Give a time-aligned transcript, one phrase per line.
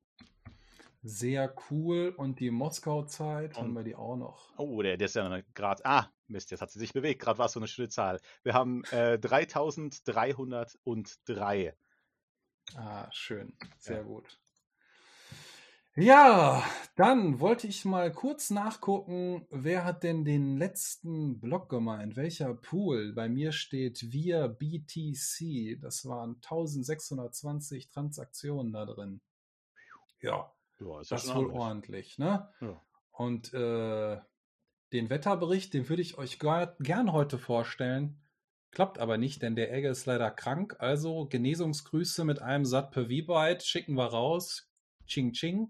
[1.09, 2.12] Sehr cool.
[2.17, 4.53] Und die Moskau-Zeit haben wir die auch noch.
[4.59, 5.87] Oh, der, der ist ja gerade.
[5.87, 7.23] Ah, Mist, jetzt hat sie sich bewegt.
[7.23, 8.21] Gerade war es so eine schöne Zahl.
[8.43, 11.77] Wir haben äh, 3303.
[12.75, 13.57] Ah, schön.
[13.79, 14.03] Sehr Ja.
[14.03, 14.41] gut.
[15.95, 16.65] Ja,
[16.97, 22.16] dann wollte ich mal kurz nachgucken, wer hat denn den letzten Block gemeint?
[22.16, 23.12] Welcher Pool?
[23.15, 25.81] Bei mir steht wir BTC.
[25.81, 29.21] Das waren 1620 Transaktionen da drin.
[30.21, 32.19] Ja, Ja, ist das ist schon wohl ordentlich.
[32.19, 32.48] ne?
[32.60, 32.81] Ja.
[33.12, 34.19] Und äh,
[34.92, 38.20] den Wetterbericht, den würde ich euch gern heute vorstellen.
[38.70, 40.76] Klappt aber nicht, denn der Egge ist leider krank.
[40.78, 44.70] Also Genesungsgrüße mit einem Sat per V-Byte schicken wir raus.
[45.06, 45.69] Ching Ching.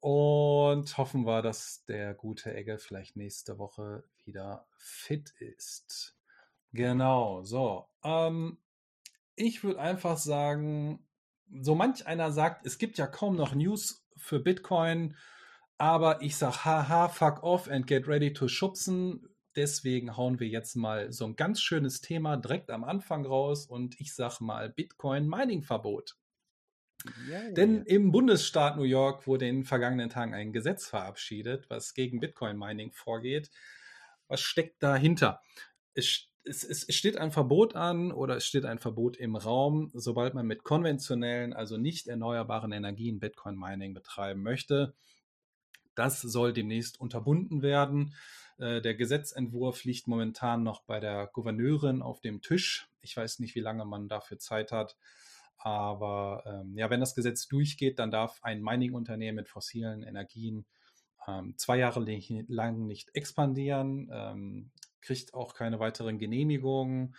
[0.00, 6.16] Und hoffen wir, dass der gute Egge vielleicht nächste Woche wieder fit ist.
[6.72, 7.86] Genau, so.
[8.02, 8.56] Ähm,
[9.36, 11.06] ich würde einfach sagen,
[11.60, 15.16] so manch einer sagt, es gibt ja kaum noch News für Bitcoin,
[15.78, 19.26] aber ich sag, haha, fuck off and get ready to schubsen.
[19.56, 24.00] Deswegen hauen wir jetzt mal so ein ganz schönes Thema direkt am Anfang raus und
[24.00, 26.16] ich sag mal Bitcoin Mining Verbot.
[27.56, 32.20] Denn im Bundesstaat New York wurde in den vergangenen Tagen ein Gesetz verabschiedet, was gegen
[32.20, 33.50] Bitcoin Mining vorgeht.
[34.28, 35.40] Was steckt dahinter?
[35.94, 40.34] Es, es, es steht ein Verbot an oder es steht ein Verbot im Raum, sobald
[40.34, 44.94] man mit konventionellen, also nicht erneuerbaren Energien Bitcoin Mining betreiben möchte.
[45.94, 48.14] Das soll demnächst unterbunden werden.
[48.58, 52.88] Äh, Der Gesetzentwurf liegt momentan noch bei der Gouverneurin auf dem Tisch.
[53.00, 54.96] Ich weiß nicht, wie lange man dafür Zeit hat.
[55.56, 60.64] Aber ähm, ja, wenn das Gesetz durchgeht, dann darf ein Mining-Unternehmen mit fossilen Energien
[61.28, 62.04] ähm, zwei Jahre
[62.48, 64.70] lang nicht expandieren, ähm,
[65.02, 67.14] kriegt auch keine weiteren Genehmigungen,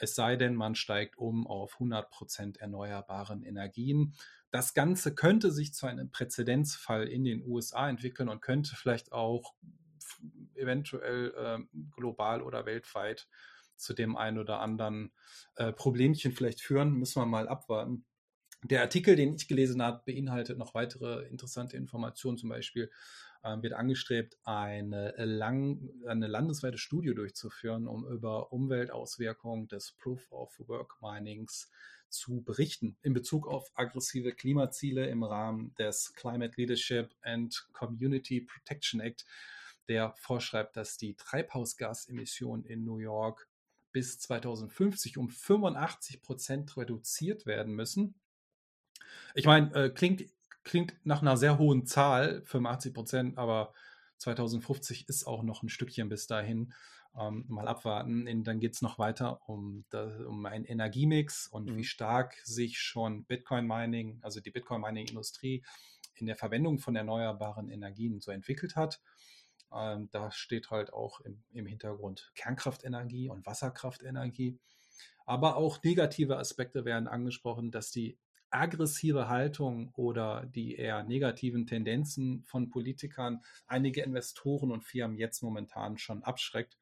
[0.00, 4.14] es sei denn, man steigt um auf 100% erneuerbaren Energien.
[4.50, 9.54] Das Ganze könnte sich zu einem Präzedenzfall in den USA entwickeln und könnte vielleicht auch
[10.54, 13.28] eventuell ähm, global oder weltweit
[13.76, 15.12] zu dem einen oder anderen
[15.56, 16.94] äh, Problemchen vielleicht führen.
[16.94, 18.04] Müssen wir mal abwarten.
[18.62, 22.36] Der Artikel, den ich gelesen habe, beinhaltet noch weitere interessante Informationen.
[22.36, 22.90] Zum Beispiel
[23.42, 30.58] ähm, wird angestrebt, eine, lang, eine landesweite Studie durchzuführen, um über Umweltauswirkungen des Proof of
[30.68, 31.70] Work Minings
[32.10, 39.00] zu berichten in Bezug auf aggressive Klimaziele im Rahmen des Climate Leadership and Community Protection
[39.00, 39.24] Act,
[39.88, 43.48] der vorschreibt, dass die Treibhausgasemissionen in New York
[43.92, 48.14] bis 2050 um 85 Prozent reduziert werden müssen.
[49.34, 50.24] Ich meine, äh, klingt,
[50.64, 53.72] klingt nach einer sehr hohen Zahl, 85 Prozent, aber
[54.18, 56.72] 2050 ist auch noch ein Stückchen bis dahin.
[57.18, 58.28] Ähm, mal abwarten.
[58.28, 61.76] Und dann geht es noch weiter um, das, um einen Energiemix und Mhm.
[61.78, 65.64] wie stark sich schon Bitcoin-Mining, also die Bitcoin-Mining-Industrie
[66.14, 69.00] in der Verwendung von erneuerbaren Energien so entwickelt hat.
[69.72, 74.60] Ähm, da steht halt auch im, im Hintergrund Kernkraftenergie und Wasserkraftenergie.
[75.26, 78.18] Aber auch negative Aspekte werden angesprochen, dass die
[78.50, 85.98] aggressive Haltung oder die eher negativen Tendenzen von Politikern einige Investoren und Firmen jetzt momentan
[85.98, 86.78] schon abschreckt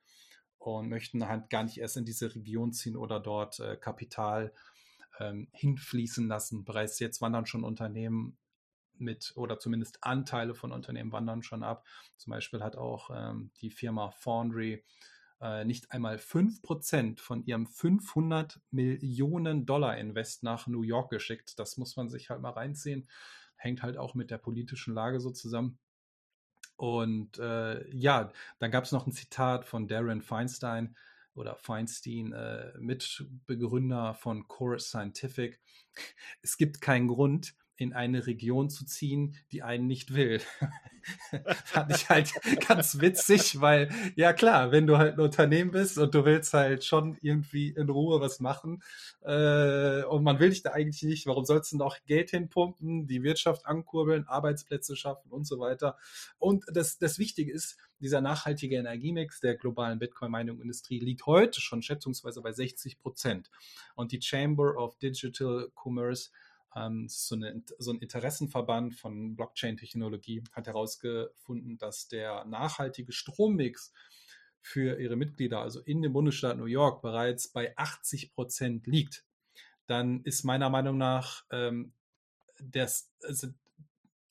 [0.59, 4.53] und möchten halt gar nicht erst in diese Region ziehen oder dort äh, Kapital
[5.19, 6.65] ähm, hinfließen lassen.
[6.65, 8.37] Bereits jetzt wandern schon Unternehmen
[8.95, 11.87] mit oder zumindest Anteile von Unternehmen wandern schon ab.
[12.17, 14.85] Zum Beispiel hat auch ähm, die Firma Foundry
[15.41, 21.59] äh, nicht einmal 5% von ihrem 500 Millionen Dollar Invest nach New York geschickt.
[21.59, 23.09] Das muss man sich halt mal reinziehen.
[23.57, 25.79] Hängt halt auch mit der politischen Lage so zusammen.
[26.77, 30.97] Und äh, ja, dann gab es noch ein Zitat von Darren Feinstein
[31.35, 35.61] oder Feinstein, äh, Mitbegründer von Core Scientific.
[36.43, 40.41] Es gibt keinen Grund, in eine Region zu ziehen, die einen nicht will.
[41.65, 42.33] Fand ich halt
[42.69, 46.85] ganz witzig, weil, ja klar, wenn du halt ein Unternehmen bist und du willst halt
[46.85, 48.83] schon irgendwie in Ruhe was machen
[49.23, 53.23] äh, und man will dich da eigentlich nicht, warum sollst du noch Geld hinpumpen, die
[53.23, 55.97] Wirtschaft ankurbeln, Arbeitsplätze schaffen und so weiter.
[56.39, 62.43] Und das, das Wichtige ist, dieser nachhaltige Energiemix der globalen Bitcoin-Mining-Industrie liegt heute schon schätzungsweise
[62.43, 63.51] bei 60 Prozent.
[63.95, 66.31] Und die Chamber of Digital Commerce
[66.87, 73.93] ähm, so, eine, so, ein Interessenverband von Blockchain-Technologie hat herausgefunden, dass der nachhaltige Strommix
[74.61, 79.25] für ihre Mitglieder, also in dem Bundesstaat New York, bereits bei 80 Prozent liegt.
[79.87, 81.93] Dann ist meiner Meinung nach ähm,
[82.61, 83.49] das, also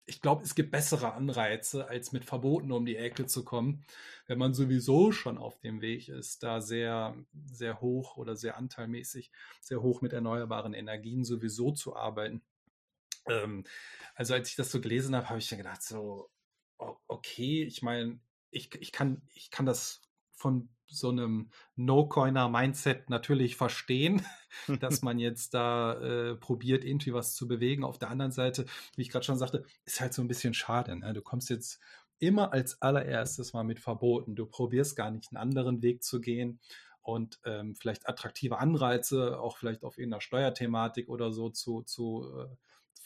[0.08, 3.84] ich glaube, es gibt bessere Anreize, als mit Verboten um die Ecke zu kommen,
[4.26, 7.16] wenn man sowieso schon auf dem Weg ist, da sehr,
[7.46, 12.42] sehr hoch oder sehr anteilmäßig, sehr hoch mit erneuerbaren Energien sowieso zu arbeiten.
[13.28, 13.66] Ähm,
[14.16, 16.30] also als ich das so gelesen habe, habe ich dann gedacht, so,
[17.08, 18.20] okay, ich meine,
[18.50, 20.02] ich, ich, kann, ich kann das
[20.32, 24.22] von so einem No-Coiner-Mindset natürlich verstehen,
[24.80, 27.84] dass man jetzt da äh, probiert, irgendwie was zu bewegen.
[27.84, 30.96] Auf der anderen Seite, wie ich gerade schon sagte, ist halt so ein bisschen schade.
[30.96, 31.14] Ne?
[31.14, 31.80] Du kommst jetzt
[32.20, 34.36] immer als allererstes mal mit Verboten.
[34.36, 36.60] Du probierst gar nicht einen anderen Weg zu gehen
[37.02, 42.56] und ähm, vielleicht attraktive Anreize, auch vielleicht auf irgendeiner Steuerthematik oder so zu, zu äh,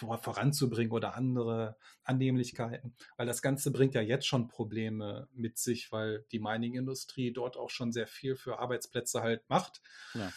[0.01, 2.95] voranzubringen oder andere Annehmlichkeiten.
[3.17, 7.69] Weil das Ganze bringt ja jetzt schon Probleme mit sich, weil die Mining-Industrie dort auch
[7.69, 9.81] schon sehr viel für Arbeitsplätze halt macht.
[10.13, 10.31] Ja.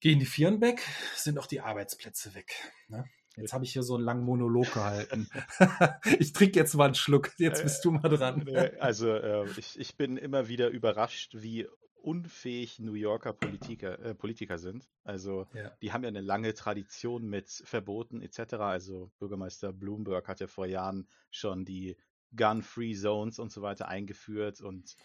[0.00, 0.82] Gehen die Firmen weg,
[1.14, 2.52] sind auch die Arbeitsplätze weg.
[2.88, 3.04] Ne?
[3.36, 5.28] Jetzt habe ich hier so einen langen Monolog gehalten.
[6.18, 7.32] ich trinke jetzt mal einen Schluck.
[7.38, 8.46] Jetzt bist du mal dran.
[8.78, 11.66] Also äh, ich, ich bin immer wieder überrascht, wie
[12.02, 14.88] unfähig New Yorker Politiker, äh, Politiker sind.
[15.04, 15.70] Also ja.
[15.80, 18.54] die haben ja eine lange Tradition mit Verboten etc.
[18.54, 21.96] Also Bürgermeister Bloomberg hat ja vor Jahren schon die
[22.36, 24.60] Gun-Free Zones und so weiter eingeführt.
[24.60, 24.96] Und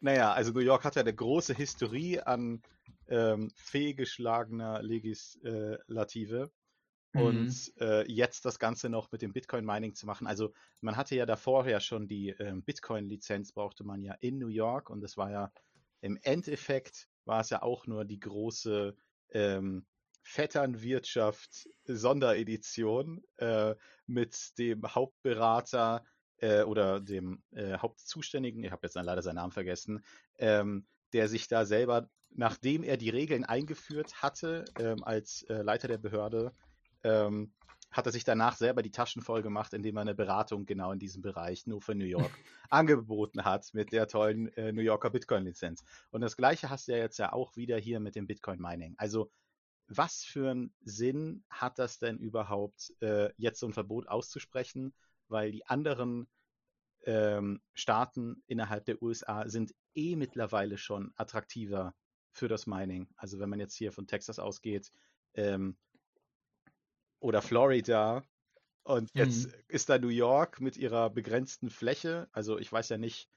[0.00, 2.62] naja, also New York hat ja eine große Historie an
[3.08, 6.50] ähm, fehlgeschlagener Legislative.
[7.12, 7.20] Mhm.
[7.20, 10.26] Und äh, jetzt das Ganze noch mit dem Bitcoin-Mining zu machen.
[10.26, 14.48] Also man hatte ja davor ja schon die ähm, Bitcoin-Lizenz, brauchte man ja in New
[14.48, 15.52] York und das war ja
[16.02, 18.94] im Endeffekt war es ja auch nur die große
[19.30, 19.86] ähm,
[20.24, 23.74] Vetternwirtschaft Sonderedition äh,
[24.06, 26.04] mit dem Hauptberater
[26.38, 30.04] äh, oder dem äh, Hauptzuständigen, ich habe jetzt leider seinen Namen vergessen,
[30.38, 35.88] ähm, der sich da selber, nachdem er die Regeln eingeführt hatte ähm, als äh, Leiter
[35.88, 36.52] der Behörde,
[37.04, 37.52] ähm,
[37.92, 40.98] hat er sich danach selber die Taschen voll gemacht, indem er eine Beratung genau in
[40.98, 42.30] diesem Bereich nur für New York
[42.70, 45.84] angeboten hat mit der tollen äh, New Yorker Bitcoin-Lizenz.
[46.10, 48.94] Und das gleiche hast du ja jetzt ja auch wieder hier mit dem Bitcoin-Mining.
[48.96, 49.30] Also
[49.88, 54.94] was für einen Sinn hat das denn überhaupt, äh, jetzt so ein Verbot auszusprechen?
[55.28, 56.28] Weil die anderen
[57.04, 61.94] ähm, Staaten innerhalb der USA sind eh mittlerweile schon attraktiver
[62.30, 63.08] für das Mining.
[63.16, 64.90] Also wenn man jetzt hier von Texas ausgeht,
[65.34, 65.76] ähm,
[67.22, 68.22] oder Florida.
[68.84, 69.52] Und jetzt mhm.
[69.68, 72.28] ist da New York mit ihrer begrenzten Fläche.
[72.32, 73.28] Also ich weiß ja nicht,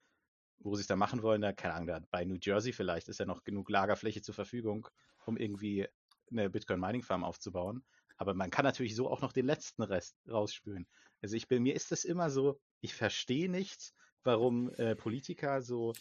[0.60, 1.42] wo sie es da machen wollen.
[1.42, 4.88] Da, keine Ahnung, da bei New Jersey vielleicht ist ja noch genug Lagerfläche zur Verfügung,
[5.26, 5.88] um irgendwie
[6.32, 7.84] eine Bitcoin-Mining-Farm aufzubauen.
[8.18, 10.88] Aber man kann natürlich so auch noch den letzten Rest rausspülen.
[11.22, 15.94] Also ich bin, mir ist das immer so, ich verstehe nicht, warum äh, Politiker so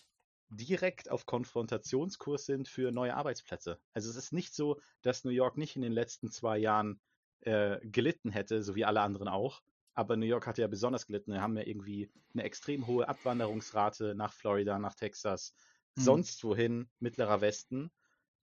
[0.49, 3.79] direkt auf Konfrontationskurs sind für neue Arbeitsplätze.
[3.93, 7.01] Also es ist nicht so, dass New York nicht in den letzten zwei Jahren
[7.45, 9.63] äh, gelitten hätte, so wie alle anderen auch.
[9.95, 11.33] Aber New York hat ja besonders gelitten.
[11.33, 15.55] Wir haben ja irgendwie eine extrem hohe Abwanderungsrate nach Florida, nach Texas,
[15.95, 16.03] mhm.
[16.03, 17.91] sonst wohin, mittlerer Westen.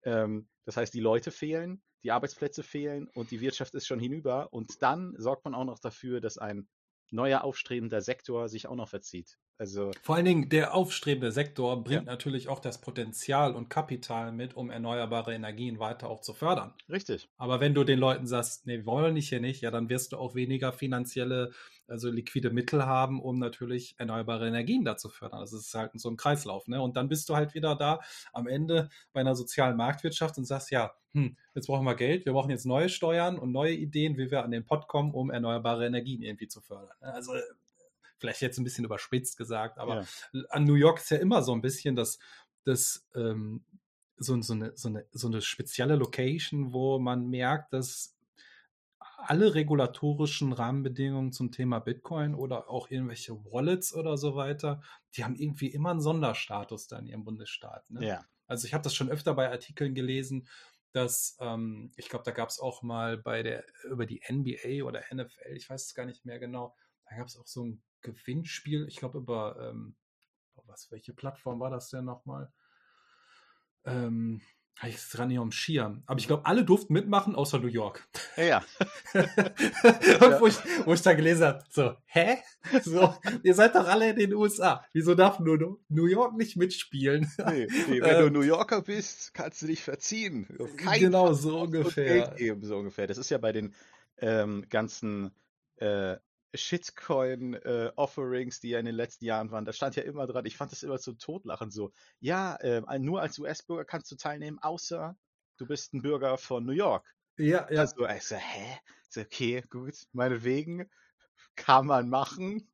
[0.03, 4.53] Ähm, das heißt, die Leute fehlen, die Arbeitsplätze fehlen und die Wirtschaft ist schon hinüber.
[4.53, 6.67] Und dann sorgt man auch noch dafür, dass ein
[7.12, 9.38] neuer aufstrebender Sektor sich auch noch verzieht.
[9.62, 12.12] Also Vor allen Dingen der aufstrebende Sektor bringt Ja.
[12.13, 16.74] natürlich auch das Potenzial und Kapital mit, um erneuerbare Energien weiter auch zu fördern.
[16.89, 17.30] richtig.
[17.38, 20.13] Aber wenn du den Leuten sagst, nee, wir wollen nicht hier nicht, ja, dann wirst
[20.13, 21.51] du auch weniger finanzielle,
[21.88, 25.41] also liquide Mittel haben, um natürlich erneuerbare Energien da zu fördern.
[25.41, 26.82] Das ist halt so ein Kreislauf, ne?
[26.82, 28.00] Und dann bist du halt wieder da
[28.34, 32.34] am Ende bei einer sozialen Marktwirtschaft und sagst, ja, hm, jetzt brauchen wir Geld, wir
[32.34, 35.86] brauchen jetzt neue Steuern und neue Ideen, wie wir an den Pott kommen, um erneuerbare
[35.86, 36.96] Energien irgendwie zu fördern.
[37.01, 37.34] Also
[38.22, 40.42] vielleicht jetzt ein bisschen überspitzt gesagt, aber Ja.
[40.50, 42.20] an New York ist ja immer so ein bisschen das,
[42.63, 43.66] das ähm,
[44.18, 48.16] so, so, eine, so, eine, so eine spezielle Location, wo man merkt, dass
[49.18, 54.82] alle regulatorischen Rahmenbedingungen zum Thema Bitcoin oder auch irgendwelche Wallets oder so weiter,
[55.16, 57.90] die haben irgendwie immer einen Sonderstatus da in ihrem Bundesstaat.
[57.90, 58.06] Ne?
[58.06, 58.25] Ja.
[58.48, 60.48] Also ich habe das schon öfter bei Artikeln gelesen,
[60.92, 65.01] dass ähm, ich glaube, da gab es auch mal bei der über die NBA oder
[65.12, 66.75] NFL, ich weiß es gar nicht mehr genau,
[67.10, 69.96] da gab es auch so ein Gewinnspiel, ich glaube über ähm,
[70.67, 72.51] was, welche Plattform war das denn nochmal?
[73.86, 74.41] Ähm,
[74.77, 76.01] habe ich es dran hier am Schirm.
[76.08, 78.08] Aber ich glaube, alle durften mitmachen, außer New York.
[78.36, 78.63] Ja,
[79.13, 80.55] wo, ich,
[80.86, 82.38] wo ich da gelesen habe, so, hä?
[82.84, 84.86] So, ihr seid doch alle in den USA.
[84.93, 87.31] Wieso darf nur New York nicht mitspielen?
[87.51, 90.48] Nee, nee, wenn du Ähm, New Yorker bist, kannst du dich verziehen.
[90.60, 92.05] Auf keinen genau, so ungefähr.
[92.05, 93.08] Geld geben, so ungefähr.
[93.08, 93.74] Das ist ja bei den
[94.17, 95.31] ähm, ganzen
[95.77, 96.17] äh,
[96.53, 100.72] Shitcoin-Offerings, die ja in den letzten Jahren waren, da stand ja immer dran, ich fand
[100.72, 105.15] das immer so totlachen, so, ja, ähm, nur als US-Bürger kannst du teilnehmen, außer
[105.58, 107.05] du bist ein Bürger von New York.
[107.38, 107.81] Ja, ja.
[107.81, 108.79] Also, ich so, hä?
[109.10, 110.89] So, okay, gut, meinetwegen,
[111.55, 112.67] kann man machen.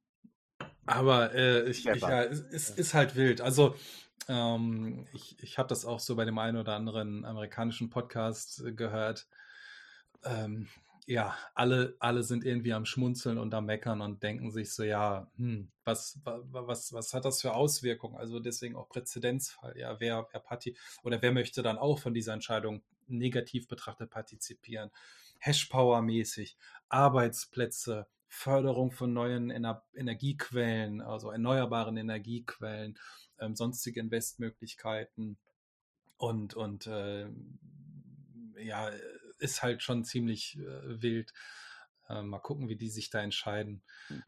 [0.86, 3.42] Aber äh, ich, ich, ja, es, es ist halt wild.
[3.42, 3.76] Also
[4.28, 8.72] ähm, ich, ich habe das auch so bei dem einen oder anderen amerikanischen Podcast äh,
[8.72, 9.28] gehört.
[10.24, 10.68] Ähm,
[11.08, 15.32] ja, alle, alle sind irgendwie am Schmunzeln und am Meckern und denken sich so, ja,
[15.38, 18.18] hm, was, wa- wa- was, was hat das für Auswirkungen?
[18.18, 19.78] Also deswegen auch Präzedenzfall.
[19.78, 24.92] Ja, wer, wer Parti oder wer möchte dann auch von dieser Entscheidung negativ betrachtet partizipieren?
[25.40, 26.58] Hashpower-mäßig,
[26.90, 33.00] Arbeitsplätze, Förderung von neuen Ener Energiequellen, also erneuerbaren Energiequellen,
[33.40, 35.38] ähm, sonstige Investmöglichkeiten
[36.18, 37.28] und, und äh,
[38.60, 38.90] ja,
[39.40, 41.34] ist halt schon ziemlich äh, wild.
[42.10, 43.82] Äh, mal gucken, wie die sich da entscheiden.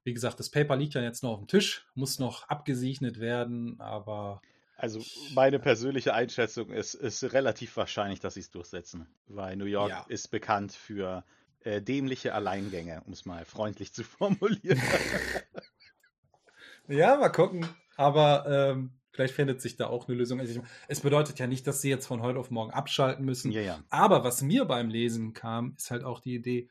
[0.04, 3.80] Wie gesagt, das Paper liegt ja jetzt noch auf dem Tisch, muss noch abgesegnet werden,
[3.80, 4.42] aber
[4.75, 9.89] Also meine persönliche Einschätzung ist, ist relativ wahrscheinlich, dass sie es durchsetzen, weil New York
[9.89, 10.06] Ja.
[10.08, 11.24] ist bekannt für
[11.62, 14.82] äh, dämliche Alleingänge, um es mal freundlich zu formulieren.
[16.88, 17.66] Ja, mal gucken.
[17.96, 20.39] Aber ähm, vielleicht findet sich da auch eine Lösung.
[20.39, 23.51] Also ich, es bedeutet ja nicht, dass sie jetzt von heute auf morgen abschalten müssen.
[23.51, 23.84] ja, ja.
[23.89, 26.70] Aber was mir beim Lesen kam, ist halt auch die Idee,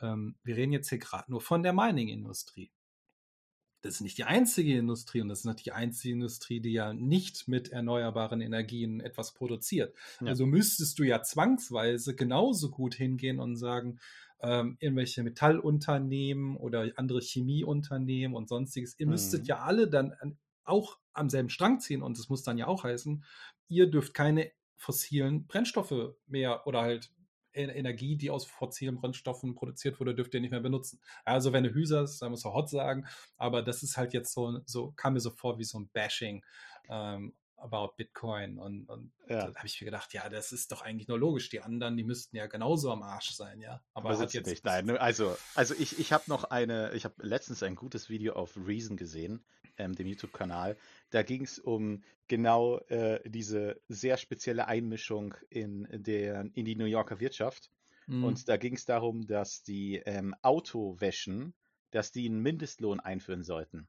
[0.00, 2.70] ähm, wir reden jetzt hier gerade nur von der Mining-Industrie.
[3.80, 6.92] Das ist nicht die einzige Industrie und das ist nicht die einzige Industrie, die ja
[6.92, 9.94] nicht mit erneuerbaren Energien etwas produziert.
[10.20, 10.26] Ja.
[10.28, 14.00] Also müsstest du ja zwangsweise genauso gut hingehen und sagen,
[14.40, 19.46] ähm, irgendwelche Metallunternehmen oder andere Chemieunternehmen und sonstiges, ihr müsstet Mhm.
[19.46, 22.84] ja alle dann an, auch am selben Strang ziehen und das muss dann ja auch
[22.84, 23.24] heißen,
[23.68, 27.12] ihr dürft keine fossilen Brennstoffe mehr oder halt
[27.54, 31.00] E- Energie, die aus fossilen Brennstoffen produziert wurde, dürft ihr nicht mehr benutzen.
[31.24, 33.06] Also wenn du Hüsers, da muss er hot sagen,
[33.36, 36.44] aber das ist halt jetzt so, so kam mir so vor wie so ein Bashing
[36.88, 39.46] ähm, about Bitcoin und, und Ja.
[39.46, 41.48] da habe ich mir gedacht, ja, das ist doch eigentlich nur logisch.
[41.48, 43.82] Die anderen, die müssten ja genauso am Arsch sein, ja.
[43.94, 44.64] Aber, Aber hat jetzt nicht.
[44.64, 48.34] Nein, ne, also, also ich, ich habe noch eine, ich habe letztens ein gutes Video
[48.34, 49.44] auf Reason gesehen,
[49.78, 50.76] ähm, dem YouTube-Kanal.
[51.10, 56.84] Da ging es um genau äh, diese sehr spezielle Einmischung in, der, in die New
[56.84, 57.70] Yorker Wirtschaft.
[58.06, 58.24] Mhm.
[58.24, 61.54] Und da ging es darum, dass die ähm, Autowäschen,
[61.90, 63.88] dass die einen Mindestlohn einführen sollten.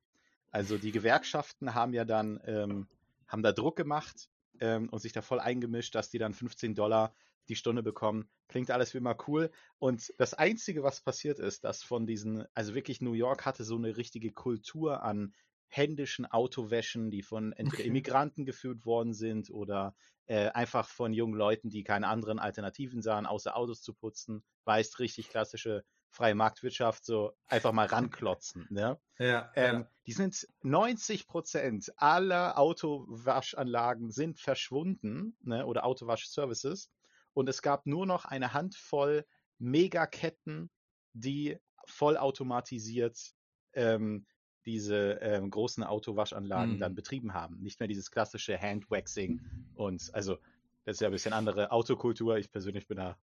[0.52, 2.88] Also die Gewerkschaften haben ja dann, ähm,
[3.28, 4.30] haben da Druck gemacht
[4.60, 7.14] ähm, und sich da voll eingemischt, dass die dann 15 Dollar
[7.50, 8.30] die Stunde bekommen.
[8.48, 9.52] Klingt alles wie immer cool.
[9.80, 13.76] Und das Einzige, was passiert ist, dass von diesen, also wirklich New York hatte so
[13.76, 15.34] eine richtige Kultur an
[15.70, 17.86] händischen Autowäschen, die von entweder.
[17.86, 19.96] Immigranten geführt worden sind oder
[20.26, 24.44] äh, einfach von jungen Leuten, die keine anderen Alternativen sahen, außer Autos zu putzen.
[24.66, 28.68] Weißt, richtig klassische freie Marktwirtschaft, so einfach mal ranklotzen.
[28.70, 29.00] Ne?
[29.20, 29.92] ja, Ähm, ja.
[30.08, 36.90] Die sind 90 Prozent aller Autowaschanlagen sind verschwunden ne, oder Autowaschservices
[37.34, 39.26] und es gab nur noch eine Handvoll
[39.60, 40.72] Megaketten,
[41.14, 43.34] die vollautomatisiert
[43.74, 44.26] ähm,
[44.70, 46.80] diese ähm, großen Autowaschanlagen Hm.
[46.80, 47.60] dann betrieben haben.
[47.62, 49.42] Nicht mehr dieses klassische Handwaxing
[49.76, 50.38] und also
[50.86, 52.38] das ist ja ein bisschen andere Autokultur.
[52.38, 53.18] Ich persönlich bin da,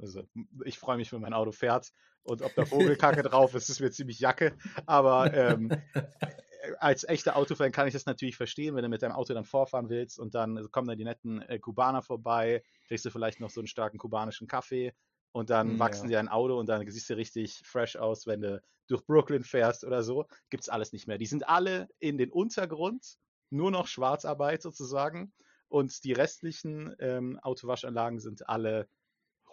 [0.00, 0.22] also
[0.64, 1.92] ich freue mich, wenn mein Auto fährt
[2.22, 4.56] und ob da Vogelkacke drauf ist, ist mir ziemlich Jacke.
[4.86, 5.70] Aber ähm,
[6.78, 9.88] als echter Autofan kann ich das natürlich verstehen, wenn du mit deinem Auto dann vorfahren
[9.88, 13.60] willst und dann kommen da die netten äh, Kubaner vorbei, kriegst du vielleicht noch so
[13.60, 14.92] einen starken kubanischen Kaffee
[15.32, 16.10] und dann Mm, wachsen ja.
[16.10, 19.84] dir ein Auto und dann siehst du richtig fresh aus, wenn du durch Brooklyn fährst
[19.84, 20.26] oder so.
[20.50, 21.18] Gibt's alles nicht mehr.
[21.18, 23.18] Die sind alle in den Untergrund,
[23.50, 25.32] nur noch Schwarzarbeit sozusagen.
[25.68, 28.88] Und die restlichen ähm, Autowaschanlagen sind alle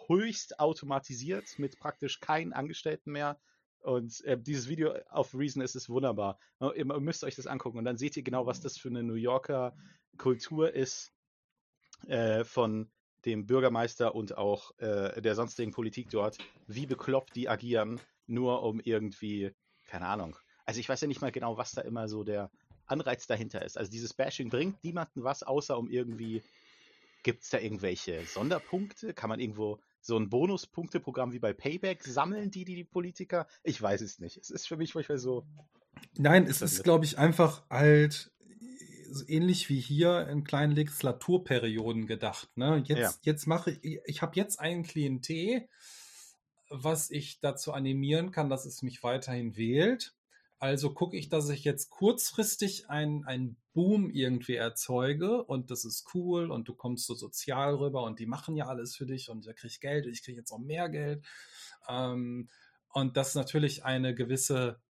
[0.06, 3.40] höchst automatisiert mit praktisch keinen Angestellten mehr.
[3.80, 6.38] Und äh, dieses Video auf Reason ist es wunderbar.
[6.60, 9.02] Ihr, ihr müsst euch das angucken und dann seht ihr genau, was das für eine
[9.02, 9.74] New Yorker
[10.18, 11.12] Kultur ist
[12.06, 12.90] äh, von
[13.24, 18.80] dem Bürgermeister und auch äh, der sonstigen Politik dort, wie bekloppt die agieren, nur um
[18.80, 19.52] irgendwie,
[19.86, 20.36] keine Ahnung.
[20.64, 22.50] Also ich weiß ja nicht mal genau, was da immer so der
[22.86, 23.78] Anreiz dahinter ist.
[23.78, 26.42] Also dieses Bashing bringt niemanden was, außer um irgendwie,
[27.22, 29.14] gibt es da irgendwelche Sonderpunkte?
[29.14, 33.46] Kann man irgendwo so ein Bonuspunkteprogramm wie bei Payback sammeln, die, die, die Politiker?
[33.62, 34.38] Ich weiß es nicht.
[34.38, 35.44] Es ist für mich manchmal so,
[36.16, 38.30] Nein, es ist, glaube ich, einfach halt so
[39.26, 42.48] ähnlich wie hier in kleinen Legislaturperioden gedacht.
[42.56, 42.82] Ne?
[42.86, 43.12] Jetzt, Ja.
[43.22, 45.68] jetzt mache ich, ich habe jetzt ein Klientel,
[46.68, 50.14] was ich dazu animieren kann, dass es mich weiterhin wählt.
[50.58, 56.06] Also gucke ich, dass ich jetzt kurzfristig einen, einen Boom irgendwie erzeuge und das ist
[56.14, 59.46] cool und du kommst so sozial rüber und die machen ja alles für dich und
[59.46, 61.24] da krieg ich Geld und ich kriege jetzt auch mehr Geld.
[61.88, 62.50] Ähm,
[62.92, 64.80] und das ist natürlich eine gewisse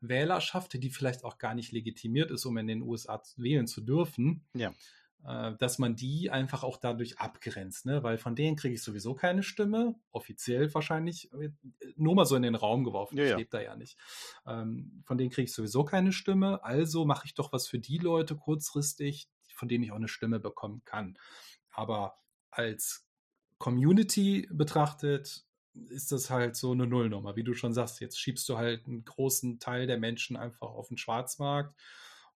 [0.00, 4.44] Wählerschaft, die vielleicht auch gar nicht legitimiert ist, um in den USA wählen zu dürfen,
[4.54, 4.72] Ja.
[5.24, 8.02] äh, dass man die einfach auch dadurch abgrenzt, ne?
[8.02, 11.50] weil von denen kriege ich sowieso keine Stimme, offiziell wahrscheinlich, äh,
[11.96, 13.36] nur mal so in den Raum geworfen, Ja, ich ja.
[13.36, 13.98] lebe da ja nicht.
[14.46, 17.98] Ähm, von denen kriege ich sowieso keine Stimme, also mache ich doch was für die
[17.98, 21.18] Leute kurzfristig, von denen ich auch eine Stimme bekommen kann.
[21.70, 22.18] Aber
[22.50, 23.06] als
[23.58, 25.44] Community betrachtet
[25.88, 28.00] ist das halt so eine Nullnummer, wie du schon sagst.
[28.00, 31.74] Jetzt schiebst du halt einen großen Teil der Menschen einfach auf den Schwarzmarkt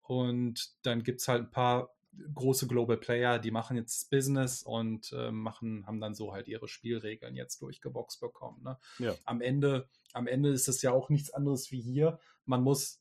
[0.02, 1.94] und dann gibt es halt ein paar
[2.34, 6.68] große Global Player, die machen jetzt Business und äh, machen, haben dann so halt ihre
[6.68, 8.62] Spielregeln jetzt durchgeboxt bekommen.
[8.62, 8.78] Ne?
[8.98, 9.14] Ja.
[9.24, 12.18] Am Ende, am Ende ist es ja auch nichts anderes wie hier.
[12.44, 13.00] Man muss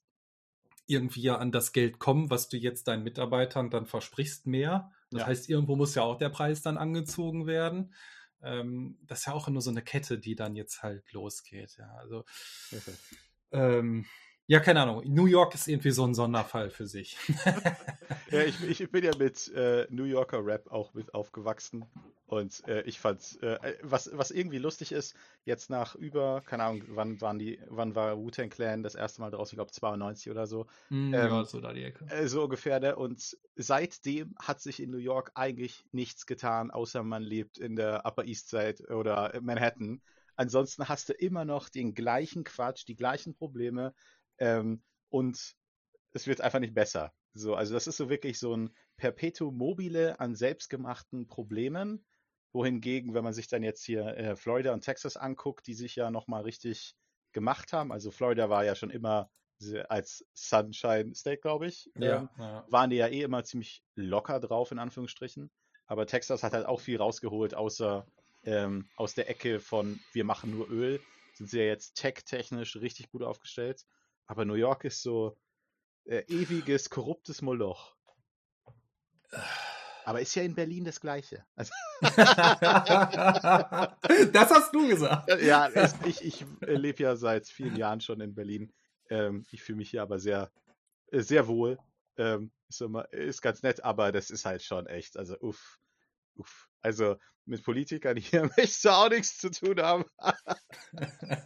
[0.88, 4.92] irgendwie ja an das Geld kommen, was du jetzt deinen Mitarbeitern dann versprichst, mehr.
[5.10, 5.28] Das Ja.
[5.28, 7.94] heißt, irgendwo muss ja auch der Preis dann angezogen werden.
[8.44, 11.76] Ähm, das ist ja auch nur so eine Kette, die dann jetzt halt losgeht.
[11.78, 12.26] Ja, also
[13.52, 14.06] ähm,
[14.48, 15.04] ja, keine Ahnung.
[15.06, 17.18] New York ist irgendwie so ein Sonderfall für sich.
[18.30, 21.92] Ja, ich, ich bin ja mit äh, New Yorker Rap auch mit aufgewachsen
[22.28, 26.84] und äh, ich fand's, äh, was, was irgendwie lustig ist, jetzt nach über, keine Ahnung,
[26.88, 30.48] wann waren die, wann war Wu-Tang Clan das erste Mal draußen, ich glaube 92 oder
[30.48, 32.08] so, Hm, Ähm, ja, so da die Ecke.
[32.08, 32.96] äh, so ungefähr, ne?
[32.96, 38.06] Und seitdem hat sich in New York eigentlich nichts getan, außer man lebt in der
[38.06, 40.02] Upper East Side oder Manhattan.
[40.36, 43.94] Ansonsten hast du immer noch den gleichen Quatsch, die gleichen Probleme
[44.42, 45.56] ähm, und
[46.14, 47.14] es wird einfach nicht besser.
[47.34, 52.06] So, also das ist so wirklich so ein Perpetuum mobile an selbstgemachten Problemen,
[52.52, 56.12] wohingegen, wenn man sich dann jetzt hier äh, Florida und Texas anguckt, die sich ja
[56.12, 56.96] nochmal richtig
[57.32, 59.30] gemacht haben, also Florida war ja schon immer
[59.90, 62.66] als Sunshine State, glaube ich, ähm, Ja, ja.
[62.68, 65.52] waren die ja eh immer ziemlich locker drauf, in Anführungsstrichen.
[65.86, 68.08] Aber Texas hat halt auch viel rausgeholt, außer
[68.44, 71.00] ähm, aus der Ecke von wir machen nur Öl,
[71.36, 73.86] sind sie ja jetzt tech-technisch richtig gut aufgestellt.
[74.32, 75.38] Aber New York ist so
[76.06, 77.98] äh, ewiges, korruptes Moloch.
[80.06, 81.46] Aber ist ja in Berlin das Gleiche.
[81.54, 82.16] Also, das
[84.50, 85.30] hast du gesagt.
[85.42, 88.72] ja, es, ich, ich lebe ja seit vielen Jahren schon in Berlin.
[89.10, 90.50] Ähm, ich fühle mich hier aber sehr,
[91.08, 91.78] äh, sehr wohl.
[92.16, 95.18] Ähm, ist, immer, ist ganz nett, aber das ist halt schon echt.
[95.18, 95.78] Also, uff,
[96.36, 96.70] uff.
[96.80, 100.06] Also, mit Politikern hier möchtest du auch nichts zu tun haben.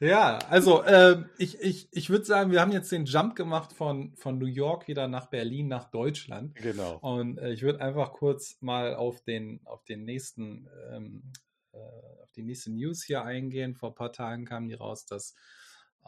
[0.00, 4.14] Ja, also ähm, ich, ich, ich würde sagen, wir haben jetzt den Jump gemacht von,
[4.16, 6.54] von New York wieder nach Berlin, nach Deutschland.
[6.54, 6.98] Genau.
[6.98, 11.32] Und äh, ich würde einfach kurz mal auf den, auf den nächsten, ähm,
[11.72, 11.78] äh,
[12.22, 13.74] auf die nächste News hier eingehen.
[13.74, 15.34] Vor ein paar Tagen kam die raus, dass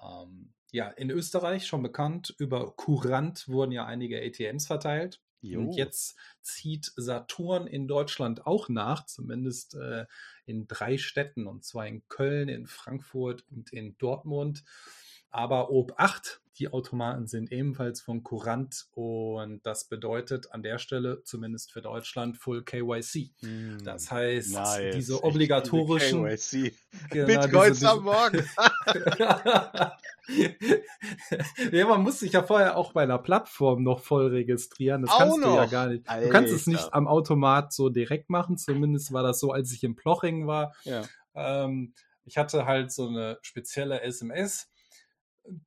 [0.01, 5.21] ähm, ja in Österreich schon bekannt, über Courant wurden ja einige ATMs verteilt.
[5.43, 5.61] Jo.
[5.61, 10.07] Und jetzt zieht Saturn in Deutschland auch nach, zumindest äh,
[10.47, 14.65] in drei Städten, und zwar in Köln, in Frankfurt und in Dortmund.
[15.33, 21.23] Aber ob 8, die Automaten sind ebenfalls von Courant und das bedeutet an der Stelle,
[21.23, 23.31] zumindest für Deutschland, Full KYC.
[23.41, 24.95] Hm, Das heißt, nice.
[24.95, 26.75] diese obligatorischen liebe KYC.
[27.11, 28.45] Genau, Bitcoins diese- am Morgen.
[31.73, 35.03] ja, man muss sich ja vorher auch bei einer Plattform noch voll registrieren.
[35.03, 35.71] Das Auch kannst du ja noch?
[35.71, 36.07] gar nicht.
[36.09, 36.71] Du kannst es Alter.
[36.83, 38.57] nicht am Automat so direkt machen.
[38.59, 40.75] Zumindest war das so, als ich in Ploching war.
[40.85, 41.03] Ja.
[41.35, 44.69] Ähm, ich hatte halt so eine spezielle SMS.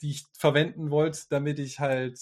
[0.01, 2.19] Die ich verwenden wollte, damit ich halt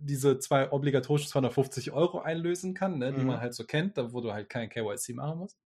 [0.00, 3.26] diese zwei obligatorischen 250 Euro einlösen kann, ne, die Mhm.
[3.26, 5.58] man halt so kennt, da wo du halt kein KYC machen musst.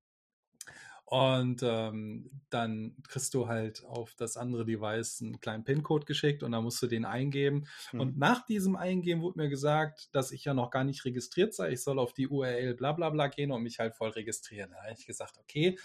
[1.05, 6.53] Und ähm, dann kriegst du halt auf das andere Device einen kleinen PIN-Code geschickt und
[6.53, 7.67] dann musst du den eingeben.
[7.91, 8.01] Mhm.
[8.01, 11.73] Und nach diesem Eingeben wurde mir gesagt, dass ich ja noch gar nicht registriert sei.
[11.73, 14.71] Ich soll auf die URL bla bla bla gehen und mich halt voll registrieren.
[14.71, 15.77] Da habe ich gesagt, okay,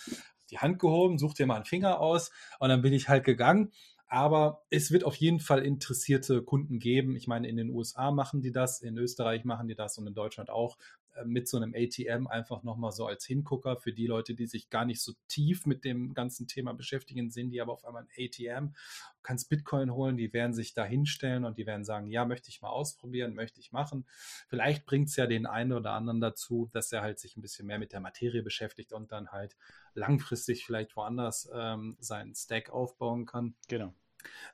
[0.51, 3.71] die Hand gehoben, such dir mal einen Finger aus und dann bin ich halt gegangen.
[4.15, 7.17] Aber es wird auf jeden Fall interessierte Kunden geben.
[7.17, 10.13] Ich meine, in den USA machen die das, in Österreich machen die das und in
[10.13, 10.77] Deutschland auch
[11.15, 14.69] äh, mit so einem ATM einfach nochmal so als Hingucker für die Leute, die sich
[14.69, 18.25] gar nicht so tief mit dem ganzen Thema beschäftigen, sehen die aber auf einmal ein
[18.25, 22.23] ATM, du kannst Bitcoin holen, die werden sich da hinstellen und die werden sagen, ja,
[22.23, 24.05] möchte ich mal ausprobieren, möchte ich machen.
[24.47, 27.67] Vielleicht bringt es ja den einen oder anderen dazu, dass er halt sich ein bisschen
[27.67, 29.57] mehr mit der Materie beschäftigt und dann halt
[29.93, 33.55] langfristig vielleicht woanders ähm, seinen Stack aufbauen kann.
[33.67, 33.93] Genau.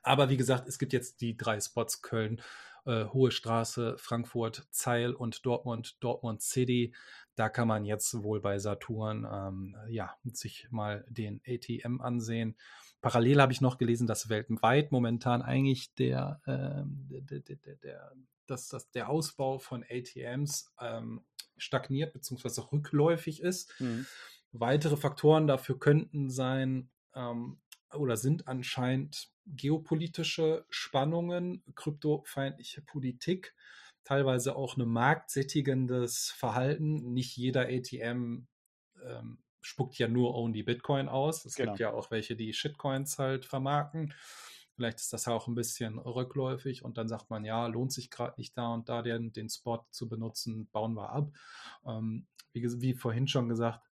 [0.02, 2.40] Aber wie gesagt, es gibt jetzt die drei Spots Köln,
[2.84, 6.94] äh, Hohe Straße, Frankfurt, Zeil und Dortmund, Dortmund City.
[7.34, 12.56] Da kann man jetzt wohl bei Saturn ähm, ja, sich mal den ATM ansehen.
[13.00, 18.12] Parallel habe ich noch gelesen, dass weltweit momentan eigentlich der, der, der, der, der,
[18.46, 21.24] dass, dass der Ausbau von ATMs ähm,
[21.56, 22.62] stagniert bzw.
[22.72, 23.74] rückläufig ist.
[23.80, 24.06] Mhm.
[24.52, 27.58] Weitere Faktoren dafür könnten sein ähm,
[27.94, 33.54] oder sind anscheinend geopolitische Spannungen, kryptofeindliche Politik,
[34.04, 37.12] teilweise auch ein marktsättigendes Verhalten.
[37.12, 38.46] Nicht jeder ATM
[39.04, 41.44] ähm, spuckt ja nur only Bitcoin aus.
[41.44, 41.72] Es Genau.
[41.72, 44.14] gibt ja auch welche, die Shitcoins halt vermarkten.
[44.74, 48.34] Vielleicht ist das auch ein bisschen rückläufig und dann sagt man, ja, lohnt sich gerade
[48.38, 51.30] nicht da und da den, den Spot zu benutzen, bauen wir ab.
[51.86, 53.86] Ähm, wie, wie vorhin schon gesagt,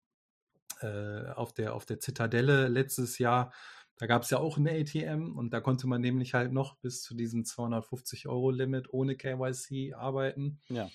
[0.81, 3.53] äh, auf, der, auf der Zitadelle letztes Jahr,
[4.01, 7.03] da gab es ja auch eine ATM und da konnte man nämlich halt noch bis
[7.03, 10.59] zu diesem 250 Euro Limit ohne KYC arbeiten.
[10.71, 10.89] Ja.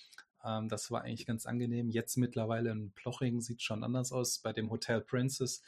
[0.43, 1.91] Ähm, das war eigentlich ganz angenehm.
[1.91, 4.39] Jetzt mittlerweile in Ploching sieht schon anders aus.
[4.39, 5.61] Bei dem Hotel Princess,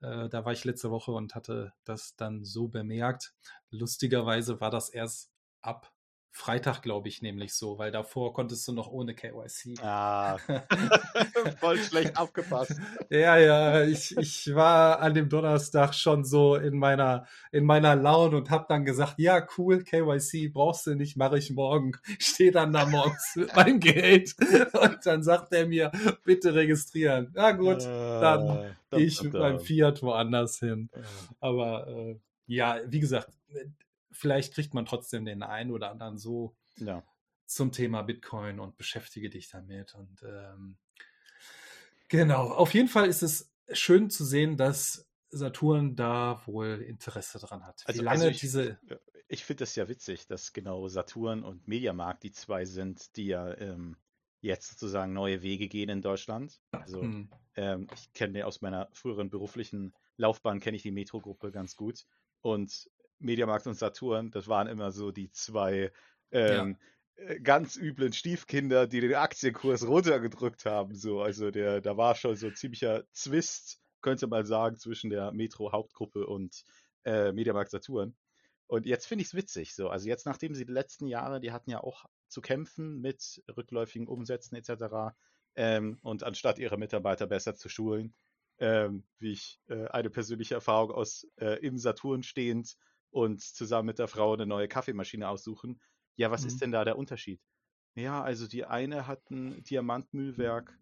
[0.00, 3.34] äh, da war ich letzte Woche und hatte das dann so bemerkt.
[3.68, 5.92] Lustigerweise war das erst ab
[6.30, 9.74] Freitag, glaube ich, nämlich so, weil davor konntest du noch ohne KYC.
[9.82, 10.36] Ah,
[11.58, 12.74] voll schlecht aufgepasst.
[13.10, 18.36] Ja, ja, ich, ich war an dem Donnerstag schon so in meiner, in meiner Laune
[18.36, 21.92] und habe dann gesagt, ja, cool, KYC brauchst du nicht, mache ich morgen.
[22.20, 24.34] Stehe dann da morgens mit meinem Geld
[24.74, 25.90] und dann sagt er mir,
[26.24, 27.32] bitte registrieren.
[27.34, 29.60] Na gut, dann Äh, gehe ich mit meinem.
[29.60, 30.88] Fiat woanders hin.
[31.40, 33.30] Aber äh, ja, wie gesagt,
[34.18, 37.02] vielleicht kriegt man trotzdem den einen oder anderen so Ja.
[37.46, 39.94] zum Thema Bitcoin und beschäftige dich damit.
[39.94, 40.76] Und ähm,
[42.08, 47.64] genau, auf jeden Fall ist es schön zu sehen, dass Saturn da wohl Interesse dran
[47.66, 47.82] hat.
[47.86, 48.78] Also- Wie lange also ich- diese.
[49.30, 53.54] Ich finde das ja witzig, dass genau Saturn und Mediamarkt die zwei sind, die ja
[53.58, 53.98] ähm,
[54.40, 56.58] jetzt sozusagen neue Wege gehen in Deutschland.
[56.72, 61.76] Also Hm, ähm, ich kenne aus meiner früheren beruflichen Laufbahn kenne ich die Metro-Gruppe ganz
[61.76, 62.06] gut.
[62.40, 65.92] Und Mediamarkt und Saturn, das waren immer so die zwei
[66.30, 66.76] ähm,
[67.16, 70.94] äh, ganz üblen Stiefkinder, die den Aktienkurs runtergedrückt haben.
[70.94, 75.32] So, also der, da war schon so ein ziemlicher Zwist, könnte man sagen, zwischen der
[75.32, 76.64] Metro-Hauptgruppe und
[77.04, 78.16] äh, Mediamarkt Saturn.
[78.68, 79.74] Und jetzt finde ich es witzig.
[79.74, 83.42] So, also jetzt, nachdem sie die letzten Jahre, die hatten ja auch zu kämpfen mit
[83.56, 85.16] rückläufigen Umsätzen etc.
[85.56, 88.14] Ähm, und anstatt ihre Mitarbeiter besser zu schulen,
[88.58, 92.76] ähm, wie ich äh, eine persönliche Erfahrung aus äh, im Saturn stehend
[93.10, 95.80] und zusammen mit der Frau eine neue Kaffeemaschine aussuchen.
[96.16, 96.48] Ja, was Mhm.
[96.48, 97.40] ist denn da der Unterschied?
[97.94, 100.78] Ja, also die eine hat ein Diamantmühlwerk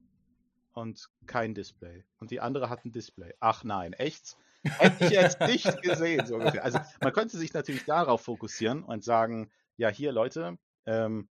[0.73, 2.05] und kein Display.
[2.19, 3.33] Und die andere hat ein Display.
[3.41, 4.37] Ach nein, echt?
[4.62, 6.65] Hätte ich jetzt nicht gesehen, so ungefähr.
[6.65, 11.29] Also man könnte sich natürlich darauf fokussieren und sagen, ja, hier Leute, ähm,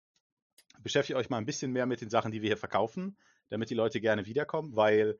[0.82, 3.16] beschäftigt euch mal ein bisschen mehr mit den Sachen, die wir hier verkaufen,
[3.48, 5.18] damit die Leute gerne wiederkommen, weil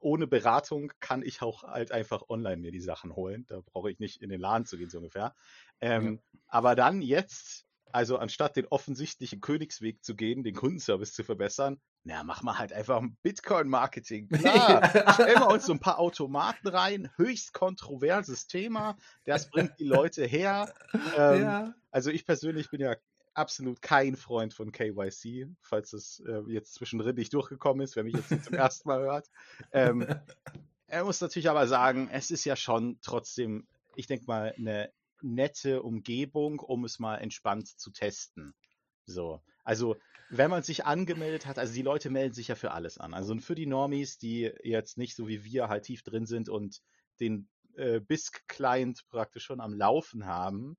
[0.00, 3.44] ohne Beratung kann ich auch halt einfach online mir die Sachen holen.
[3.48, 5.34] Da brauche ich nicht in den Laden zu gehen, so ungefähr.
[5.80, 11.80] Ähm, Aber dann jetzt, also anstatt den offensichtlichen Königsweg zu gehen, den Kundenservice zu verbessern,
[12.02, 14.28] na, mach mal halt einfach ein Bitcoin-Marketing.
[14.30, 19.84] Klar, stellen wir uns so ein paar Automaten rein, höchst kontroverses Thema, das bringt die
[19.84, 20.72] Leute her.
[21.16, 21.74] Ähm, ja.
[21.90, 22.94] also ich persönlich bin ja
[23.34, 28.14] absolut kein Freund von KYC, falls es äh, jetzt zwischendrin nicht durchgekommen ist, wer mich
[28.14, 29.30] jetzt zum ersten Mal hört.
[29.72, 30.06] Ähm,
[30.86, 35.82] er muss natürlich aber sagen, es ist ja schon trotzdem, ich denke mal, eine nette
[35.82, 38.54] Umgebung, um es mal entspannt zu testen.
[39.06, 39.96] So, also
[40.30, 43.14] wenn man sich angemeldet hat, also die Leute melden sich ja für alles an.
[43.14, 46.80] Also für die Normies, die jetzt nicht so wie wir halt tief drin sind und
[47.18, 50.76] den äh, BISC-Client praktisch schon am Laufen haben,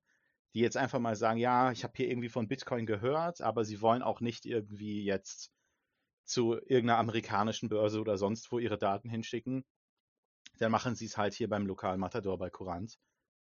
[0.54, 3.82] die jetzt einfach mal sagen, ja, ich habe hier irgendwie von Bitcoin gehört, aber sie
[3.82, 5.52] wollen auch nicht irgendwie jetzt
[6.26, 9.66] zu irgendeiner amerikanischen Börse oder sonst wo ihre Daten hinschicken,
[10.58, 13.00] dann machen sie es halt hier beim lokalen Matador bei Courant.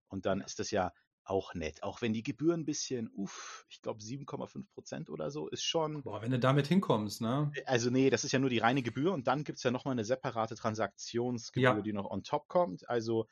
[0.09, 0.93] Und dann ist das ja
[1.25, 1.83] auch nett.
[1.83, 6.03] Auch wenn die Gebühren ein bisschen, uff, ich glaube 7,5 Prozent oder so, ist schon.
[6.03, 7.59] Boah, wenn du damit hinkommst, ne?
[7.67, 9.93] Also nee, das ist ja nur die reine Gebühr und dann gibt es ja nochmal
[9.93, 11.83] eine separate Transaktionsgebühr, Ja.
[11.83, 12.89] die noch on top kommt.
[12.89, 13.27] Also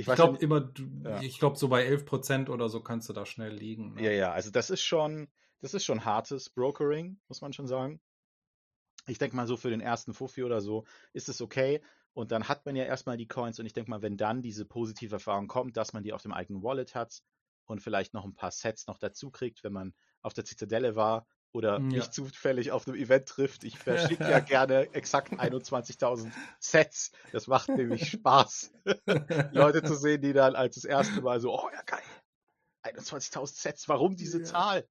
[0.00, 1.20] ich Ich glaube immer, du- Ja.
[1.22, 3.94] ich glaube so bei 11% oder so kannst du da schnell liegen.
[3.94, 4.04] Ne?
[4.04, 5.28] Ja, ja, also das ist schon,
[5.60, 8.00] das ist schon hartes Brokering, muss man schon sagen.
[9.06, 11.80] Ich denke mal so für den ersten Fuffi oder so ist es okay.
[12.12, 14.64] Und dann hat man ja erstmal die Coins und ich denke mal, wenn dann diese
[14.64, 17.22] positive Erfahrung kommt, dass man die auf dem eigenen Wallet hat
[17.66, 21.26] und vielleicht noch ein paar Sets noch dazu kriegt, wenn man auf der Zitadelle war
[21.52, 21.80] oder Ja.
[21.80, 23.64] mich zufällig auf einem Event trifft.
[23.64, 27.12] Ich verschicke ja gerne exakt 21.000 Sets.
[27.32, 28.72] Das macht nämlich Spaß,
[29.52, 32.02] Leute zu sehen, die dann als das erste Mal so, oh ja geil,
[32.84, 34.44] 21.000 Sets, warum diese Ja.
[34.44, 34.88] Zahl?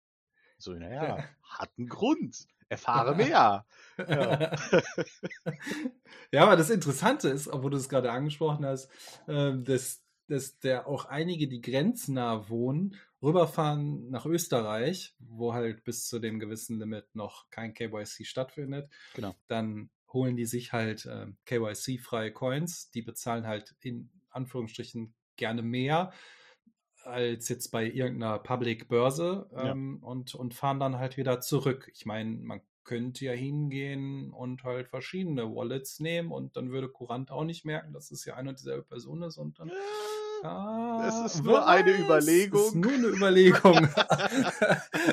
[0.58, 2.46] So, naja, hat einen Grund.
[2.72, 3.66] Erfahre mehr.
[3.98, 4.52] Ja.
[6.32, 8.90] Ja, aber das Interessante ist, obwohl du es gerade angesprochen hast,
[9.28, 16.08] ähm, dass, dass der auch einige, die grenznah wohnen, rüberfahren nach Österreich, wo halt bis
[16.08, 18.90] zu dem gewissen Limit noch kein KYC stattfindet.
[19.16, 19.36] Genau.
[19.48, 26.12] Dann holen die sich halt ähm, KYC-freie Coins, die bezahlen halt in Anführungsstrichen gerne mehr
[27.04, 29.72] als jetzt bei irgendeiner Public-Börse Ja.
[29.72, 31.90] ähm, und, und fahren dann halt wieder zurück.
[31.94, 37.32] Ich meine, man könnte ja hingehen und halt verschiedene Wallets nehmen und dann würde Kurant
[37.32, 39.72] auch nicht merken, dass es ja eine und dieselbe Person ist und dann.
[40.44, 41.92] Ah, Es ist nur eine?
[41.92, 42.60] Überlegung.
[42.62, 43.88] Es ist nur eine Überlegung.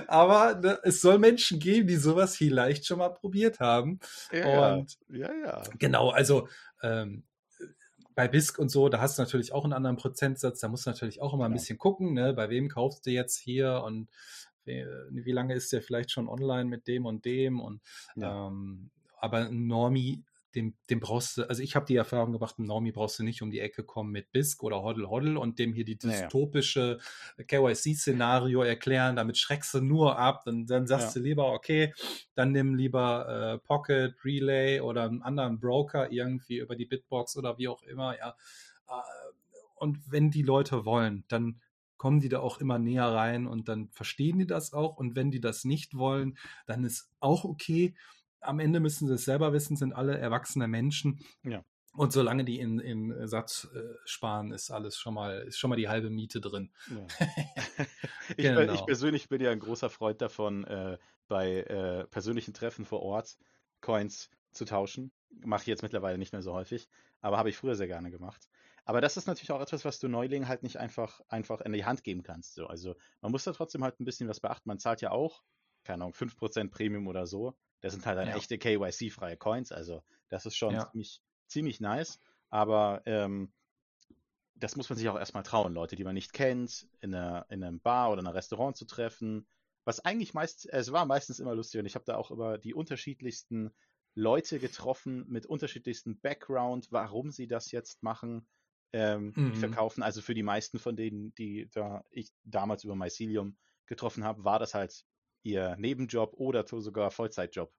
[0.07, 3.99] Aber ne, es soll Menschen geben, die sowas vielleicht schon mal probiert haben.
[4.33, 5.63] Ja, Und ja, ja.
[5.79, 6.49] Genau, also
[6.83, 7.25] ähm,
[8.15, 10.91] bei BISC und so, da hast du natürlich auch einen anderen Prozentsatz, da musst du
[10.91, 12.33] natürlich auch immer ein bisschen gucken, ne?
[12.33, 14.09] bei wem kaufst du jetzt hier und
[14.65, 17.83] wie, wie lange ist der vielleicht schon online mit dem und dem und
[18.17, 18.47] Ja.
[18.49, 20.23] ähm, aber ein Normie,
[20.57, 23.43] dem, dem brauchst du, also ich habe die Erfahrung gemacht, ein Normie brauchst du nicht
[23.43, 26.99] um die Ecke kommen mit BISC oder Hoddle Hoddle und dem hier die dystopische
[27.47, 31.21] KYC-Szenario erklären, damit schreckst du nur ab, dann, dann sagst Ja.
[31.21, 31.93] du lieber, okay,
[32.35, 37.59] dann nimm lieber äh, Pocket, Relay oder einen anderen Broker irgendwie über die Bitbox oder
[37.59, 38.35] wie auch immer, ja.
[38.89, 38.93] Äh,
[39.75, 41.61] Und wenn die Leute wollen, dann
[41.99, 44.97] kommen die da auch immer näher rein und dann verstehen die das auch.
[44.97, 47.95] Und wenn die das nicht wollen, dann ist auch okay.
[48.41, 51.21] Am Ende müssen sie es selber wissen, sind alle erwachsene Menschen.
[51.43, 51.65] Ja.
[51.95, 55.77] Und solange die in, in Satz äh, sparen, ist alles schon mal, ist schon mal
[55.77, 56.71] die halbe Miete drin.
[56.91, 57.07] Ja.
[58.37, 58.75] ich, Genau.
[58.75, 63.39] ich persönlich bin ja ein großer Freund davon, äh, bei äh, persönlichen Treffen vor Ort
[63.81, 65.11] Coins zu tauschen.
[65.31, 66.89] Mache ich jetzt mittlerweile nicht mehr so häufig,
[67.21, 68.47] aber habe ich früher sehr gerne gemacht.
[68.85, 71.85] Aber das ist natürlich auch etwas, was du Neulingen halt nicht einfach, einfach in die
[71.85, 72.55] Hand geben kannst.
[72.55, 72.67] So.
[72.69, 74.69] Also man muss da trotzdem halt ein bisschen was beachten.
[74.69, 75.43] Man zahlt ja auch,
[75.83, 77.57] keine Ahnung, 5% Premium oder so.
[77.81, 78.37] Das sind halt dann Ja.
[78.37, 79.73] echte KYC-freie Coins.
[79.73, 80.91] Also das ist schon Ja.
[80.91, 82.21] ziemlich, ziemlich nice.
[82.51, 83.53] Aber ähm,
[84.55, 87.63] das muss man sich auch erstmal trauen, Leute, die man nicht kennt, in, einer, in
[87.63, 89.47] einem Bar oder einem Restaurant zu treffen.
[89.85, 92.75] Was eigentlich meist, es war meistens immer lustig und ich habe da auch immer die
[92.75, 93.73] unterschiedlichsten
[94.15, 98.49] Leute getroffen mit unterschiedlichsten Background, warum sie das jetzt machen.
[98.93, 99.55] Ähm, Mhm.
[99.55, 104.45] Verkaufen, also für die meisten von denen, die da ich damals über Mycelium getroffen habe,
[104.45, 105.05] war das halt
[105.47, 107.73] ihr Nebenjob oder so sogar Vollzeitjob.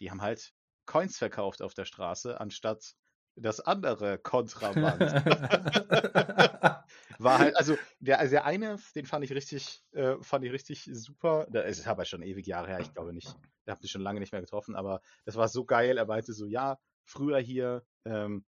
[0.00, 0.52] Die haben halt
[0.86, 2.94] Coins verkauft auf der Straße, anstatt
[3.36, 5.00] das andere Kontraband.
[7.18, 10.88] War halt, also der, also der eine, den fand ich richtig, äh, fand ich richtig
[10.92, 11.46] super.
[11.50, 13.36] Da ist aber schon ewig Jahre her, ich glaube nicht.
[13.66, 15.98] Da habe ich schon lange nicht mehr getroffen, aber das war so geil.
[15.98, 18.44] Er meinte so, ja, früher hier, ähm,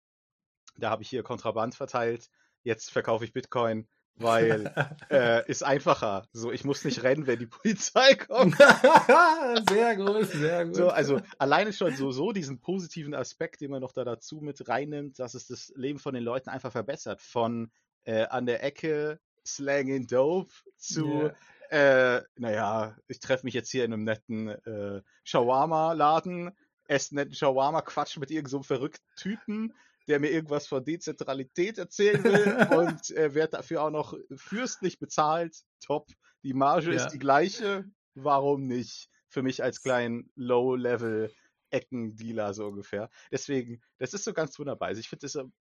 [0.77, 2.29] da habe ich hier Kontraband verteilt,
[2.63, 4.73] jetzt verkaufe ich Bitcoin, weil
[5.09, 6.27] äh, ist einfacher.
[6.33, 8.55] So, ich muss nicht rennen, wenn die Polizei kommt.
[9.69, 10.75] sehr gut, sehr gut.
[10.75, 14.67] So, also alleine schon so, so diesen positiven Aspekt, den man noch da dazu mit
[14.67, 17.21] reinnimmt, dass es das Leben von den Leuten einfach verbessert.
[17.21, 17.71] Von
[18.03, 21.31] äh, an der Ecke slanging dope zu,
[21.69, 26.51] äh, naja, ich treffe mich jetzt hier in einem netten äh, Shawarma-Laden,
[26.87, 29.73] esse netten Shawarma, quatsch mit irgendeinem so verrückten Typen,
[30.09, 32.33] der mir irgendwas von Dezentralität erzählen will
[32.89, 35.55] und äh, wird dafür auch noch fürstlich bezahlt.
[35.79, 36.09] Top.
[36.43, 37.05] Die Marge Ja.
[37.05, 37.85] ist die gleiche.
[38.15, 39.09] Warum nicht?
[39.29, 41.31] Für mich als kleinen Low-Level
[41.69, 43.09] Eckendealer so ungefähr.
[43.31, 44.87] Deswegen, das ist so ganz wunderbar.
[44.87, 45.51] Also ich finde das, so,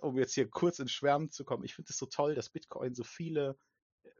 [0.00, 2.94] um jetzt hier kurz ins Schwärmen zu kommen, ich finde es so toll, dass Bitcoin
[2.94, 3.56] so viele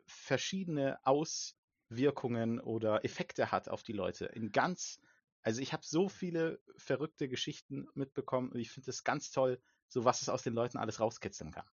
[0.06, 4.26] verschiedene Auswirkungen oder Effekte hat auf die Leute.
[4.26, 5.00] In ganz,
[5.42, 10.04] also ich habe so viele verrückte Geschichten mitbekommen und ich finde es ganz toll, so
[10.04, 11.66] was es aus den Leuten alles rauskitzeln kann.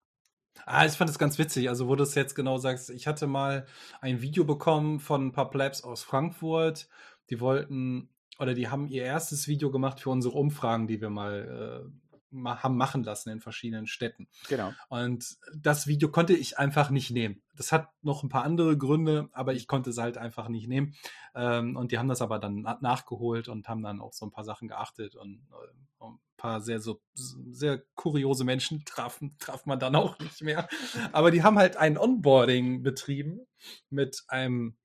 [0.65, 2.89] Ah, ich fand es ganz witzig, also wo du es jetzt genau sagst.
[2.91, 3.65] Ich hatte mal
[4.01, 6.87] ein Video bekommen von ein paar Plebs aus Frankfurt.
[7.29, 11.85] Die wollten oder die haben ihr erstes Video gemacht für unsere Umfragen, die wir mal
[11.85, 12.02] äh,
[12.33, 14.27] haben machen lassen in verschiedenen Städten.
[14.49, 14.73] Genau.
[14.89, 17.41] Und das Video konnte ich einfach nicht nehmen.
[17.55, 20.95] Das hat noch ein paar andere Gründe, aber ich konnte es halt einfach nicht nehmen.
[21.35, 24.43] Ähm, und die haben das aber dann nachgeholt und haben dann auch so ein paar
[24.43, 29.95] Sachen geachtet und äh, ein paar sehr so sehr kuriose Menschen trafen, traf man dann
[29.95, 30.67] auch nicht mehr.
[31.11, 33.41] Aber die haben halt ein Onboarding betrieben
[33.89, 34.75] mit einem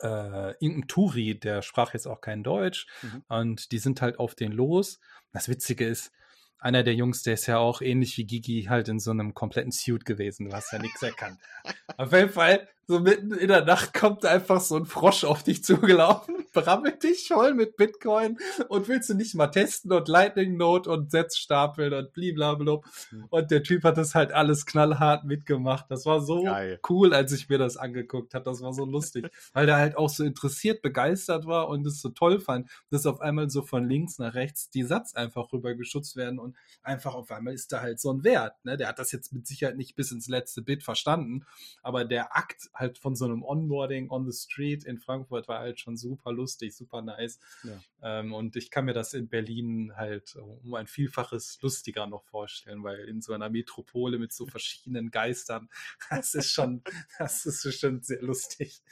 [0.00, 3.24] äh, irgendein Touri, der sprach jetzt auch kein Deutsch mhm.
[3.28, 5.00] und die sind halt auf den los.
[5.32, 6.12] Das Witzige ist,
[6.58, 9.72] einer der Jungs, der ist ja auch ähnlich wie Gigi halt in so einem kompletten
[9.72, 10.48] Suit gewesen.
[10.48, 11.38] Du hast ja nichts erkannt.
[11.96, 15.62] Auf jeden Fall so mitten in der Nacht kommt einfach so ein Frosch auf dich
[15.62, 20.90] zugelaufen, brammelt dich voll mit Bitcoin und willst du nicht mal testen und Lightning Note
[20.90, 22.80] und Setzstapeln und blablabla.
[23.10, 23.26] Hm.
[23.28, 25.84] Und der Typ hat das halt alles knallhart mitgemacht.
[25.90, 26.80] Das war so Geil.
[26.88, 28.46] cool, als ich mir das angeguckt habe.
[28.46, 32.08] Das war so lustig, weil der halt auch so interessiert, begeistert war und es so
[32.08, 36.16] toll fand, dass auf einmal so von links nach rechts die Satz einfach rüber geschützt
[36.16, 38.54] werden und einfach auf einmal ist da halt so ein Wert.
[38.64, 38.78] Ne?
[38.78, 41.44] Der hat das jetzt mit Sicherheit nicht bis ins letzte Bit verstanden,
[41.82, 45.80] aber der Akt halt von so einem Onboarding on the Street in Frankfurt war halt
[45.80, 47.38] schon super lustig, super nice.
[47.64, 48.20] Ja.
[48.20, 52.82] Ähm, und ich kann mir das in Berlin halt um ein Vielfaches lustiger noch vorstellen,
[52.84, 55.68] weil in so einer Metropole mit so verschiedenen Geistern,
[56.10, 56.82] das ist schon,
[57.18, 58.82] das ist bestimmt sehr lustig.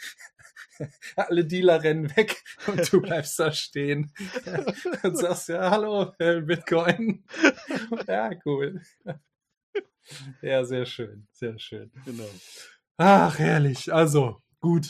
[1.17, 4.13] Alle Dealer rennen weg und du bleibst da stehen
[5.03, 7.25] und sagst ja, hallo, Bitcoin.
[8.07, 8.81] Ja, cool.
[10.41, 11.91] Ja, sehr schön, sehr schön.
[12.05, 12.29] Genau.
[12.99, 13.93] Ach, herrlich.
[13.93, 14.89] Also, gut.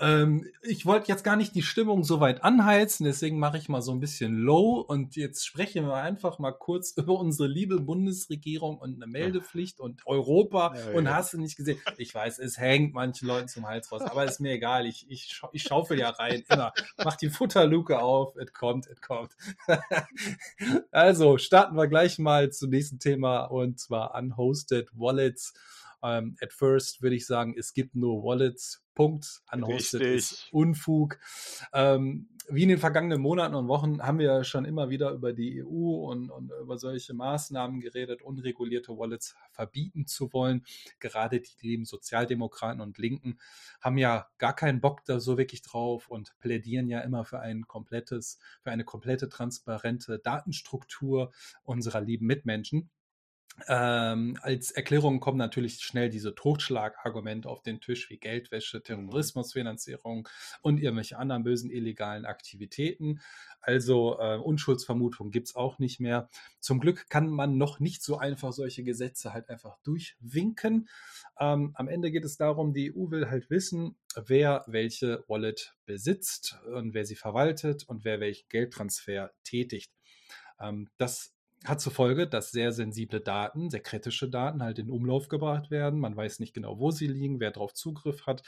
[0.00, 3.82] Ähm, ich wollte jetzt gar nicht die Stimmung so weit anheizen, deswegen mache ich mal
[3.82, 8.78] so ein bisschen low und jetzt sprechen wir einfach mal kurz über unsere liebe Bundesregierung
[8.78, 11.14] und eine Meldepflicht und Europa ja, und ja.
[11.14, 11.80] hast du nicht gesehen.
[11.96, 14.86] Ich weiß, es hängt manchen Leuten zum Hals raus, aber ist mir egal.
[14.86, 16.72] Ich, ich, scha ich schaufel ja rein, immer.
[17.04, 19.32] Mach die Futterluke auf, es kommt, es kommt.
[20.92, 25.54] also, starten wir gleich mal zum nächsten Thema und zwar Unhosted Wallets.
[26.02, 28.84] Ähm, at first würde ich sagen, es gibt nur Wallets.
[28.98, 29.42] Punkt.
[29.52, 30.16] Unhosted Richtig.
[30.16, 31.20] ist Unfug.
[31.72, 35.62] Ähm, wie in den vergangenen Monaten und Wochen haben wir schon immer wieder über die
[35.62, 40.64] EU und, und, über solche Maßnahmen geredet, unregulierte Wallets verbieten zu wollen.
[40.98, 43.38] Gerade die lieben Sozialdemokraten und Linken
[43.80, 47.68] haben ja gar keinen Bock da so wirklich drauf und plädieren ja immer für ein
[47.68, 51.32] komplettes, für eine komplette transparente Datenstruktur
[51.62, 52.90] unserer lieben Mitmenschen.
[53.66, 60.28] Ähm, als Erklärung kommen natürlich schnell diese Totschlagargumente auf den Tisch wie Geldwäsche, Terrorismusfinanzierung
[60.62, 63.20] und irgendwelche anderen bösen illegalen Aktivitäten.
[63.60, 66.28] Also äh, Unschuldsvermutung gibt es auch nicht mehr.
[66.60, 70.88] Zum Glück kann man noch nicht so einfach solche Gesetze halt einfach durchwinken.
[71.40, 76.58] Ähm, am Ende geht es darum, die EU will halt wissen, wer welche Wallet besitzt
[76.72, 79.92] und wer sie verwaltet und wer welchen Geldtransfer tätigt.
[80.60, 85.28] Ähm, das hat zur Folge, dass sehr sensible Daten, sehr kritische Daten halt in Umlauf
[85.28, 85.98] gebracht werden.
[85.98, 88.42] Man weiß nicht genau, wo sie liegen, wer darauf Zugriff hat,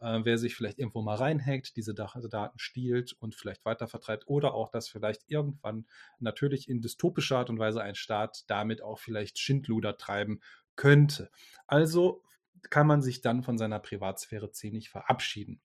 [0.00, 4.54] äh, wer sich vielleicht irgendwo mal reinhackt, diese also Daten stiehlt und vielleicht weitervertreibt oder
[4.54, 5.86] auch, dass vielleicht irgendwann
[6.20, 10.40] natürlich in dystopischer Art und Weise ein Staat damit auch vielleicht Schindluder treiben
[10.74, 11.30] könnte.
[11.66, 12.22] Also
[12.70, 15.60] kann man sich dann von seiner Privatsphäre ziemlich verabschieden.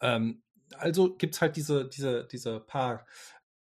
[0.00, 0.42] Ähm,
[0.78, 3.06] also gibt es halt diese, diese, diese paar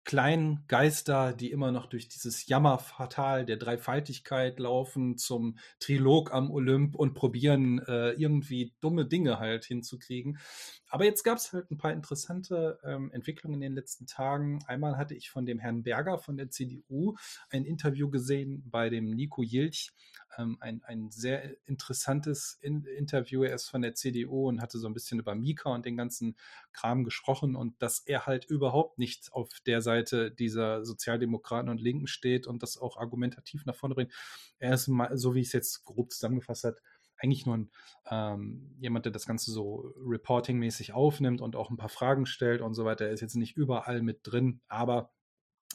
[0.04, 6.96] kleinen Geister, die immer noch durch dieses Jammerfatal der Dreifaltigkeit laufen zum Trilog am Olymp
[6.96, 10.40] und probieren äh, irgendwie dumme Dinge halt hinzukriegen.
[10.88, 14.60] Aber jetzt gab es halt ein paar interessante ähm, Entwicklungen in den letzten Tagen.
[14.66, 17.16] Einmal hatte ich von dem Herrn Berger von der CDU
[17.50, 19.92] ein Interview gesehen bei dem Nico Jilch,
[20.38, 23.44] ähm, ein, ein sehr interessantes in Interview.
[23.44, 26.36] Er ist von der CDU und hatte so ein bisschen über Mika und den ganzen
[26.74, 29.91] Kram gesprochen und dass er halt überhaupt nicht auf der Seite
[30.40, 34.14] dieser Sozialdemokraten und Linken steht und das auch argumentativ nach vorne bringt.
[34.60, 36.78] Er ist mal, so wie ich es jetzt grob zusammengefasst habe,
[37.18, 37.72] eigentlich nur ein,
[38.10, 42.74] ähm, jemand, der das Ganze so reportingmäßig aufnimmt und auch ein paar Fragen stellt und
[42.74, 43.06] so weiter.
[43.06, 45.12] Er ist jetzt nicht überall mit drin, aber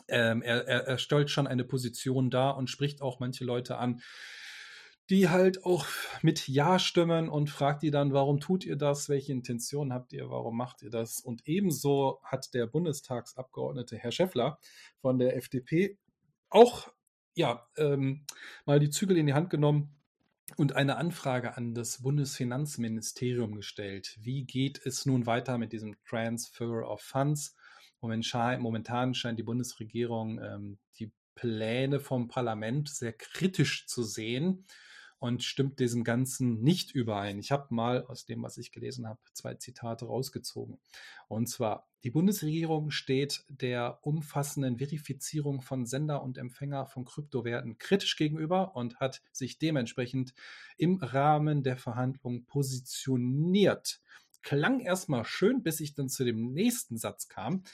[0.08, 4.00] ähm, er, er, er stellt schon eine Position dar und spricht auch manche Leute an,
[5.10, 5.86] die halt auch
[6.22, 9.08] mit Ja stimmen und fragt die dann, warum tut ihr das?
[9.08, 10.30] Welche Intention habt ihr?
[10.30, 11.20] Warum macht ihr das?
[11.20, 14.58] Und ebenso hat der Bundestagsabgeordnete Herr Schäffler
[15.00, 15.96] von der FDP
[16.48, 16.88] auch
[17.34, 18.24] ja, ähm,
[18.64, 19.94] mal die Zügel in die Hand genommen
[20.56, 24.16] und eine Anfrage an das Bundesfinanzministerium gestellt.
[24.20, 27.54] Wie geht es nun weiter mit diesem Transfer of Funds?
[28.00, 34.64] Momentan scheint die Bundesregierung ähm, die Pläne vom Parlament sehr kritisch zu sehen
[35.18, 37.38] und stimmt diesem Ganzen nicht überein.
[37.38, 40.78] Ich habe mal aus dem, was ich gelesen habe, zwei Zitate rausgezogen.
[41.28, 48.16] Und zwar, die Bundesregierung steht der umfassenden Verifizierung von Sender und Empfänger von Kryptowerten kritisch
[48.16, 50.34] gegenüber und hat sich dementsprechend
[50.76, 54.00] im Rahmen der Verhandlungen positioniert
[54.46, 57.64] klang erstmal schön, bis ich dann zu dem nächsten Satz kam.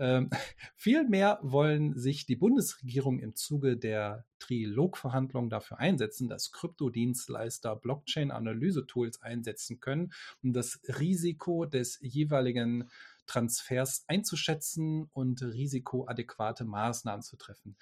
[0.00, 0.28] ähm,
[0.74, 9.78] vielmehr wollen sich die Bundesregierung im Zuge der Trilogverhandlungen dafür einsetzen, dass Kryptodienstleister Blockchain-Analyse-Tools einsetzen
[9.78, 10.12] können,
[10.42, 12.90] um das Risiko des jeweiligen
[13.26, 17.76] Transfers einzuschätzen und risikoadäquate Maßnahmen zu treffen.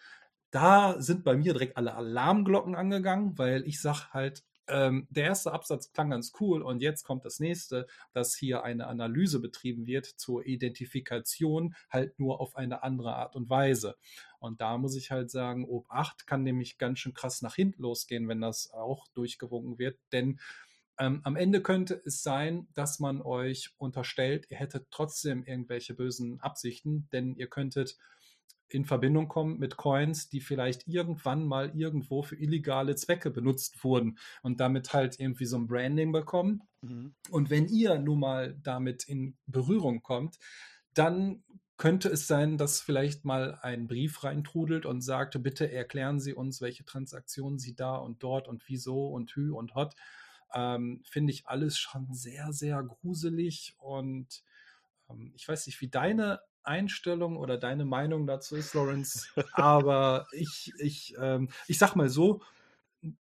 [0.51, 5.53] Da sind bei mir direkt alle Alarmglocken angegangen, weil ich sage halt, ähm, der erste
[5.53, 10.07] Absatz klang ganz cool und jetzt kommt das nächste, dass hier eine Analyse betrieben wird
[10.07, 13.97] zur Identifikation, halt nur auf eine andere Art und Weise.
[14.39, 17.83] Und da muss ich halt sagen, ob 8 kann nämlich ganz schön krass nach hinten
[17.83, 20.39] losgehen, wenn das auch durchgewunken wird, denn
[20.99, 26.41] ähm, am Ende könnte es sein, dass man euch unterstellt, ihr hättet trotzdem irgendwelche bösen
[26.41, 27.99] Absichten, denn ihr könntet
[28.69, 34.19] in Verbindung kommen mit Coins, die vielleicht irgendwann mal irgendwo für illegale Zwecke benutzt wurden
[34.43, 36.63] und damit halt irgendwie so ein Branding bekommen.
[36.81, 37.15] Mhm.
[37.31, 40.39] Und wenn ihr nun mal damit in Berührung kommt,
[40.93, 41.45] dann
[41.77, 46.61] könnte es sein, dass vielleicht mal ein Brief reintrudelt und sagt, bitte erklären Sie uns,
[46.61, 49.95] welche Transaktionen Sie da und dort und wieso und hü und hot.
[50.53, 54.45] Ähm, Finde ich alles schon sehr, sehr gruselig und
[55.11, 59.29] ähm, ich weiß nicht, wie deine Einstellung oder deine Meinung dazu ist, Lawrence.
[59.53, 62.41] Aber ich, ich, ähm, ich sag mal so,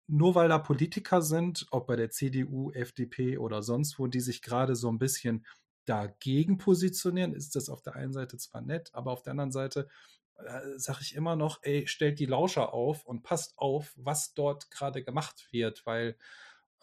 [0.07, 4.41] nur weil da Politiker sind, ob bei der CDU, FDP oder sonst wo, die sich
[4.41, 5.45] gerade so ein bisschen
[5.85, 9.89] dagegen positionieren, ist das auf der einen Seite zwar nett, aber auf der anderen Seite
[10.37, 14.71] äh, sage ich immer noch, ey, stellt die Lauscher auf und passt auf, was dort
[14.71, 16.15] gerade gemacht wird, weil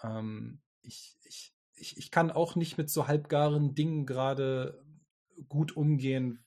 [0.03, 4.83] ähm, ich, ich, ich, ich kann auch nicht mit so halbgaren Dingen gerade
[5.49, 6.45] gut umgehen,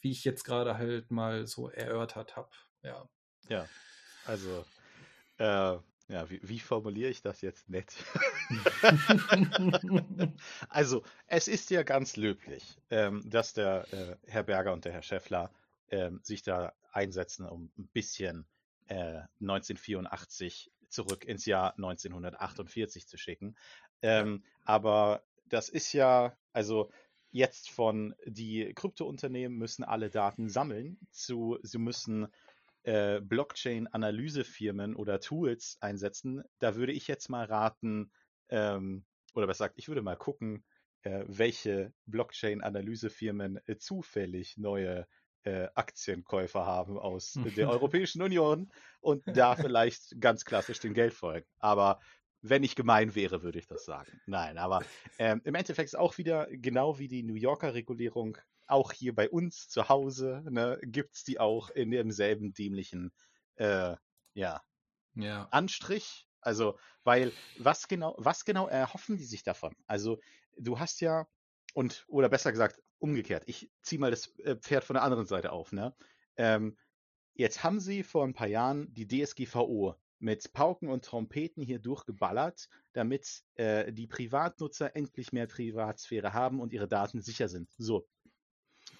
[0.00, 2.50] wie ich jetzt gerade halt mal so erörtert habe.
[2.82, 3.08] Ja.
[3.48, 3.68] Ja,
[4.24, 4.64] also,
[5.38, 5.78] äh,
[6.08, 7.92] ja, wie, wie, formuliere ich das jetzt nett?
[10.68, 15.02] also, es ist ja ganz löblich, ähm, dass der äh, Herr Berger und der Herr
[15.02, 15.52] Schäffler
[15.90, 18.46] ähm, sich da einsetzen, um ein bisschen
[18.88, 23.56] äh, 1984 zurück ins Jahr 1948 zu schicken.
[24.02, 26.90] Ähm, aber das ist ja, also
[27.30, 32.28] jetzt von die Kryptounternehmen müssen alle Daten sammeln, zu sie müssen
[32.82, 36.42] äh, Blockchain-Analysefirmen oder Tools einsetzen.
[36.60, 38.12] Da würde ich jetzt mal raten,
[38.48, 39.04] ähm,
[39.34, 40.64] oder besser gesagt, ich würde mal gucken,
[41.02, 45.06] äh, welche Blockchain-Analysefirmen äh, zufällig neue
[45.42, 48.70] äh, Aktienkäufer haben aus der Europäischen Union
[49.00, 51.46] und da vielleicht ganz klassisch den Geld folgen.
[51.58, 52.00] Aber
[52.48, 54.20] wenn ich gemein wäre, würde ich das sagen.
[54.26, 54.84] Nein, aber
[55.18, 59.30] ähm, im Endeffekt ist auch wieder genau wie die New Yorker Regulierung, auch hier bei
[59.30, 63.12] uns zu Hause, ne, gibt es die auch in demselben dämlichen
[63.56, 63.94] äh,
[64.34, 64.62] ja,
[65.14, 65.48] ja.
[65.50, 66.26] Anstrich.
[66.40, 69.74] Also, weil was genau, was genau erhoffen die sich davon?
[69.86, 70.20] Also,
[70.56, 71.26] du hast ja,
[71.74, 75.52] und, oder besser gesagt, umgekehrt, ich ziehe mal das äh, Pferd von der anderen Seite
[75.52, 75.94] auf, ne?
[76.36, 76.76] Ähm,
[77.34, 82.68] jetzt haben sie vor ein paar Jahren die DSGVO mit Pauken und Trompeten hier durchgeballert,
[82.92, 87.70] damit äh, die Privatnutzer endlich mehr Privatsphäre haben und ihre Daten sicher sind.
[87.78, 88.06] So.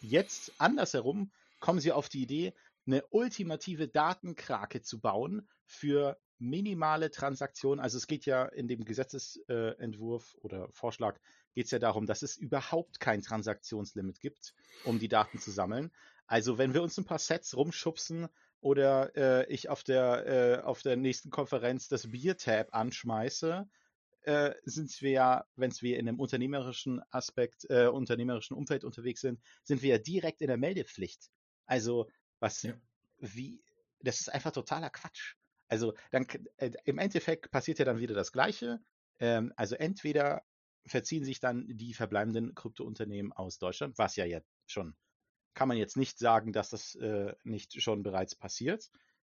[0.00, 2.54] Jetzt andersherum kommen sie auf die Idee,
[2.86, 7.82] eine ultimative Datenkrake zu bauen für minimale Transaktionen.
[7.82, 11.18] Also es geht ja in dem Gesetzesentwurf oder Vorschlag
[11.54, 14.54] geht es ja darum, dass es überhaupt kein Transaktionslimit gibt,
[14.84, 15.90] um die Daten zu sammeln.
[16.26, 18.28] Also wenn wir uns ein paar Sets rumschubsen,
[18.66, 23.64] oder äh, ich auf der, äh, auf der nächsten Konferenz das Bier-Tab anschmeiße,
[24.22, 29.40] äh, sind wir ja, wenn wir in einem unternehmerischen Aspekt, äh, unternehmerischen Umfeld unterwegs sind,
[29.62, 31.30] sind wir ja direkt in der Meldepflicht.
[31.66, 32.10] Also,
[32.40, 32.74] was, ja.
[33.18, 33.62] wie,
[34.00, 35.36] das ist einfach totaler Quatsch.
[35.68, 38.80] Also, dann, äh, im Endeffekt passiert ja dann wieder das Gleiche.
[39.20, 40.42] Ähm, also, entweder
[40.86, 44.96] verziehen sich dann die verbleibenden Kryptounternehmen aus Deutschland, was ja jetzt schon
[45.57, 48.90] kann man jetzt nicht sagen, dass das äh, nicht schon bereits passiert.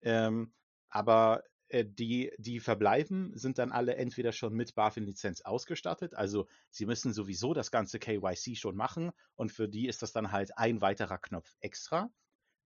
[0.03, 0.53] Ähm,
[0.89, 6.87] aber äh, die, die verbleiben, sind dann alle entweder schon mit BaFin-Lizenz ausgestattet, also sie
[6.87, 10.81] müssen sowieso das ganze KYC schon machen und für die ist das dann halt ein
[10.81, 12.11] weiterer Knopf extra.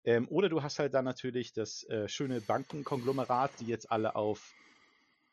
[0.04, 4.54] Ähm, oder du hast halt dann natürlich das äh, schöne Bankenkonglomerat, die jetzt alle auf,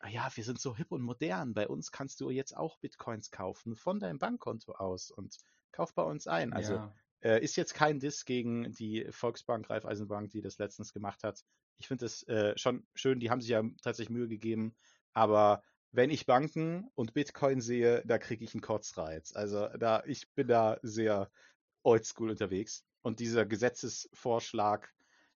[0.00, 3.30] ah ja, wir sind so hip und modern, bei uns kannst du jetzt auch Bitcoins
[3.30, 5.38] kaufen von deinem Bankkonto aus und
[5.70, 6.52] kauf bei uns ein.
[6.52, 6.94] Also ja.
[7.22, 11.44] Äh, ist jetzt kein Diss gegen die Volksbank, Raiffeisenbank, die das letztens gemacht hat.
[11.78, 14.74] Ich finde es äh, schon schön, die haben sich ja tatsächlich Mühe gegeben,
[15.12, 19.32] Aber wenn ich Banken und Bitcoin sehe, da kriege ich einen Kotzreiz.
[19.34, 21.30] Also da, ich bin da sehr
[21.82, 22.84] oldschool unterwegs.
[23.02, 24.92] Und dieser Gesetzesvorschlag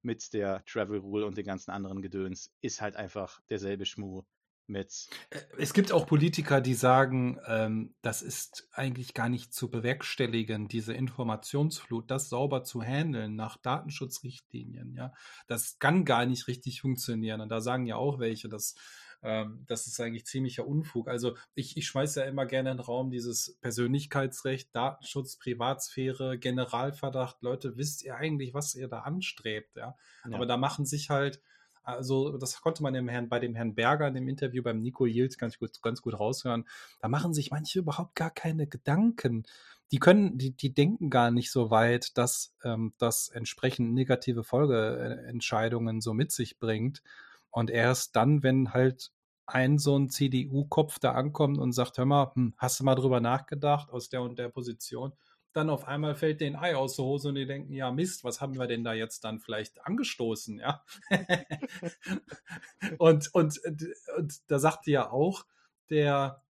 [0.02, 4.24] mit der Travel Rule und den ganzen anderen Gedöns ist halt einfach derselbe Schmuh
[4.68, 5.08] mit.
[5.30, 10.68] Äh, es gibt auch Politiker, die sagen, ähm, das ist eigentlich gar nicht zu bewerkstelligen,
[10.68, 14.94] diese Informationsflut, das sauber zu handeln nach Datenschutzrichtlinien.
[14.94, 15.12] Ja,
[15.46, 17.40] das kann gar nicht richtig funktionieren.
[17.40, 18.74] Und da sagen ja auch welche, dass
[19.22, 21.08] ähm, das ist eigentlich ziemlicher Unfug.
[21.08, 27.42] Also ich, ich schmeiße ja immer gerne in den Raum dieses Persönlichkeitsrecht, Datenschutz, Privatsphäre, Generalverdacht.
[27.42, 29.76] Leute, wisst ihr eigentlich, was ihr da anstrebt?
[29.76, 29.96] Ja?
[30.24, 30.36] ja.
[30.36, 31.40] Aber da machen sich halt
[31.88, 35.06] also das konnte man im Herrn, bei dem Herrn Berger in dem Interview beim Nico
[35.06, 36.66] Yield ganz gut, ganz gut raushören.
[37.00, 39.44] Da machen sich manche überhaupt gar keine Gedanken.
[39.90, 46.02] Die können, die, die denken gar nicht so weit, dass ähm, das entsprechend negative Folgeentscheidungen
[46.02, 47.02] so mit sich bringt.
[47.50, 49.10] Und erst dann, wenn halt
[49.46, 53.20] ein so ein CDU-Kopf da ankommt und sagt, hör mal, hm, hast du mal drüber
[53.20, 55.14] nachgedacht aus der und der Position?
[55.58, 58.40] Dann auf einmal fällt den Ei aus der Hose und die denken, ja Mist, was
[58.40, 60.84] haben wir denn da jetzt dann vielleicht angestoßen, ja?
[62.98, 63.60] und, und,
[64.16, 65.44] und da sagte ja auch
[65.90, 66.44] der,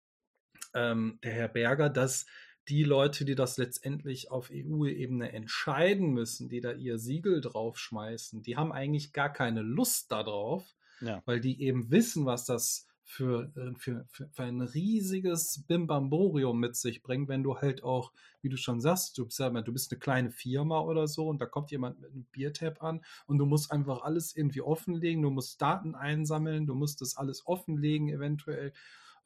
[0.74, 2.26] ähm, der Herr Berger, dass
[2.68, 8.58] die Leute, die das letztendlich auf EU-Ebene entscheiden müssen, die da ihr Siegel draufschmeißen, die
[8.58, 11.22] haben eigentlich gar keine Lust darauf, ja.
[11.24, 16.76] weil die eben wissen, was das für, äh, für, für, für ein riesiges Bimbamborium mit
[16.76, 19.98] sich bringt, wenn du halt auch, wie du schon sagst, du bist, du bist eine
[19.98, 23.72] kleine Firma oder so und da kommt jemand mit einem Biertab an und du musst
[23.72, 28.74] einfach alles irgendwie offenlegen, du musst Daten einsammeln, du musst das alles offenlegen eventuell.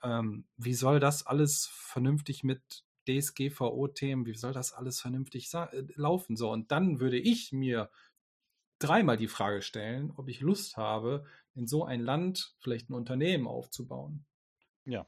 [0.05, 6.37] Ähm, wie soll das alles vernünftig mit DSGVO-Themen, wie soll das alles vernünftig äh, laufen?
[6.37, 7.91] So, und dann würde ich mir
[8.79, 11.25] dreimal die Frage stellen, ob ich Lust habe,
[11.55, 14.25] in so ein Land vielleicht ein Unternehmen aufzubauen.
[14.85, 15.07] Ja.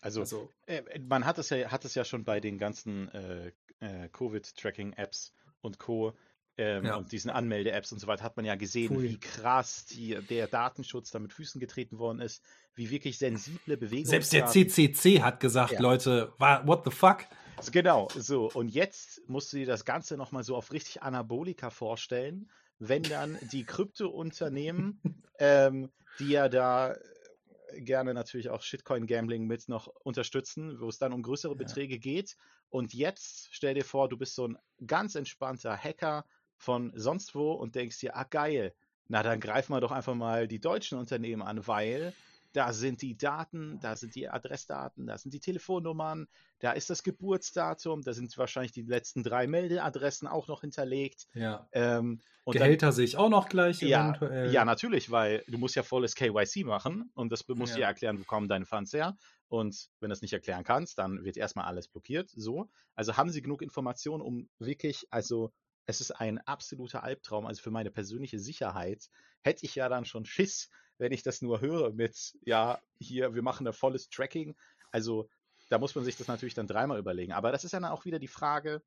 [0.00, 3.52] Also, also äh, man hat es ja, hat es ja schon bei den ganzen äh,
[3.80, 6.14] äh, Covid-Tracking-Apps und Co.
[6.58, 6.96] Ähm, ja.
[6.96, 9.02] und diesen Anmelde-Apps und so weiter hat man ja gesehen, Pui.
[9.02, 12.42] wie krass die, der Datenschutz da mit Füßen getreten worden ist,
[12.74, 14.06] wie wirklich sensible Bewegungen.
[14.06, 15.80] Selbst der CCC hat gesagt, ja.
[15.80, 17.26] Leute, what the fuck?
[17.72, 18.50] Genau, so.
[18.50, 23.38] Und jetzt musst du dir das Ganze nochmal so auf richtig Anabolika vorstellen wenn dann
[23.52, 25.00] die Krypto-Unternehmen,
[25.38, 31.12] ähm, die ja da äh, gerne natürlich auch Shitcoin-Gambling mit noch unterstützen, wo es dann
[31.12, 31.58] um größere ja.
[31.58, 32.36] Beträge geht.
[32.68, 36.24] Und jetzt stell dir vor, du bist so ein ganz entspannter Hacker
[36.56, 38.74] von sonst wo und denkst dir, ah geil,
[39.08, 42.12] na dann greifen wir doch einfach mal die deutschen Unternehmen an, weil
[42.56, 46.26] da sind die Daten, da sind die Adressdaten, da sind die Telefonnummern,
[46.60, 51.26] da ist das Geburtsdatum, da sind wahrscheinlich die letzten drei Meldeadressen auch noch hinterlegt.
[51.34, 51.68] Ja.
[51.72, 54.50] Ähm, Gehälter dann, sehe ich auch noch gleich ja, eventuell.
[54.52, 57.80] Ja, natürlich, weil du musst ja volles KYC machen und das musst ja.
[57.80, 59.18] dir erklären, wo kommen deine Funds her.
[59.48, 62.30] Und wenn du es nicht erklären kannst, dann wird erstmal alles blockiert.
[62.30, 62.70] So.
[62.94, 65.52] Also haben sie genug Informationen, um wirklich, also
[65.84, 67.44] es ist ein absoluter Albtraum.
[67.44, 69.10] Also für meine persönliche Sicherheit
[69.42, 73.42] hätte ich ja dann schon Schiss, wenn ich das nur höre mit, ja, hier, wir
[73.42, 74.56] machen ein volles Tracking.
[74.90, 75.28] Also
[75.68, 77.32] da muss man sich das natürlich dann dreimal überlegen.
[77.32, 78.82] Aber das ist ja dann auch wieder die Frage,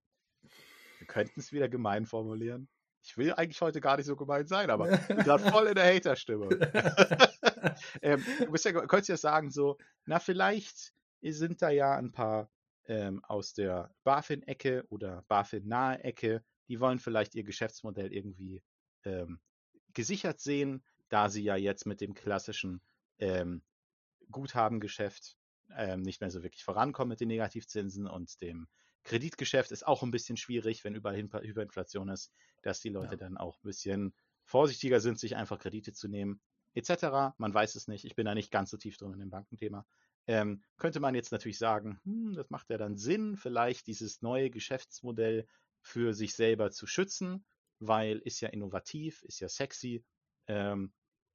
[0.97, 2.69] wir könnten es wieder gemein formulieren.
[3.03, 5.75] Ich will eigentlich heute gar nicht so gemein sein, aber ich bin gerade voll in
[5.75, 6.49] der Hater-Stimme.
[8.01, 12.49] ähm, du ja, könntest ja sagen, so, na, vielleicht sind da ja ein paar
[12.85, 18.61] ähm, aus der BaFin-Ecke oder BaFin-nahe Ecke, die wollen vielleicht ihr Geschäftsmodell irgendwie
[19.05, 19.39] ähm,
[19.93, 22.81] gesichert sehen, da sie ja jetzt mit dem klassischen
[23.17, 23.61] ähm,
[24.31, 25.35] Guthabengeschäft
[25.75, 28.67] ähm, nicht mehr so wirklich vorankommen mit den Negativzinsen und dem
[29.03, 32.31] Kreditgeschäft ist auch ein bisschen schwierig, wenn überall Hyperinflation ist,
[32.61, 33.17] dass die Leute ja.
[33.17, 36.41] dann auch ein bisschen vorsichtiger sind, sich einfach Kredite zu nehmen,
[36.73, 37.33] etc.
[37.37, 38.05] Man weiß es nicht.
[38.05, 39.85] Ich bin da nicht ganz so tief drin in dem Bankenthema.
[40.27, 44.49] Ähm, könnte man jetzt natürlich sagen, hm, das macht ja dann Sinn, vielleicht dieses neue
[44.49, 45.47] Geschäftsmodell
[45.81, 47.45] für sich selber zu schützen,
[47.79, 50.03] weil ist ja innovativ, ist ja sexy
[50.47, 50.93] ähm,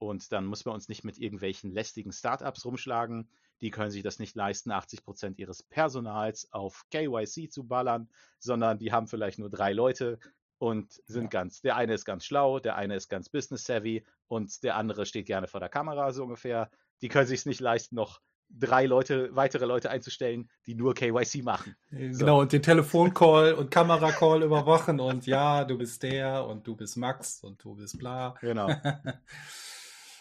[0.08, 3.28] und dann muss man uns nicht mit irgendwelchen lästigen Startups rumschlagen.
[3.60, 8.78] Die können sich das nicht leisten, 80 Prozent ihres Personals auf KYC zu ballern, sondern
[8.78, 10.18] die haben vielleicht nur drei Leute
[10.58, 11.28] und sind ja.
[11.40, 15.06] ganz, der eine ist ganz schlau, der eine ist ganz business savvy und der andere
[15.06, 16.70] steht gerne vor der Kamera, so ungefähr.
[17.02, 21.42] Die können sich es nicht leisten, noch drei Leute, weitere Leute einzustellen, die nur KYC
[21.42, 21.76] machen.
[21.90, 22.40] Genau, so.
[22.40, 27.42] und den Telefoncall und Kameracall überwachen und ja, du bist der und du bist Max
[27.42, 28.34] und du bist bla.
[28.40, 28.68] Genau.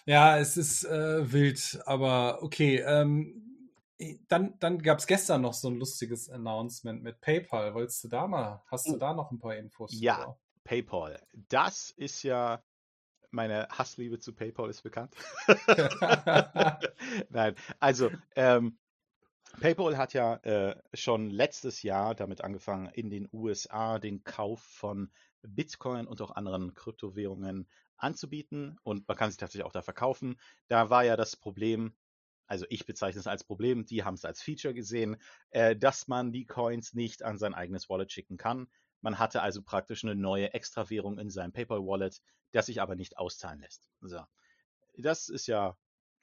[0.06, 2.78] ja, es ist äh, wild, aber okay.
[2.80, 3.39] Ähm,
[4.28, 7.74] dann dann gab es gestern noch so ein lustiges Announcement mit PayPal.
[7.74, 8.97] Wolltest du da mal, hast du oh.
[8.97, 9.91] da noch ein paar Infos?
[9.93, 10.39] Ja, drüber?
[10.64, 11.22] PayPal.
[11.49, 12.62] Das ist ja
[13.34, 15.16] meine Hassliebe zu PayPal ist bekannt.
[17.30, 18.78] Nein, also ähm,
[19.60, 25.12] PayPal hat ja äh, schon letztes Jahr damit angefangen, in den USA den Kauf von
[25.48, 27.68] Bitcoin und auch anderen Kryptowährungen
[27.98, 30.39] anzubieten und man kann sie tatsächlich auch da verkaufen.
[30.68, 31.94] Da war ja das Problem,
[32.48, 35.18] also ich bezeichne es als Problem, die haben es als Feature gesehen,
[35.52, 38.68] äh, dass man die Coins nicht an sein eigenes Wallet schicken kann.
[39.02, 42.22] Man hatte also praktisch eine neue Extrawährung in seinem PayPal-Wallet,
[42.52, 43.89] das sich aber nicht auszahlen lässt.
[44.02, 44.22] So.
[44.98, 45.78] Das ist ja,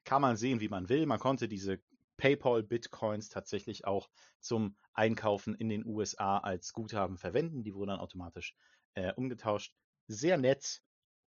[0.05, 1.07] kann man sehen, wie man will.
[1.07, 1.81] Man konnte diese
[2.17, 4.11] PayPal-Bitcoins tatsächlich auch
[4.41, 7.65] zum Einkaufen in den USA als Guthaben verwenden.
[7.65, 8.55] Die wurden dann automatisch
[8.95, 9.73] äh, umgetauscht.
[10.07, 10.83] Sehr nett,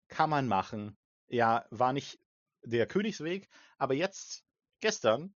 [0.08, 0.98] kann man machen.
[1.28, 2.20] Ja, war nicht
[2.64, 4.44] der Königsweg, aber jetzt,
[4.80, 5.34] gestern,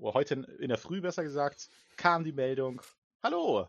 [0.00, 2.82] heute in der Früh besser gesagt, kam die Meldung,
[3.22, 3.68] hallo,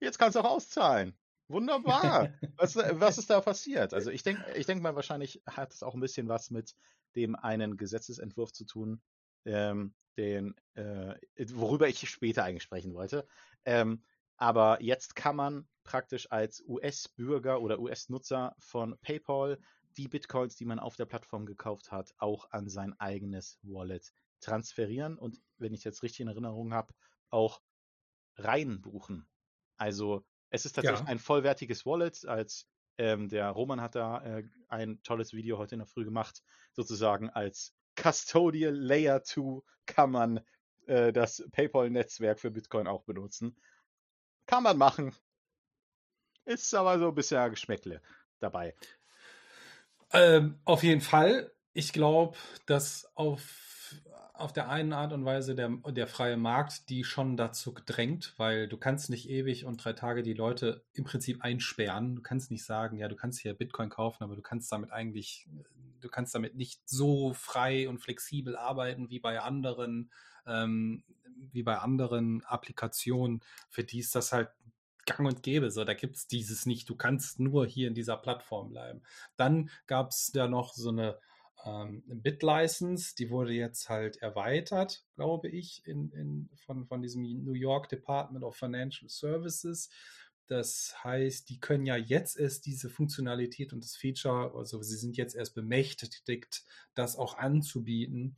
[0.00, 1.16] jetzt kannst du auch auszahlen.
[1.48, 2.32] Wunderbar.
[2.56, 3.92] Was, was ist da passiert?
[3.92, 6.76] Also ich denke ich denk mal, wahrscheinlich hat es auch ein bisschen was mit
[7.16, 9.02] dem einen Gesetzesentwurf zu tun,
[9.44, 11.16] ähm, den, äh,
[11.48, 13.26] worüber ich später eigentlich sprechen wollte.
[13.64, 14.04] Ähm,
[14.36, 19.58] aber jetzt kann man praktisch als US-Bürger oder US-Nutzer von PayPal
[19.96, 25.18] die Bitcoins, die man auf der Plattform gekauft hat, auch an sein eigenes Wallet transferieren
[25.18, 26.94] und, wenn ich jetzt richtig in Erinnerung habe,
[27.28, 27.60] auch
[28.36, 29.26] reinbuchen.
[29.76, 31.06] Also es ist tatsächlich ja.
[31.06, 32.66] ein vollwertiges Wallet, als
[32.98, 37.30] ähm, der Roman hat da äh, ein tolles Video heute in der Früh gemacht, sozusagen
[37.30, 40.40] als Custodial Layer 2 kann man
[40.86, 43.56] äh, das PayPal-Netzwerk für Bitcoin auch benutzen.
[44.46, 45.14] Kann man machen.
[46.44, 48.00] Ist aber so bisher Geschmäckle
[48.38, 48.74] dabei.
[50.12, 51.52] Ähm, auf jeden Fall.
[51.72, 52.36] Ich glaube,
[52.66, 53.42] dass auf
[54.40, 58.68] auf der einen Art und Weise der, der freie Markt die schon dazu drängt, weil
[58.68, 62.16] du kannst nicht ewig und drei Tage die Leute im Prinzip einsperren.
[62.16, 65.46] Du kannst nicht sagen, ja, du kannst hier Bitcoin kaufen, aber du kannst damit eigentlich,
[66.00, 70.10] du kannst damit nicht so frei und flexibel arbeiten wie bei anderen,
[70.46, 71.04] ähm,
[71.52, 74.48] wie bei anderen Applikationen, für die ist das halt
[75.06, 75.70] gang und gäbe.
[75.70, 76.88] So, da gibt es dieses nicht.
[76.88, 79.02] Du kannst nur hier in dieser Plattform bleiben.
[79.36, 81.18] Dann gab es da noch so eine
[81.64, 87.52] ähm, Bit-License, die wurde jetzt halt erweitert, glaube ich, in, in, von, von diesem New
[87.52, 89.90] York Department of Financial Services.
[90.46, 95.16] Das heißt, die können ja jetzt erst diese Funktionalität und das Feature, also sie sind
[95.16, 98.36] jetzt erst bemächtigt, das auch anzubieten.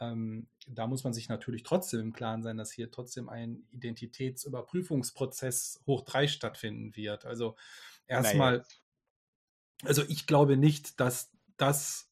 [0.00, 5.82] Ähm, da muss man sich natürlich trotzdem im Klaren sein, dass hier trotzdem ein Identitätsüberprüfungsprozess
[5.86, 7.24] hoch drei stattfinden wird.
[7.24, 7.56] Also
[8.06, 8.64] erstmal, naja.
[9.84, 12.08] also ich glaube nicht, dass das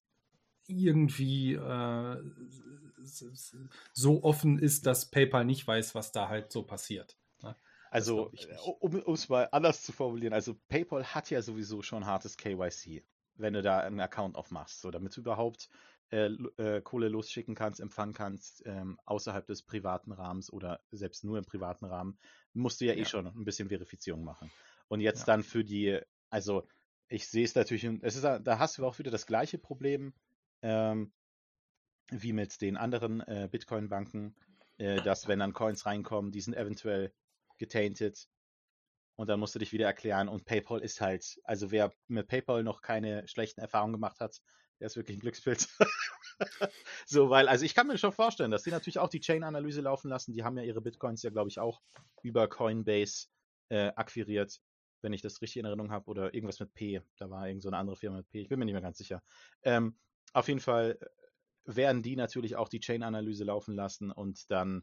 [0.67, 2.23] irgendwie äh,
[3.93, 7.19] so offen ist, dass PayPal nicht weiß, was da halt so passiert.
[7.43, 7.57] Ne?
[7.91, 8.33] Also,
[8.79, 13.05] um es mal anders zu formulieren, also PayPal hat ja sowieso schon hartes KYC,
[13.35, 15.69] wenn du da einen Account aufmachst, so damit du überhaupt
[16.11, 21.39] äh, äh, Kohle losschicken kannst, empfangen kannst, ähm, außerhalb des privaten Rahmens oder selbst nur
[21.39, 22.19] im privaten Rahmen,
[22.53, 23.03] musst du ja, eh ja.
[23.03, 24.51] eh schon ein bisschen Verifizierung machen.
[24.89, 25.27] Und jetzt ja.
[25.27, 26.01] dann für die,
[26.31, 26.67] also
[27.09, 30.15] ich sehe es natürlich, es ist, da hast du auch wieder das gleiche Problem,
[30.63, 31.13] ähm,
[32.11, 34.35] wie mit den anderen äh, Bitcoin-Banken,
[34.79, 37.13] äh, dass wenn dann Coins reinkommen, die sind eventuell
[37.59, 38.29] getainted
[39.17, 40.29] und dann musst du dich wieder erklären.
[40.29, 44.41] Und PayPal ist halt, also wer mit PayPal noch keine schlechten Erfahrungen gemacht hat,
[44.81, 45.69] der ist wirklich ein Glückspilz.
[47.07, 50.09] so, weil, also ich kann mir schon vorstellen, dass die natürlich auch die Chain-Analyse laufen
[50.09, 50.33] lassen.
[50.33, 51.81] Die haben ja ihre Bitcoins ja, glaube ich, auch
[52.23, 53.27] über Coinbase
[53.69, 54.61] äh, akquiriert,
[55.03, 57.03] wenn ich das richtig in Erinnerung habe, oder irgendwas mit P.
[57.19, 58.41] Da war irgend so eine andere Firma mit P.
[58.41, 59.23] Ich bin mir nicht mehr ganz sicher.
[59.63, 59.99] Ähm,
[60.33, 64.83] auf jeden Fall äh, werden die natürlich auch die Chain-Analyse laufen lassen und dann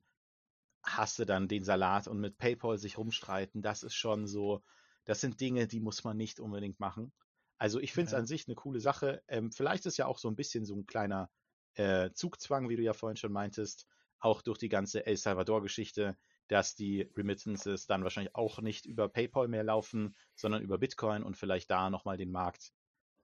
[0.83, 3.61] hast du dann den Salat und mit PayPal sich rumstreiten.
[3.61, 4.63] Das ist schon so,
[5.05, 7.11] das sind Dinge, die muss man nicht unbedingt machen.
[7.57, 8.19] Also ich finde es ja.
[8.19, 9.23] an sich eine coole Sache.
[9.27, 11.29] Ähm, vielleicht ist ja auch so ein bisschen so ein kleiner
[11.75, 13.87] äh, Zugzwang, wie du ja vorhin schon meintest,
[14.19, 19.47] auch durch die ganze El Salvador-Geschichte, dass die Remittances dann wahrscheinlich auch nicht über PayPal
[19.47, 22.71] mehr laufen, sondern über Bitcoin und vielleicht da nochmal den Markt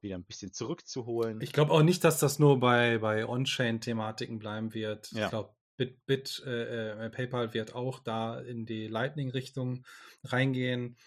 [0.02, 1.40] wieder ein bisschen zurückzuholen.
[1.42, 5.12] Ich glaube auch nicht, dass das nur bei, bei On-Chain-Thematiken bleiben wird.
[5.12, 5.26] Ja.
[5.26, 9.86] Ich glaube, Bit, Bit äh, äh, PayPal wird auch da in die Lightning-Richtung
[10.24, 10.98] reingehen.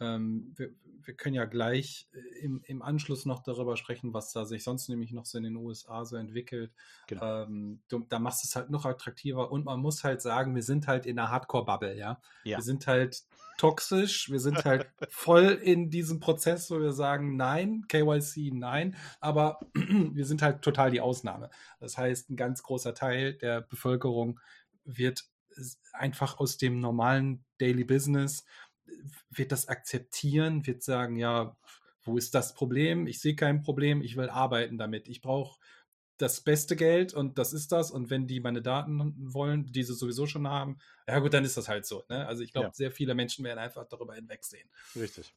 [0.00, 0.70] Ähm, wir,
[1.02, 4.88] wir, können ja gleich äh, im, im, Anschluss noch darüber sprechen, was da sich sonst
[4.88, 6.72] nämlich noch so in den USA so entwickelt.
[7.06, 7.44] Genau.
[7.44, 10.64] Ähm, du, da machst du es halt noch attraktiver und man muss halt sagen, wir
[10.64, 12.20] sind halt in der Hardcore-Bubble, ja?
[12.42, 12.58] ja?
[12.58, 13.22] Wir sind halt
[13.56, 19.60] toxisch, wir sind halt voll in diesem Prozess, wo wir sagen, nein, KYC, nein, aber
[19.74, 21.50] wir sind halt total die Ausnahme.
[21.78, 24.40] Das heißt, ein ganz großer Teil der Bevölkerung
[24.84, 25.24] wird
[25.92, 28.44] einfach aus dem normalen Daily Business
[29.30, 31.56] wird das akzeptieren, wird sagen, ja,
[32.06, 33.06] Wo ist das Problem?
[33.06, 35.08] Ich sehe kein Problem, ich will arbeiten damit.
[35.08, 35.58] Ich brauche
[36.18, 37.90] das beste Geld und das ist das.
[37.90, 40.78] Und wenn die meine Daten wollen, die sie sowieso schon haben,
[41.08, 42.04] ja gut, dann ist das halt so.
[42.10, 42.26] Ne?
[42.26, 42.72] Also ich glaube, Ja.
[42.74, 44.68] sehr viele Menschen werden einfach darüber hinwegsehen.
[44.94, 45.34] Richtig.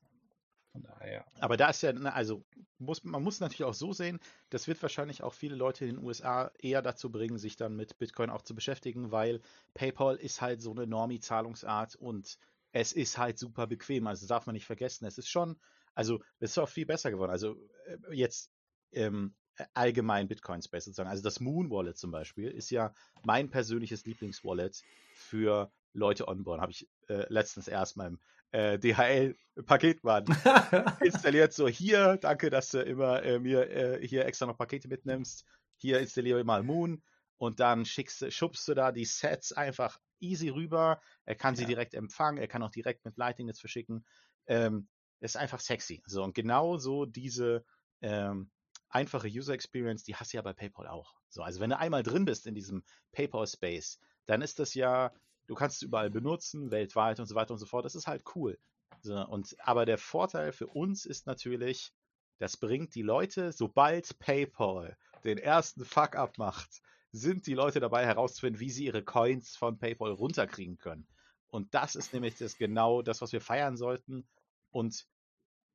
[0.74, 1.26] Von daher.
[1.40, 2.44] Aber da ist ja, ne, also
[2.78, 4.20] muss, man muss natürlich auch so sehen,
[4.50, 7.98] das wird wahrscheinlich auch viele Leute in den USA eher dazu bringen, sich dann mit
[7.98, 9.42] Bitcoin auch zu beschäftigen, weil
[9.74, 12.38] PayPal ist halt so eine Normie-Zahlungsart und
[12.72, 14.08] es ist halt super bequem.
[14.08, 15.06] Also darf man nicht vergessen.
[15.06, 15.60] Es ist schon,
[15.96, 17.32] also es ist auch viel besser geworden.
[17.32, 17.56] Also
[17.86, 18.52] äh, jetzt
[18.92, 19.36] ähm,
[19.74, 21.10] allgemein Bitcoin Space sozusagen.
[21.10, 22.94] Also das Moon Wallet zum Beispiel ist ja
[23.24, 26.62] mein persönliches Lieblingswallet für Leute onboard.
[26.62, 28.20] Habe ich äh, letztens erst meinem
[28.52, 30.26] äh, DHL-Paketmann
[31.02, 31.54] installiert.
[31.54, 35.46] So, hier, danke, dass du immer äh, mir äh, hier extra noch Pakete mitnimmst.
[35.78, 37.02] Hier installiere ich mal Moon
[37.38, 41.02] und dann schickst, schubst du da die Sets einfach easy rüber.
[41.26, 41.70] Er kann sie Ja.
[41.70, 44.06] direkt empfangen, er kann auch direkt mit Lightning jetzt verschicken.
[44.48, 44.88] Ähm,
[45.20, 46.04] ist einfach sexy.
[46.06, 47.66] So, und genau so diese
[48.02, 48.52] ähm,
[48.90, 51.16] einfache User Experience, die hast du ja bei PayPal auch.
[51.30, 55.12] So, also wenn du einmal drin bist in diesem PayPal Space, dann ist das ja,
[55.48, 57.86] du kannst es überall benutzen, weltweit und so weiter und so fort.
[57.86, 58.60] Das ist halt cool.
[59.02, 61.94] So, und, aber der Vorteil für uns ist natürlich,
[62.40, 66.82] das bringt die Leute, sobald PayPal den ersten Fuck-up macht,
[67.12, 71.08] sind die Leute dabei herauszufinden, wie sie ihre Coins von PayPal runterkriegen können.
[71.48, 74.28] Und das ist nämlich das genau das, was wir feiern sollten
[74.70, 75.08] und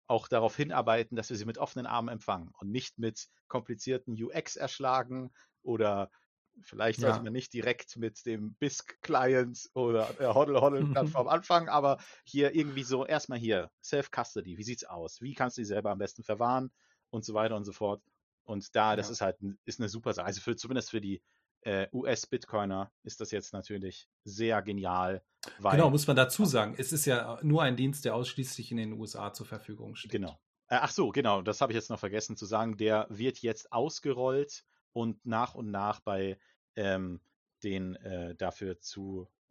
[0.06, 4.56] auch darauf hinarbeiten, dass wir sie mit offenen Armen empfangen und nicht mit komplizierten UX
[4.56, 6.10] erschlagen oder
[6.60, 7.00] vielleicht Ja.
[7.00, 13.06] sollte man nicht direkt mit dem BISC-Client oder der Hodl-Hodl-Plattform anfangen, aber hier irgendwie so
[13.06, 15.20] erstmal hier Self-Custody, wie sieht's aus?
[15.22, 16.70] Wie kannst du dich selber am besten verwahren
[17.10, 18.02] und so weiter und so fort.
[18.44, 19.12] Und da, das Ja.
[19.12, 20.26] ist halt ist eine super Sache.
[20.26, 21.22] Also für, zumindest für die
[21.62, 25.22] äh, US-Bitcoiner ist das jetzt natürlich sehr genial,
[25.58, 26.74] weil Genau, muss man dazu sagen.
[26.76, 30.10] Es ist ja nur ein Dienst, der ausschließlich in den USA zur Verfügung steht.
[30.10, 30.40] Genau.
[30.68, 32.76] Äh, ach so, genau, das habe ich jetzt noch vergessen zu sagen.
[32.76, 36.36] Der wird jetzt ausgerollt und nach und nach bei
[36.74, 37.20] ähm,
[37.62, 38.80] den äh, dafür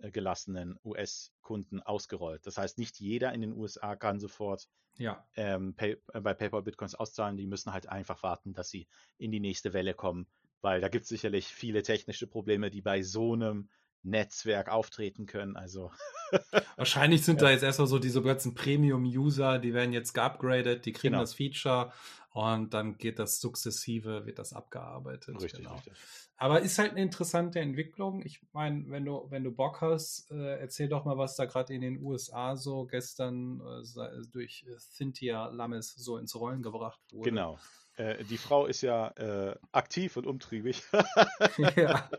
[0.02, 2.46] zugelassenen US-Kunden ausgerollt.
[2.46, 6.64] Das heißt, nicht jeder in den USA kann sofort Ja, ähm, Pay äh, bei PayPal
[6.64, 7.38] Bitcoins auszahlen.
[7.38, 8.88] Die müssen halt einfach warten, dass sie
[9.18, 10.28] in die nächste Welle kommen,
[10.62, 13.70] weil da gibt es sicherlich viele technische Probleme, die bei so einem
[14.04, 15.56] Netzwerk auftreten können.
[15.56, 15.92] Also
[16.76, 21.14] wahrscheinlich sind da jetzt erstmal so diese ganzen Premium-User, die werden jetzt geupgradet, die kriegen
[21.14, 21.24] Genau.
[21.24, 21.92] das Feature
[22.34, 25.36] und dann geht das sukzessive, wird das abgearbeitet.
[25.42, 25.76] richtig, genau.
[25.76, 25.94] richtig.
[26.38, 28.26] Aber ist halt eine interessante Entwicklung.
[28.26, 31.72] Ich meine, wenn du, wenn du Bock hast, äh, erzähl doch mal, was da gerade
[31.72, 37.30] in den USA so gestern äh, durch Cynthia Lammes so ins Rollen gebracht wurde.
[37.30, 37.60] Genau.
[38.02, 40.82] Äh, die Frau ist ja äh, aktiv und umtriebig.
[41.76, 42.10] ja.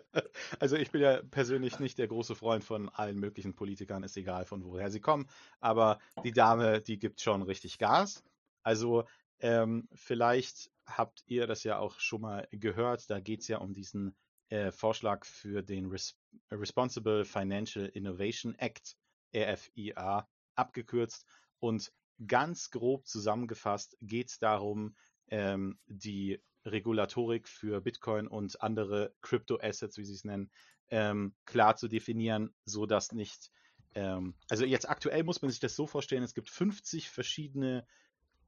[0.61, 4.45] Also ich bin ja persönlich nicht der große Freund von allen möglichen Politikern, ist egal
[4.45, 5.27] von woher sie kommen,
[5.61, 8.23] aber die Dame, die gibt schon richtig Gas.
[8.63, 9.05] Also
[9.41, 13.73] ähm, vielleicht habt ihr das ja auch schon mal gehört, da geht es ja um
[13.73, 14.15] diesen
[14.51, 16.17] äh, Vorschlag für den Res
[16.53, 18.97] Responsible Financial Innovation Act,
[19.35, 21.27] RFIA abgekürzt.
[21.59, 21.93] Und
[22.27, 24.95] ganz grob zusammengefasst geht es darum,
[25.33, 30.51] ähm, die Regulatorik für Bitcoin und andere Crypto-Assets, wie sie es nennen,
[30.91, 33.51] ähm, klar zu definieren, so dass nicht,
[33.95, 37.87] ähm, also jetzt aktuell muss man sich das so vorstellen, es gibt 50 verschiedene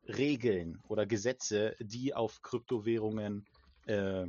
[0.06, 3.46] Regeln oder Gesetze, die auf Kryptowährungen
[3.86, 4.26] äh,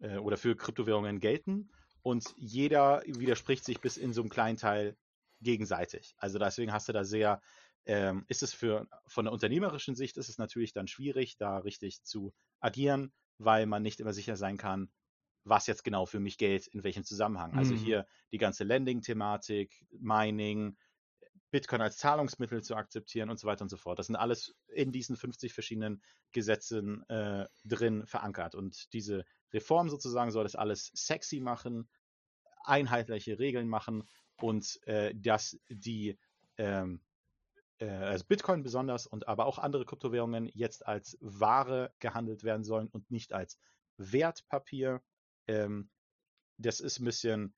[0.00, 1.68] äh, oder für Kryptowährungen gelten
[2.02, 4.96] und jeder widerspricht sich bis in so einem kleinen Teil
[5.42, 6.14] gegenseitig.
[6.16, 7.42] Also deswegen hast du da sehr,
[7.86, 12.02] ähm, ist es für von der unternehmerischen Sicht ist es natürlich dann schwierig, da richtig
[12.04, 14.90] zu agieren, weil man nicht immer sicher sein kann,
[15.44, 17.54] was jetzt genau für mich gilt, in welchem Zusammenhang.
[17.54, 17.78] Also Mhm.
[17.78, 20.76] hier die ganze Lending-Thematik, Mining,
[21.50, 23.98] Bitcoin als Zahlungsmittel zu akzeptieren und so weiter und so fort.
[23.98, 28.54] Das sind alles in diesen 50 verschiedenen Gesetzen äh, drin verankert.
[28.54, 31.88] Und diese Reform sozusagen soll das alles sexy machen,
[32.64, 34.08] einheitliche Regeln machen
[34.40, 36.18] und äh, dass die
[36.56, 37.02] ähm,
[37.78, 42.88] äh, also Bitcoin besonders und aber auch andere Kryptowährungen jetzt als Ware gehandelt werden sollen
[42.88, 43.58] und nicht als
[43.96, 45.02] Wertpapier.
[45.46, 45.90] Ähm,
[46.58, 47.54] das ist ein bisschen,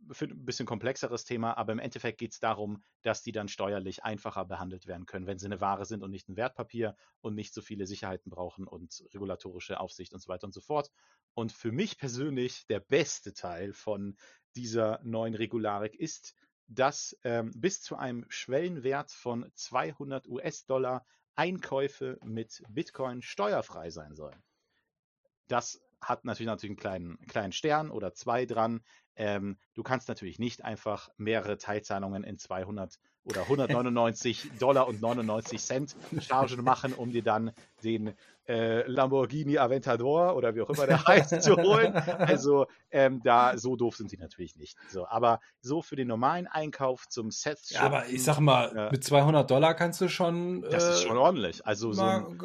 [0.00, 4.44] ein bisschen komplexeres Thema, aber im Endeffekt geht es darum, dass die dann steuerlich einfacher
[4.44, 7.62] behandelt werden können, wenn sie eine Ware sind und nicht ein Wertpapier und nicht so
[7.62, 10.90] viele Sicherheiten brauchen und regulatorische Aufsicht und so weiter und so fort.
[11.34, 14.16] Und für mich persönlich der beste Teil von
[14.56, 16.34] dieser neuen Regularik ist,
[16.68, 21.04] dass ähm, bis zu einem Schwellenwert von 200 US-Dollar
[21.34, 24.42] Einkäufe mit Bitcoin steuerfrei sein sollen.
[25.48, 28.82] Das hat natürlich natürlich einen kleinen, kleinen Stern oder zwei dran.
[29.16, 35.60] Ähm, du kannst natürlich nicht einfach mehrere Teilzahlungen in 200 oder 199 Dollar und 99
[35.60, 38.14] Cent Chargen machen, um dir dann den
[38.48, 41.92] äh, Lamborghini Aventador oder wie auch immer der heißt zu holen.
[41.94, 44.78] Also ähm, da so doof sind sie natürlich nicht.
[44.88, 47.58] So, aber so für den normalen Einkauf zum Set.
[47.68, 50.62] Ja, aber ich sag mal, äh, mit 200 Dollar kannst du schon.
[50.62, 51.66] Das äh, ist schon ordentlich.
[51.66, 52.38] Also so ein,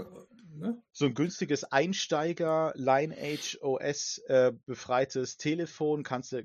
[0.58, 0.82] ne?
[0.91, 6.43] so ein günstiges Einsteiger Lineage OS äh, befreites Telefon kannst du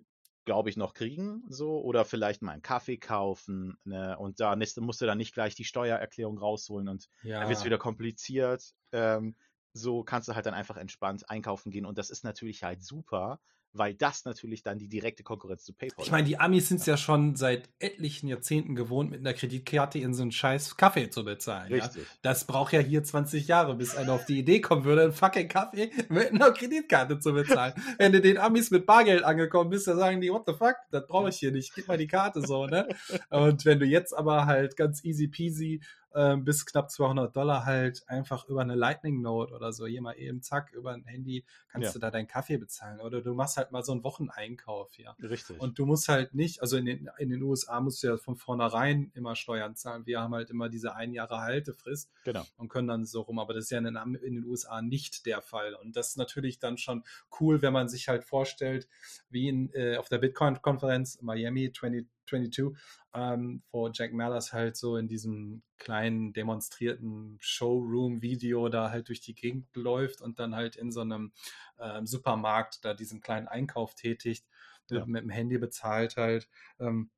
[0.48, 5.02] glaube ich, noch kriegen, so, oder vielleicht mal einen Kaffee kaufen, ne, und da musst
[5.02, 7.40] du dann nicht gleich die Steuererklärung rausholen und ja.
[7.40, 8.72] dann wird es wieder kompliziert.
[8.92, 9.36] Ähm,
[9.74, 13.40] so kannst du halt dann einfach entspannt einkaufen gehen und das ist natürlich halt super,
[13.72, 16.06] weil das natürlich dann die direkte Konkurrenz zu PayPal ist.
[16.06, 19.98] Ich meine, die Amis sind es ja schon seit etlichen Jahrzehnten gewohnt, mit einer Kreditkarte
[19.98, 21.72] in so einen scheiß Kaffee zu bezahlen.
[21.72, 22.02] Richtig.
[22.02, 22.08] Ja?
[22.22, 25.48] Das braucht ja hier 20 Jahre, bis einer auf die Idee kommen würde, einen fucking
[25.48, 27.74] Kaffee mit einer Kreditkarte zu bezahlen.
[27.98, 31.06] Wenn du den Amis mit Bargeld angekommen bist, dann sagen die, what the fuck, das
[31.06, 32.88] brauche ich hier nicht, gib mal die Karte so, ne?
[33.30, 35.80] Und wenn du jetzt aber halt ganz easy peasy
[36.14, 40.14] äh, bis knapp 200 Dollar halt einfach über eine Lightning Note oder so, hier mal
[40.14, 41.92] eben zack, über ein Handy kannst ja.
[41.92, 45.14] du da deinen Kaffee bezahlen oder du machst halt mal so einen Wocheneinkauf, ja.
[45.20, 45.60] Richtig.
[45.60, 48.36] Und du musst halt nicht, also in den, in den USA musst du ja von
[48.36, 50.06] vornherein immer Steuern zahlen.
[50.06, 52.44] Wir haben halt immer diese ein Jahre Haltefrist genau.
[52.56, 55.26] und können dann so rum, aber das ist ja in den, in den USA nicht
[55.26, 55.74] der Fall.
[55.74, 57.04] Und das ist natürlich dann schon
[57.40, 58.88] cool, wenn man sich halt vorstellt,
[59.30, 62.78] wie in, äh, auf der Bitcoin-Konferenz Miami 20, 22,
[63.14, 69.34] ähm, wo Jack Mallers halt so in diesem kleinen demonstrierten Showroom-Video da halt durch die
[69.34, 71.32] Gegend läuft und dann halt in so einem
[71.78, 74.46] ähm, Supermarkt da diesen kleinen Einkauf tätigt,
[74.90, 75.00] ja.
[75.00, 76.48] mit, mit, dem Handy bezahlt halt.
[76.78, 77.10] Ähm,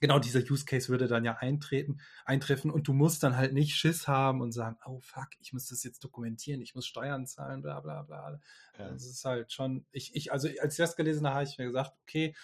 [0.00, 3.76] genau dieser Use Case würde dann ja eintreten, eintreffen und du musst dann halt nicht
[3.76, 7.62] Schiss haben und sagen, oh fuck, ich muss das jetzt dokumentieren, ich muss Steuern zahlen,
[7.62, 8.40] bla bla bla.
[8.78, 8.90] Ja.
[8.90, 11.66] Das ist halt schon, ich, ich, also als ich das gelesen habe, habe ich mir
[11.66, 12.34] gesagt, okay,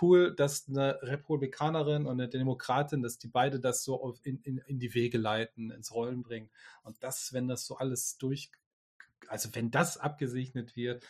[0.00, 4.58] cool, dass eine Republikanerin und eine Demokratin, dass die beide das so auf, in, in,
[4.58, 6.50] in die Wege leiten, ins Rollen bringen.
[6.82, 8.50] Und das, wenn das so alles durch,
[9.28, 11.06] also wenn das abgesegnet wird,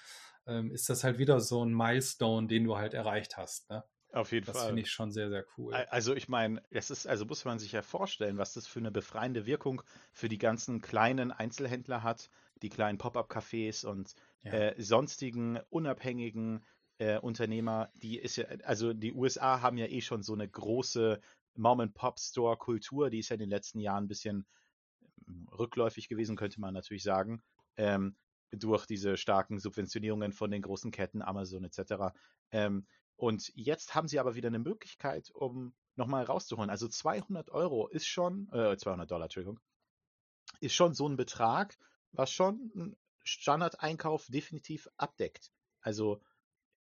[0.46, 3.70] ähm, ist das halt wieder so ein Milestone, den du halt erreicht hast.
[3.70, 3.84] Ne?
[4.12, 4.62] Auf jeden das Fall.
[4.62, 5.74] Das finde ich schon sehr, sehr cool.
[5.74, 8.90] Also ich meine, es ist, also muss man sich ja vorstellen, was das für eine
[8.90, 9.82] befreiende Wirkung
[10.12, 12.28] für die ganzen kleinen Einzelhändler hat,
[12.62, 14.52] die kleinen Pop-up-Cafés und ja.
[14.52, 16.64] äh, sonstigen unabhängigen
[16.98, 21.20] äh, Unternehmer, die ist ja, also die USA haben ja eh schon so eine große
[21.54, 24.46] Mom-and-Pop-Store-Kultur, die ist ja in den letzten Jahren ein bisschen
[25.26, 27.42] hm, rückläufig gewesen, könnte man natürlich sagen.
[27.76, 28.16] Ähm,
[28.52, 32.12] durch diese starken Subventionierungen von den großen Ketten, Amazon etc.
[32.50, 32.86] Ähm,
[33.20, 36.70] und jetzt haben sie aber wieder eine Möglichkeit, um nochmal rauszuholen.
[36.70, 39.60] Also 200 Euro ist schon, äh, 200 Dollar, Entschuldigung,
[40.60, 41.76] ist schon so ein Betrag,
[42.12, 45.52] was schon einen Standardeinkauf definitiv abdeckt.
[45.82, 46.22] Also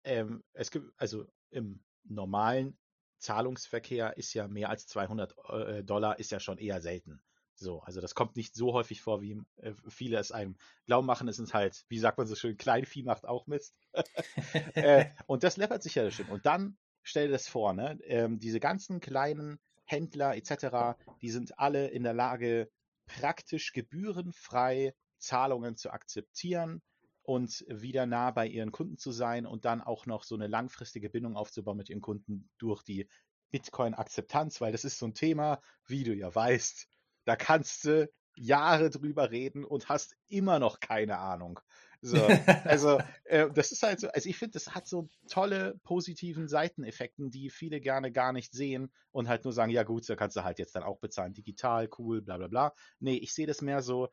[0.06, 2.80] ähm, es gibt, also im normalen
[3.18, 7.22] Zahlungsverkehr ist ja mehr als 200 äh, Dollar ist ja schon eher selten.
[7.60, 10.56] So, also das kommt nicht so häufig vor, wie äh, viele es einem
[10.86, 11.28] glauben machen.
[11.28, 13.76] Es ist halt, wie sagt man so schön, Kleinvieh macht auch Mist.
[14.76, 16.30] äh, und das läppert sich ja schön.
[16.30, 18.00] Und dann stell dir das vor, ne?
[18.04, 22.70] Ähm, diese ganzen kleinen Händler etc., die sind alle in der Lage,
[23.06, 26.82] praktisch gebührenfrei Zahlungen zu akzeptieren
[27.24, 31.10] und wieder nah bei ihren Kunden zu sein und dann auch noch so eine langfristige
[31.10, 33.10] Bindung aufzubauen mit ihren Kunden durch die
[33.52, 36.88] Bitcoin-Akzeptanz, weil das ist so ein Thema, wie du ja weißt,
[37.30, 41.60] da kannst du Jahre drüber reden und hast immer noch keine Ahnung.
[42.02, 42.18] So,
[42.66, 47.30] also äh, das ist halt so, also ich finde, das hat so tolle positiven Seiteneffekten,
[47.30, 50.44] die viele gerne gar nicht sehen und halt nur sagen, ja gut, da kannst du
[50.44, 52.74] halt jetzt dann auch bezahlen, digital, cool, bla bla bla.
[53.00, 54.10] Nee, ich sehe das mehr so,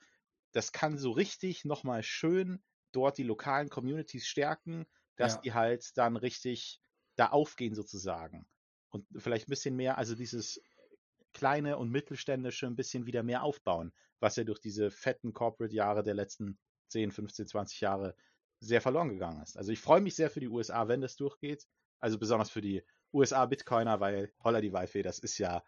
[0.53, 2.63] das kann so richtig nochmal schön
[2.93, 4.85] dort die lokalen Communities stärken,
[5.17, 5.41] dass ja.
[5.41, 6.83] die halt dann richtig
[7.15, 8.47] da aufgehen sozusagen.
[8.91, 10.61] Und vielleicht ein bisschen mehr, also dieses
[11.37, 16.15] kleine und mittelständische ein bisschen wieder mehr aufbauen, was ja durch diese fetten Corporate-Jahre der
[16.15, 16.59] letzten
[16.89, 18.17] 10, 15, 20 Jahre
[18.61, 19.59] sehr verloren gegangen ist.
[19.59, 21.67] Also ich freue mich sehr für die USA, wenn das durchgeht.
[22.01, 22.83] Also besonders für die
[23.13, 25.63] USA-Bitcoiner, weil Holla die Waldfee, das ist ja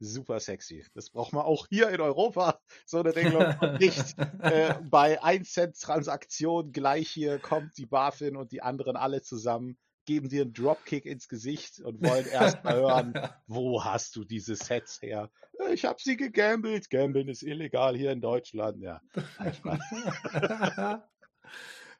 [0.00, 0.84] super sexy.
[0.94, 3.54] Das braucht man auch hier in Europa, so eine Regelung.
[3.60, 8.96] Und nicht äh, bei 1 Cent Transaktion gleich hier kommt die BaFin und die anderen
[8.96, 13.14] alle zusammen geben dir einen Dropkick ins Gesicht und wollen erst mal hören,
[13.46, 15.30] wo hast du diese Sets her?
[15.72, 16.90] Ich habe sie gegambelt.
[16.90, 18.82] Gambeln ist illegal hier in Deutschland.
[18.82, 19.00] Ja.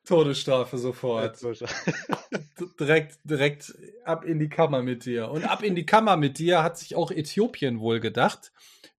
[0.04, 1.40] Todesstrafe sofort.
[2.80, 3.74] direkt, direkt
[4.04, 5.30] ab in die Kammer mit dir.
[5.30, 8.52] Und ab in die Kammer mit dir hat sich auch Äthiopien wohl gedacht.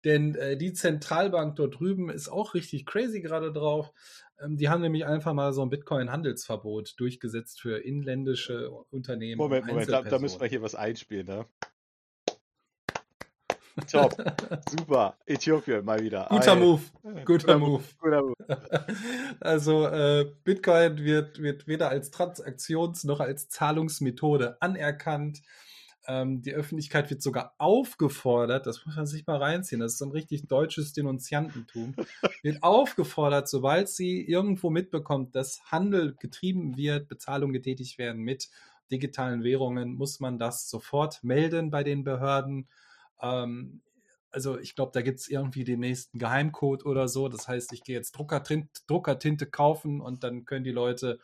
[0.04, 3.92] Denn äh, die Zentralbank dort drüben ist auch richtig crazy gerade drauf.
[4.42, 9.38] Ähm, die haben nämlich einfach mal so ein Bitcoin-Handelsverbot durchgesetzt für inländische Unternehmen.
[9.38, 11.46] Moment, Moment, da, da müssen wir hier was einspielen, ne?
[13.92, 14.16] Top,
[14.70, 15.18] super.
[15.26, 16.28] Äthiopien mal wieder.
[16.30, 16.56] Guter.
[16.56, 16.82] Move,
[17.26, 17.84] guter Move.
[18.00, 18.36] Guter Move.
[19.42, 25.42] Also äh, Bitcoin wird, wird weder als Transaktions- noch als Zahlungsmethode anerkannt.
[26.08, 30.06] Ähm, die Öffentlichkeit wird sogar aufgefordert, das muss man sich mal reinziehen, das ist so
[30.06, 31.96] ein richtig deutsches Denunziantentum,
[32.44, 38.50] wird aufgefordert, sobald sie irgendwo mitbekommt, dass Handel getrieben wird, Bezahlung getätigt werden mit
[38.92, 42.68] digitalen Währungen, muss man das sofort melden bei den Behörden.
[43.22, 43.82] Ähm,
[44.32, 47.30] also ich glaube, da gibt es irgendwie den nächsten Geheimcode oder so.
[47.30, 51.20] Das heißt, ich gehe jetzt Druckertinte, Druckertinte kaufen und dann können die Leute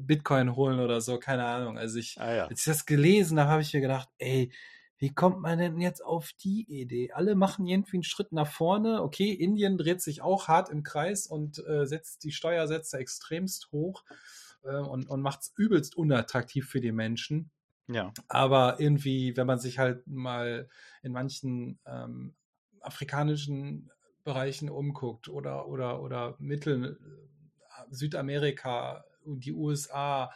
[0.00, 1.78] Bitcoin holen oder so, keine Ahnung.
[1.78, 2.46] Also ich, Ah ja.
[2.46, 4.52] als ich das gelesen habe, habe ich mir gedacht, ey,
[4.98, 7.12] wie kommt man denn jetzt auf die Idee?
[7.12, 9.02] Alle machen irgendwie einen Schritt nach vorne.
[9.02, 14.04] Okay, Indien dreht sich auch hart im Kreis und äh, setzt die Steuersätze extremst hoch
[14.64, 17.50] äh, und, und macht es übelst unattraktiv für die Menschen.
[17.88, 18.12] Ja.
[18.28, 20.68] Aber irgendwie, wenn man sich halt mal
[21.02, 22.34] in manchen ähm,
[22.80, 23.90] afrikanischen
[24.24, 30.30] Bereichen umguckt oder, oder, oder Mittel, äh, Südamerika die USA,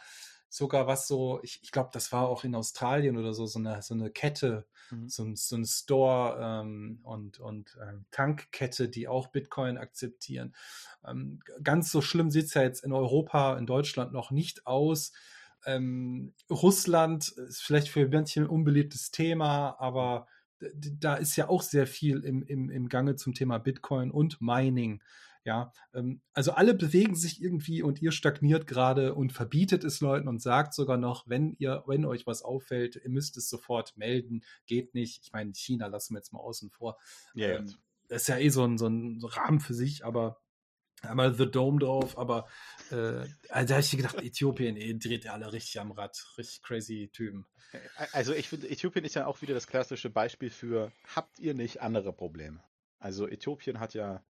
[0.49, 3.81] sogar was so, ich, ich glaube, das war auch in Australien oder so, so eine,
[3.81, 5.09] so eine Kette, Mhm.
[5.09, 10.53] so ein, so ein Store ähm, und, und ähm, Tankkette, die auch Bitcoin akzeptieren.
[11.05, 15.13] Ähm, ganz so schlimm sieht es ja jetzt in Europa, in Deutschland noch nicht aus.
[15.65, 20.27] Ähm, Russland ist vielleicht für manche ein unbeliebtes Thema, aber
[20.75, 25.01] da ist ja auch sehr viel im, im, im Gange zum Thema Bitcoin und Mining.
[25.43, 30.27] Ja, ähm, also alle bewegen sich irgendwie und ihr stagniert gerade und verbietet es Leuten
[30.27, 34.43] und sagt sogar noch, wenn ihr, wenn euch was auffällt, ihr müsst es sofort melden,
[34.67, 35.23] geht nicht.
[35.23, 36.97] Ich meine, China lassen wir jetzt mal außen vor.
[37.33, 37.55] Ja, ja.
[37.57, 37.73] Ähm,
[38.07, 40.41] das ist ja eh so ein, so ein Rahmen für sich, aber
[41.01, 42.47] einmal The Dome drauf, aber
[42.91, 46.61] äh, also da habe ich gedacht, Äthiopien eh, dreht ja alle richtig am Rad, richtig
[46.61, 47.47] crazy Typen.
[48.11, 51.81] Also ich finde, Äthiopien ist ja auch wieder das klassische Beispiel für, habt ihr nicht
[51.81, 52.61] andere Probleme?
[52.99, 54.23] Also Äthiopien hat ja,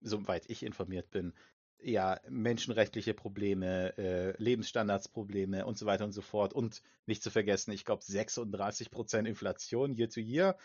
[0.00, 1.34] soweit ich informiert bin,
[1.82, 6.52] ja menschenrechtliche Probleme, äh, Lebensstandardsprobleme und so weiter und so fort.
[6.52, 10.56] Und nicht zu vergessen, ich glaube 36% Inflation year to year.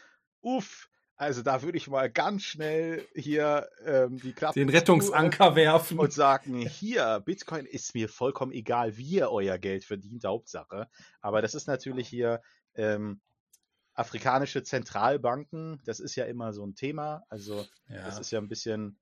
[0.41, 5.97] Uff, also da würde ich mal ganz schnell hier ähm, die Klappe Den Rettungsanker werfen.
[5.97, 10.89] und sagen, hier, Bitcoin ist mir vollkommen egal, wie ihr euer Geld verdient, Hauptsache.
[11.21, 12.41] Aber das ist natürlich hier
[12.73, 13.21] ähm,
[13.93, 17.23] afrikanische Zentralbanken, das ist ja immer so ein Thema.
[17.29, 18.03] Also ja.
[18.03, 18.99] das ist ja ein bisschen,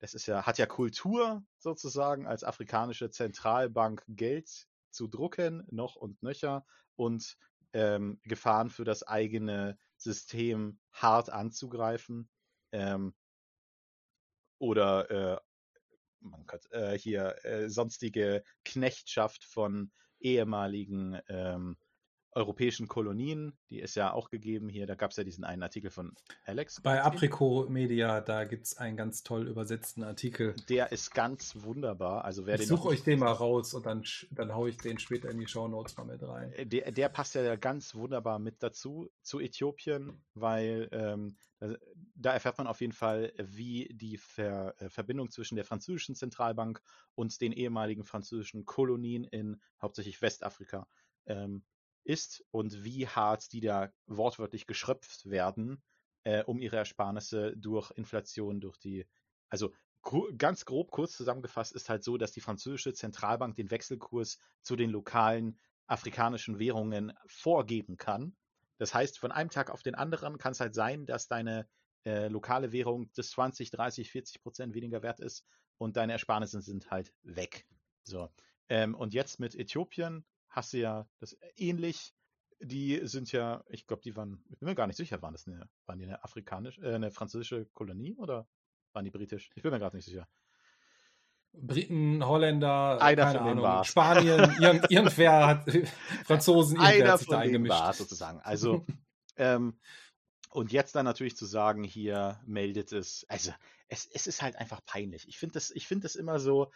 [0.00, 6.22] das ist ja, hat ja Kultur sozusagen, als afrikanische Zentralbank Geld zu drucken, noch und
[6.22, 7.36] nöcher und
[7.72, 12.28] ähm, Gefahren für das eigene System hart anzugreifen.
[12.72, 13.14] Ähm,
[14.58, 15.40] oder äh,
[16.20, 21.78] man kann, äh, hier äh, sonstige Knechtschaft von ehemaligen ähm,
[22.32, 24.86] europäischen Kolonien, die ist ja auch gegeben hier.
[24.86, 26.14] Da gab es ja diesen einen Artikel von
[26.44, 26.80] Alex.
[26.80, 27.02] Bei?
[27.02, 30.54] Aprico Media, da gibt es einen ganz toll übersetzten Artikel.
[30.68, 32.24] Der ist ganz wunderbar.
[32.24, 35.30] Also wer Ich suche euch den mal raus und dann, dann haue ich den später
[35.30, 36.52] in die Show Notes mal mit rein.
[36.52, 41.74] Äh, Der, der passt ja ganz wunderbar mit dazu, zu Äthiopien, weil ähm, da,
[42.14, 46.80] da erfährt man auf jeden Fall, wie die Ver, äh, Verbindung zwischen der französischen Zentralbank
[47.14, 50.86] und den ehemaligen französischen Kolonien in hauptsächlich Westafrika
[51.26, 51.64] ähm,
[52.04, 55.82] ist und wie hart die da wortwörtlich geschröpft werden,
[56.24, 59.06] äh, um ihre Ersparnisse durch Inflation, durch die,
[59.48, 59.72] also
[60.38, 64.90] ganz grob kurz zusammengefasst ist halt so, dass die französische Zentralbank den Wechselkurs zu den
[64.90, 68.36] lokalen afrikanischen Währungen vorgeben kann.
[68.78, 71.68] Das heißt, von einem Tag auf den anderen kann es halt sein, dass deine
[72.06, 75.44] äh, lokale Währung das 20, 30, 40 Prozent weniger wert ist
[75.76, 77.66] und deine Ersparnisse sind halt weg.
[78.04, 78.30] So.
[78.68, 82.14] Ähm, und jetzt mit Äthiopien hast du ja das ähnlich.
[82.62, 85.46] Die sind ja, ich glaube, die waren, ich bin mir gar nicht sicher, waren das
[85.46, 88.46] eine, waren die eine afrikanische, äh, eine französische Kolonie oder
[88.92, 89.50] waren die britisch?
[89.54, 90.28] Ich bin mir gerade nicht sicher.
[91.52, 93.88] Briten, Holländer, Einer keine Ahnung, war's.
[93.88, 95.64] Spanien, irgend, irgendwer hat,
[96.24, 97.80] Franzosen, irgendwer Einer hat sich da von denen eingemischt.
[97.80, 98.40] war sozusagen.
[98.40, 98.84] Also,
[99.36, 99.80] ähm,
[100.50, 103.52] und jetzt dann natürlich zu sagen, hier meldet es, also
[103.88, 105.26] es, es ist halt einfach peinlich.
[105.28, 106.68] Ich finde das, ich finde das immer so, äh,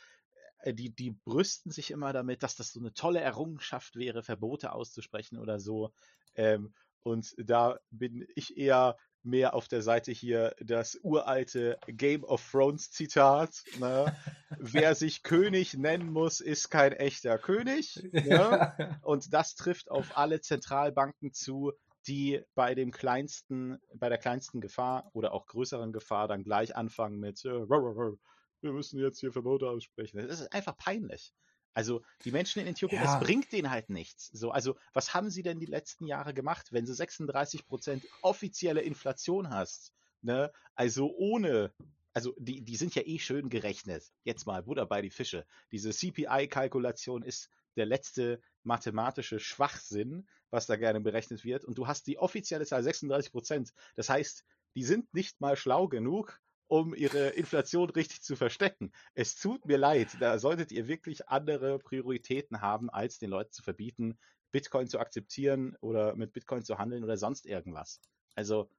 [0.73, 5.39] die, die brüsten sich immer damit, dass das so eine tolle Errungenschaft wäre, Verbote auszusprechen
[5.39, 5.93] oder so.
[6.35, 12.47] Ähm, und da bin ich eher mehr auf der Seite hier das uralte Game of
[12.51, 13.63] Thrones Zitat.
[13.79, 14.15] Ne?
[14.59, 18.03] Wer sich König nennen muss, ist kein echter König.
[18.25, 18.99] Ne?
[19.03, 21.73] Und das trifft auf alle Zentralbanken zu,
[22.07, 27.19] die bei dem kleinsten, bei der kleinsten Gefahr oder auch größeren Gefahr dann gleich anfangen
[27.19, 27.51] mit äh,
[28.65, 30.27] wir müssen jetzt hier Verbote aussprechen.
[30.27, 31.33] Das ist einfach peinlich.
[31.75, 33.19] Also die Menschen in Äthiopien, Ja.
[33.19, 34.29] das bringt denen halt nichts.
[34.33, 39.51] So, also was haben sie denn die letzten Jahre gemacht, wenn du 36% offizielle Inflation
[39.51, 39.93] hast?
[40.23, 40.53] Ne?
[40.75, 41.73] Also ohne,
[42.13, 44.05] also die, die sind ja eh schön gerechnet.
[44.23, 45.47] Jetzt mal Butter bei die Fische.
[45.73, 51.65] Diese CPI-Kalkulation ist der letzte mathematische Schwachsinn, was da gerne berechnet wird.
[51.65, 53.73] Und du hast die offizielle Zahl 36%.
[53.97, 54.45] Das heißt,
[54.77, 58.93] die sind nicht mal schlau genug, um ihre Inflation richtig zu verstecken.
[59.15, 63.63] Es tut mir leid, da solltet ihr wirklich andere Prioritäten haben, als den Leuten zu
[63.63, 64.19] verbieten,
[64.53, 68.01] Bitcoin zu akzeptieren oder mit Bitcoin zu handeln oder sonst irgendwas.
[68.35, 68.71] Also,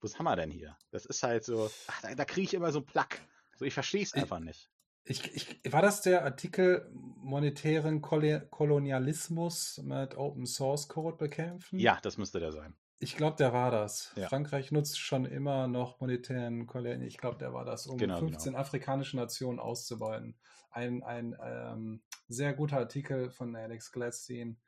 [0.00, 0.76] was haben wir denn hier?
[0.90, 3.20] Das ist halt so, ach, da, da kriege ich immer so einen Plack.
[3.56, 4.70] So, ich verstehe es einfach nicht.
[5.04, 11.78] Ich, ich, war das der Artikel monetären Kol Kolonialismus mit Open Source Code bekämpfen?
[11.78, 12.74] Ja, das müsste der sein.
[13.02, 14.12] Ich glaube, der war das.
[14.14, 14.28] Ja.
[14.28, 17.14] Frankreich nutzt schon immer noch monetären Kolonialismus.
[17.14, 20.38] Ich glaube, der war das, um Genau, 15 afrikanische Nationen auszubeuten.
[20.70, 24.60] Ein, ein ähm, sehr guter Artikel von Alex Gladstein.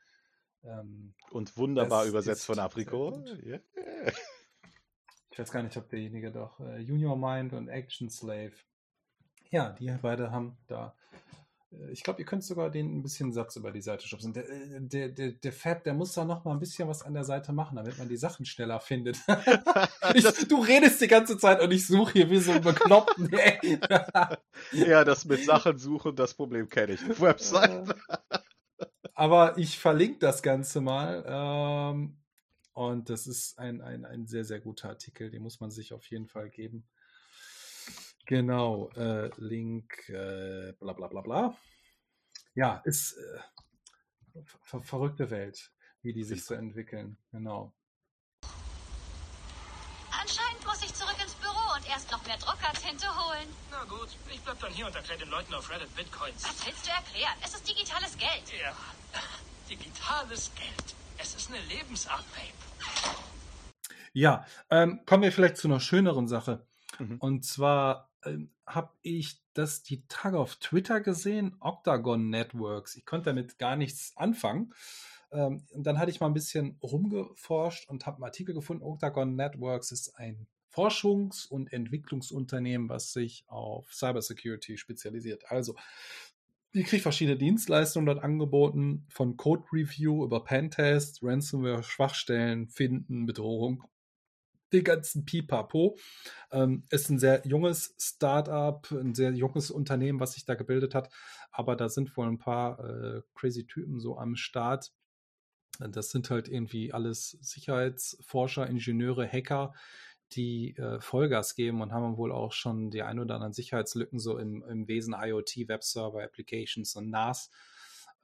[0.65, 2.57] Ähm, Und wunderbar übersetzt von.
[3.45, 3.59] Ja.
[5.31, 8.55] ich weiß gar nicht, ob derjenige doch äh, Junior Mind und Action Slave.
[9.51, 10.97] Ja, die beide haben da.
[11.73, 14.33] Äh, Ich glaube, ihr könnt sogar den ein bisschen Satz über die Seite schubsen.
[14.33, 17.15] Der, äh, der, der, der Fab, der muss da noch mal ein bisschen was an
[17.15, 19.19] der Seite machen, damit man die Sachen schneller findet.
[20.15, 23.31] ich, du redest die ganze Zeit und ich suche hier wie so ein Bekloppten.
[24.73, 27.21] ja, das mit Sachen suchen, das Problem kenne ich.
[27.21, 27.95] Website.
[29.15, 31.25] Aber ich verlinke das Ganze mal.
[31.27, 32.17] Ähm,
[32.75, 35.31] und das ist ein, ein, ein sehr, sehr guter Artikel.
[35.31, 36.85] Den muss man sich auf jeden Fall geben.
[38.33, 38.89] Genau.
[38.97, 41.55] Äh, Link, äh, bla bla bla bla.
[42.55, 45.71] Ja, ist äh, ver verrückte Welt,
[46.01, 47.19] wie die sich so entwickeln.
[47.31, 47.75] Genau.
[50.11, 53.49] Anscheinend muss ich zurück ins Büro und erst noch mehr Druckertinte holen.
[53.71, 56.43] Na gut, ich bleib dann hier und erkläre den Leuten auf Reddit Bitcoins.
[56.43, 57.37] Was willst du erklären?
[57.45, 58.51] Es ist digitales Geld.
[58.59, 58.75] Ja,
[59.69, 60.95] digitales Geld.
[61.19, 63.15] Es ist eine Lebensart, Babe.
[64.15, 66.67] Ja, ähm, kommen wir vielleicht zu einer schöneren Sache.
[66.99, 67.19] Mhm.
[67.19, 72.97] Und zwar ähm, habe ich das die Tage auf Twitter gesehen, Octagon Networks.
[72.97, 74.73] Ich konnte damit gar nichts anfangen.
[75.33, 78.83] Ähm, und dann hatte ich mal ein bisschen rumgeforscht und habe einen Artikel gefunden.
[78.83, 85.51] Octagon Networks ist ein Forschungs- und Entwicklungsunternehmen, was sich auf Cybersecurity spezialisiert.
[85.51, 85.77] Also,
[86.75, 93.85] die kriegt verschiedene Dienstleistungen dort angeboten, von Code Review über Pentest, Ransomware, Schwachstellen, Finden, Bedrohung,
[94.73, 95.97] den ganzen Pipapo.
[96.51, 101.11] Ähm, ist ein sehr junges Startup, ein sehr junges Unternehmen, was sich da gebildet hat.
[101.51, 104.93] Aber da sind wohl ein paar äh, crazy Typen so am Start.
[105.79, 109.75] Das sind halt irgendwie alles Sicherheitsforscher, Ingenieure, Hacker,
[110.33, 114.39] die äh, Vollgas geben und haben wohl auch schon die ein oder anderen Sicherheitslücken so
[114.39, 117.51] im, im Wesen IoT, Webserver, Applications und NAS,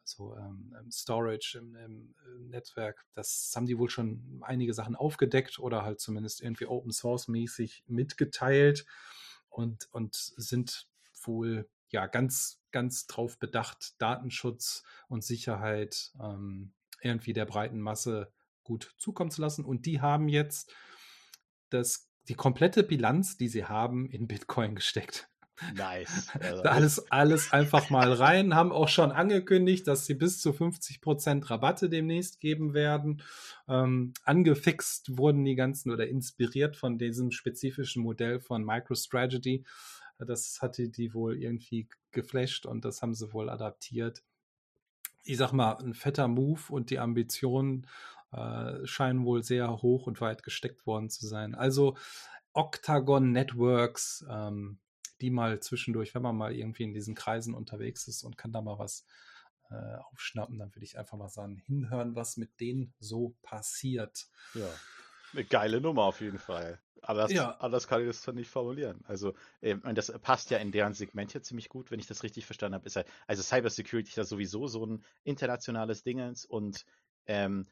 [0.09, 3.05] also ähm, im Storage im, im, im Netzwerk.
[3.15, 7.85] Das haben die wohl schon einige Sachen aufgedeckt oder halt zumindest irgendwie Open Source mäßig
[7.87, 8.87] mitgeteilt
[9.49, 10.89] und, und sind
[11.23, 18.33] wohl ja ganz, ganz drauf bedacht, Datenschutz und Sicherheit ähm, irgendwie der breiten Masse
[18.65, 19.65] gut zukommen zu lassen.
[19.65, 20.73] Und die haben jetzt
[21.71, 25.29] das, die komplette Bilanz, die sie haben, in Bitcoin gesteckt.
[25.75, 26.29] Nice.
[26.41, 31.51] Also, alles, alles einfach mal rein, haben auch schon angekündigt, dass sie bis zu 50%
[31.51, 33.23] Rabatte demnächst geben werden.
[33.69, 39.65] Ähm, angefixt wurden die ganzen oder inspiriert von diesem spezifischen Modell von MicroStrategy.
[40.19, 44.23] Das hatte die wohl irgendwie geflasht und das haben sie wohl adaptiert.
[45.23, 47.87] Ich sag mal, ein fetter Move und die Ambitionen
[48.33, 51.55] äh, scheinen wohl sehr hoch und weit gesteckt worden zu sein.
[51.55, 51.97] Also
[52.53, 54.79] Octagon Networks, ähm,
[55.21, 58.61] die mal zwischendurch, wenn man mal irgendwie in diesen Kreisen unterwegs ist und kann da
[58.61, 59.05] mal was
[59.71, 64.29] äh, aufschnappen, dann würde ich einfach mal sagen, hinhören, was mit denen so passiert.
[64.55, 64.69] ja.
[65.35, 66.81] Eine geile Nummer auf jeden Fall.
[67.03, 67.51] Anders, Ja.
[67.59, 69.05] anders kann ich das dann nicht formulieren.
[69.07, 72.47] Also, und das passt ja in deren Segment ja ziemlich gut, wenn ich das richtig
[72.47, 72.87] verstanden habe.
[72.87, 76.87] Ist ja, also Cybersecurity ist ja sowieso so ein internationales Dingens und
[77.27, 77.69] ähm,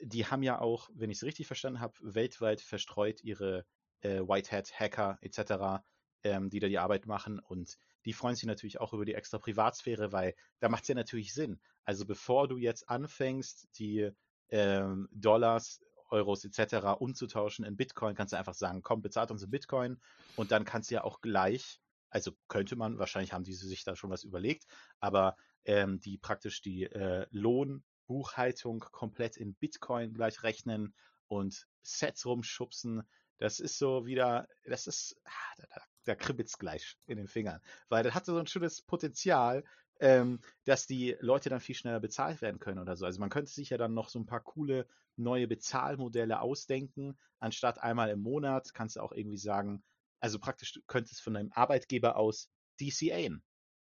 [0.00, 3.64] die haben ja auch, wenn ich es richtig verstanden habe, weltweit verstreut ihre
[4.00, 5.82] äh, White Hat Hacker etc.,
[6.24, 9.38] ähm, die da die Arbeit machen und die freuen sich natürlich auch über die extra
[9.38, 11.60] Privatsphäre, weil da macht es ja natürlich Sinn.
[11.84, 14.10] Also bevor du jetzt anfängst, die
[14.48, 15.80] ähm, Dollars,
[16.10, 16.98] Euros etc.
[16.98, 20.00] umzutauschen in Bitcoin, kannst du einfach sagen, komm, bezahlt uns in Bitcoin
[20.36, 21.80] und dann kannst du ja auch gleich,
[22.10, 24.66] also könnte man, wahrscheinlich haben die sich da schon was überlegt,
[25.00, 30.94] aber ähm, die praktisch die äh, Lohnbuchhaltung komplett in Bitcoin gleich rechnen
[31.26, 33.02] und Sets rumschubsen.
[33.38, 37.60] Das ist so wieder, das ist, ah, da, da, da kribbelt's gleich in den Fingern.
[37.88, 39.64] Weil das hatte so ein schönes Potenzial,
[40.00, 43.06] ähm, dass die Leute dann viel schneller bezahlt werden können oder so.
[43.06, 44.86] Also man könnte sich ja dann noch so ein paar coole
[45.16, 47.16] neue Bezahlmodelle ausdenken.
[47.38, 49.82] Anstatt einmal im Monat kannst du auch irgendwie sagen,
[50.20, 52.50] also praktisch du könntest von deinem Arbeitgeber aus
[52.80, 53.42] DCAen.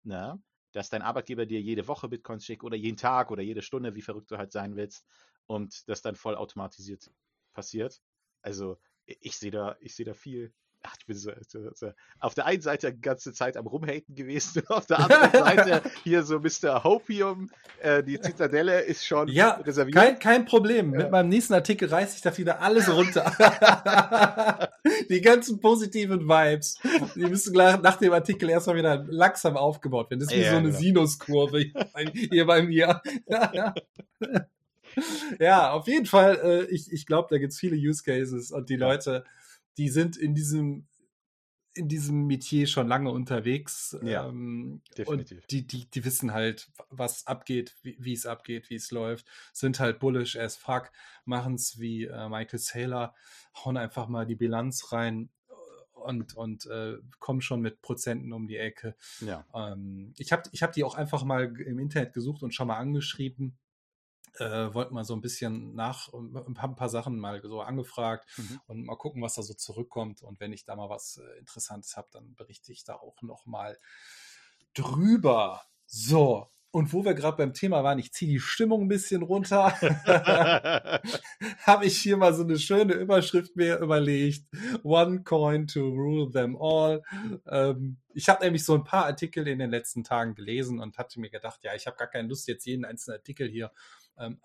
[0.04, 0.42] Ne?
[0.74, 4.02] Dass dein Arbeitgeber dir jede Woche Bitcoins schickt oder jeden Tag oder jede Stunde, wie
[4.02, 5.06] verrückt du halt sein willst,
[5.46, 7.12] und das dann voll automatisiert
[7.54, 8.02] passiert.
[8.42, 10.54] Also ich sehe da, ich sehe da viel,
[10.86, 14.16] ach, ich bin so, so, so, auf der einen Seite die ganze Zeit am Rumhaten
[14.16, 15.00] gewesen und auf der
[15.32, 16.84] anderen Seite hier so Mr.
[16.84, 17.50] Hopium,
[17.82, 19.96] äh, die Zitadelle ist schon Ja, reserviert.
[19.96, 20.94] kein, kein Problem.
[20.94, 21.00] Ja.
[21.04, 23.32] Mit meinem nächsten Artikel reiße ich da wieder alles runter.
[25.10, 26.78] die ganzen positiven Vibes,
[27.16, 30.20] die müssen gleich nach dem Artikel erstmal wieder langsam aufgebaut werden.
[30.20, 30.80] Das ist wie Ja, so eine genau.
[30.80, 33.02] Sinuskurve hier bei- hier bei mir.
[35.40, 36.40] ja, auf jeden Fall.
[36.44, 39.24] Äh, ich ich glaube, da gibt's viele Use Cases und die Leute,
[39.78, 40.88] die sind in diesem
[41.76, 43.98] in diesem Metier schon lange unterwegs.
[44.04, 45.40] Ja, ähm, definitiv.
[45.40, 49.80] Und die, die, die wissen halt, was abgeht, wie es abgeht, wie es läuft, sind
[49.80, 50.92] halt bullish as fuck,
[51.26, 53.16] machen es wie äh, Michael Saylor,
[53.56, 58.48] hauen einfach mal die Bilanz rein äh, und, und äh, kommen schon mit Prozenten um
[58.48, 58.96] die Ecke.
[59.22, 59.46] Ja.
[59.56, 62.78] Ähm, ich habe ich hab die auch einfach mal im Internet gesucht und schon mal
[62.78, 63.58] angeschrieben.
[64.40, 68.28] Äh, wollten mal so ein bisschen nach, ein paar, ein paar Sachen mal so angefragt
[68.38, 68.60] Mhm.
[68.68, 70.22] und mal gucken, was da so zurückkommt.
[70.24, 73.46] Und wenn ich da mal was äh, Interessantes habe, dann berichte ich da auch noch
[73.46, 73.78] mal
[74.74, 75.62] drüber.
[75.86, 79.66] So, und wo wir gerade beim Thema waren, ich ziehe die Stimmung ein bisschen runter,
[81.62, 84.46] habe ich hier mal so eine schöne Überschrift mir überlegt.
[84.82, 87.04] One coin to rule them all.
[87.48, 91.20] Ähm, ich habe nämlich so ein paar Artikel in den letzten Tagen gelesen und hatte
[91.20, 93.72] mir gedacht, ja, ich habe gar keine Lust, jetzt jeden einzelnen Artikel hier
[94.18, 94.40] ähm,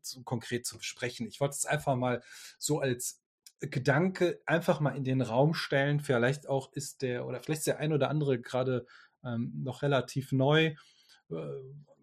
[0.00, 1.26] so konkret zu besprechen.
[1.26, 2.22] Ich wollte es einfach mal
[2.58, 3.20] so als
[3.60, 6.00] Gedanke einfach mal in den Raum stellen.
[6.00, 8.86] Vielleicht auch ist der, oder vielleicht ist der ein oder andere gerade
[9.24, 10.74] ähm, noch relativ neu.
[11.30, 11.34] Äh,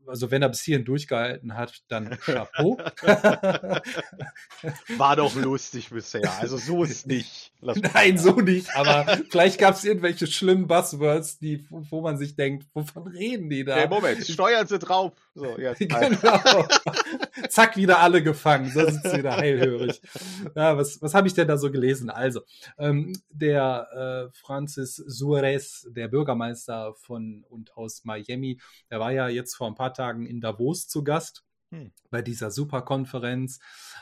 [0.07, 2.77] Also wenn er bis hierhin durchgehalten hat, dann Chapeau.
[4.97, 6.31] War doch lustig bisher.
[6.39, 7.51] Also so ist nicht.
[7.61, 8.75] Nein, so nicht.
[8.75, 13.63] Aber vielleicht gab es irgendwelche schlimmen Buzzwords, die, wo man sich denkt, wovon reden die
[13.63, 13.75] da?
[13.75, 15.13] Hey, Moment, Steuern sind drauf.
[15.35, 15.79] So, jetzt.
[15.89, 16.67] Genau.
[17.49, 18.69] Zack, wieder alle gefangen.
[18.71, 20.01] So sitzt wieder heilhörig.
[20.55, 22.09] Ja, was, was habe ich denn da so gelesen?
[22.09, 22.41] Also,
[22.77, 28.59] ähm, der äh, Francis Suarez, der Bürgermeister von und aus Miami,
[28.89, 31.43] der war ja jetzt vor ein paar Tagen in Davos zu Gast.
[31.71, 31.91] Hm.
[32.09, 33.59] Bei dieser Superkonferenz.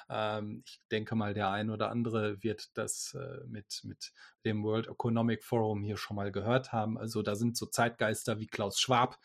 [0.10, 4.14] Ähm, ich denke mal, der ein oder andere wird das äh, mit, mit
[4.46, 6.98] dem World Economic Forum hier schon mal gehört haben.
[6.98, 9.20] Also da sind so Zeitgeister wie Klaus Schwab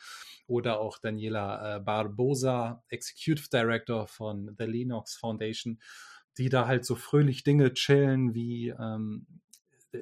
[0.49, 5.81] oder auch Daniela äh, Barbosa, Executive Director von The Linux Foundation,
[6.37, 9.27] die da halt so fröhlich Dinge chillen wie ähm,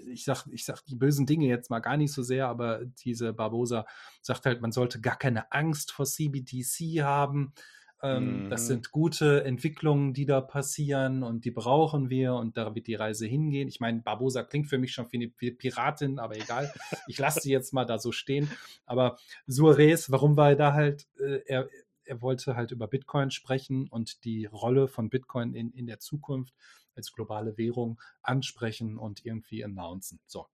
[0.06, 3.32] ich sag, ich sag die bösen Dinge jetzt mal gar nicht so sehr, aber diese
[3.32, 3.86] Barbosa
[4.22, 7.52] sagt halt, man sollte gar keine Angst vor CBDC haben.
[8.02, 8.66] Ähm, Das Mhm.
[8.66, 13.26] sind gute Entwicklungen, die da passieren und die brauchen wir und da wird die Reise
[13.26, 13.68] hingehen.
[13.68, 16.72] Ich meine, Barbosa klingt für mich schon wie eine wie eine Piratin, aber egal.
[17.08, 18.50] Ich lasse sie jetzt mal da so stehen.
[18.86, 21.08] Aber Suarez, warum war er da halt?
[21.18, 21.68] Äh, er,
[22.04, 26.54] er wollte halt über Bitcoin sprechen und die Rolle von Bitcoin in, in der Zukunft
[26.96, 30.20] als globale Währung ansprechen und irgendwie announcen.
[30.26, 30.46] So.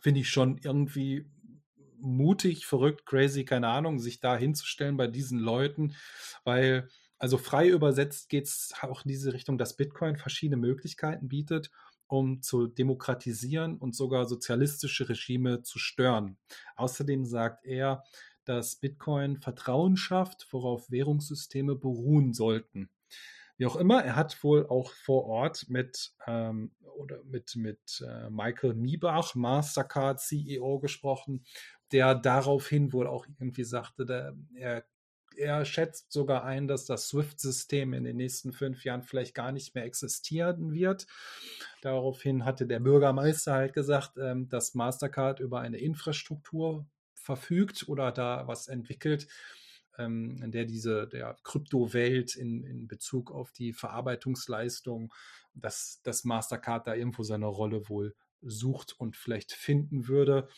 [0.00, 1.26] Finde ich schon irgendwie
[2.00, 5.94] mutig, verrückt, crazy, keine Ahnung, sich da hinzustellen bei diesen Leuten,
[6.44, 11.70] weil, also frei übersetzt geht es auch in diese Richtung, dass Bitcoin verschiedene Möglichkeiten bietet,
[12.08, 16.38] um zu demokratisieren und sogar sozialistische Regime zu stören.
[16.76, 18.04] Außerdem sagt er,
[18.44, 22.90] dass Bitcoin Vertrauen schafft, worauf Währungssysteme beruhen sollten.
[23.58, 28.28] Wie auch immer, er hat wohl auch vor Ort mit, ähm, oder mit, mit äh,
[28.28, 31.44] Michael Miebach, Mastercard CEO, gesprochen,
[31.92, 34.84] der daraufhin wohl auch irgendwie sagte, der, er,
[35.36, 39.74] er schätzt sogar ein, dass das SWIFT-System in den nächsten fünf Jahren vielleicht gar nicht
[39.74, 41.06] mehr existieren wird.
[41.82, 48.46] Daraufhin hatte der Bürgermeister halt gesagt, ähm, dass Mastercard über eine Infrastruktur verfügt oder da
[48.46, 49.28] was entwickelt,
[49.98, 55.12] ähm, in der diese der Kryptowelt in, in Bezug auf die Verarbeitungsleistung,
[55.54, 58.14] dass, dass Mastercard da irgendwo seine Rolle wohl
[58.48, 60.48] sucht und vielleicht finden würde.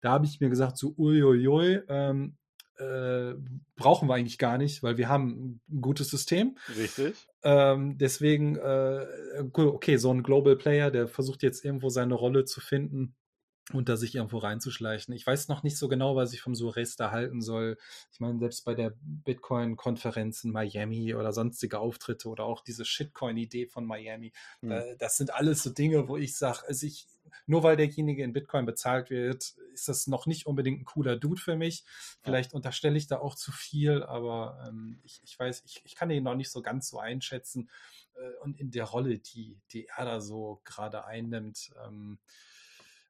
[0.00, 2.36] Da habe ich mir gesagt, so uiuiui, ähm,
[2.78, 3.34] äh,
[3.74, 6.58] brauchen wir eigentlich gar nicht, weil wir haben ein gutes System.
[6.76, 7.14] Richtig.
[7.42, 9.06] Ähm, deswegen, äh,
[9.54, 13.14] okay, so ein Global Player, der versucht jetzt irgendwo seine Rolle zu finden
[13.72, 15.12] und da sich irgendwo reinzuschleichen.
[15.14, 17.76] Ich weiß noch nicht so genau, was ich vom Suarez da halten soll.
[18.12, 23.66] Ich meine, selbst bei der Bitcoin-Konferenz in Miami oder sonstige Auftritte oder auch diese Shitcoin-Idee
[23.66, 24.70] von Miami, Hm.
[24.70, 27.06] äh, das sind alles so Dinge, wo ich sage, also ich,
[27.46, 31.40] nur weil derjenige in Bitcoin bezahlt wird, ist das noch nicht unbedingt ein cooler Dude
[31.40, 31.84] für mich.
[32.22, 32.56] Vielleicht ja.
[32.56, 36.24] unterstelle ich da auch zu viel, aber ähm, ich, ich weiß, ich, ich kann ihn
[36.24, 37.70] noch nicht so ganz so einschätzen.
[38.14, 42.18] Äh, und in der Rolle, die, die er da so gerade einnimmt, ähm,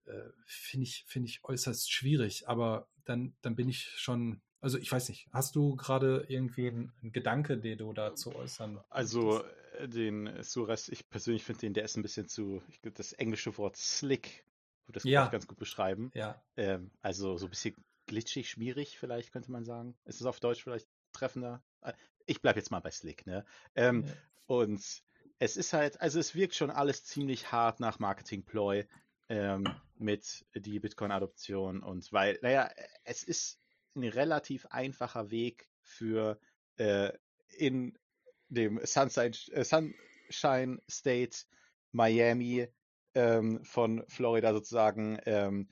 [0.06, 2.48] äh, finde ich, finde ich äußerst schwierig.
[2.48, 6.92] Aber dann, dann bin ich schon also ich weiß nicht, hast du gerade irgendwie einen,
[7.12, 9.44] Gedanke, den du dazu äußern Also
[9.86, 13.56] den Suras, ich persönlich finde den, der ist ein bisschen zu, ich glaube, das englische
[13.58, 14.44] Wort slick,
[14.86, 15.26] würde das ja.
[15.28, 16.10] ganz gut beschreiben.
[16.14, 16.40] Ja.
[16.56, 17.74] Ähm, also so ein bisschen
[18.06, 19.96] glitschig, schmierig vielleicht, könnte man sagen.
[20.04, 21.62] Ist es auf Deutsch vielleicht treffender?
[21.82, 21.92] Äh,
[22.26, 23.44] ich bleibe jetzt mal bei slick, ne?
[23.74, 24.12] Ähm, ja.
[24.46, 25.02] Und
[25.38, 28.86] es ist halt, also es wirkt schon alles ziemlich hart nach Marketing-Ploy
[29.28, 29.64] ähm,
[29.96, 32.70] mit die Bitcoin-Adoption und weil, naja,
[33.04, 33.60] es ist
[33.94, 36.38] ein relativ einfacher Weg für
[36.76, 37.12] äh,
[37.56, 37.98] in
[38.48, 41.38] dem Sunshine, äh, Sunshine State
[41.92, 42.68] Miami
[43.14, 45.68] ähm, von Florida sozusagen ähm,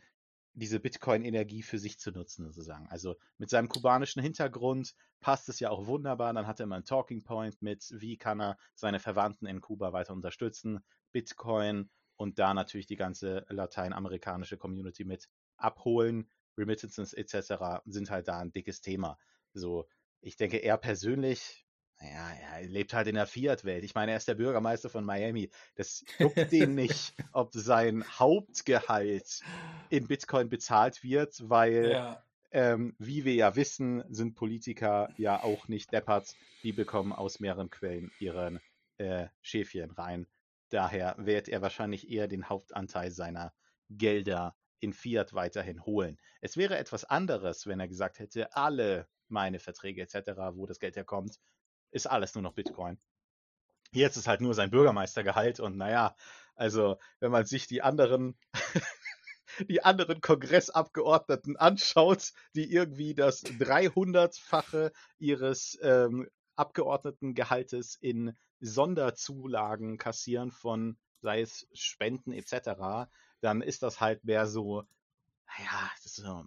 [0.55, 2.87] diese Bitcoin-Energie für sich zu nutzen, sozusagen.
[2.89, 6.33] Also mit seinem kubanischen Hintergrund passt es ja auch wunderbar.
[6.33, 9.93] Dann hat er immer einen Talking Point mit, wie kann er seine Verwandten in Kuba
[9.93, 16.31] weiter unterstützen, Bitcoin und da natürlich die ganze lateinamerikanische Community mit abholen.
[16.57, 17.83] Remittances etc.
[17.87, 19.19] sind halt da ein dickes Thema.
[19.53, 19.89] So,
[20.21, 21.64] ich denke, er persönlich,
[22.05, 23.85] naja, er lebt halt in der Fiat-Welt.
[23.85, 25.51] Ich meine, er ist der Bürgermeister von Miami.
[25.77, 29.41] Das juckt den nicht, ob sein Hauptgehalt
[29.91, 32.23] in Bitcoin bezahlt wird, weil, ja.
[32.51, 36.35] ähm, wie wir ja wissen, sind Politiker ja auch nicht deppert.
[36.63, 38.61] Die bekommen aus mehreren Quellen ihren
[38.99, 40.27] äh, Schäfchen rein.
[40.71, 43.53] Daher wird er wahrscheinlich eher den Hauptanteil seiner
[43.89, 46.19] Gelder in Fiat weiterhin holen.
[46.41, 50.97] Es wäre etwas anderes, wenn er gesagt hätte, alle meine Verträge etc., wo das Geld
[50.97, 51.39] herkommt,
[51.95, 52.99] ist alles nur noch Bitcoin.
[53.93, 56.17] Jetzt ist halt nur sein Bürgermeistergehalt und naja,
[56.57, 58.37] also wenn man sich die anderen
[59.69, 70.97] die anderen Kongressabgeordneten anschaut, die irgendwie das 300-fache ihres ähm, Abgeordnetengehaltes in Sonderzulagen kassieren von,
[71.21, 73.09] sei es Spenden etc.,
[73.41, 74.83] dann ist das halt mehr so,
[75.47, 76.45] naja, das ist so,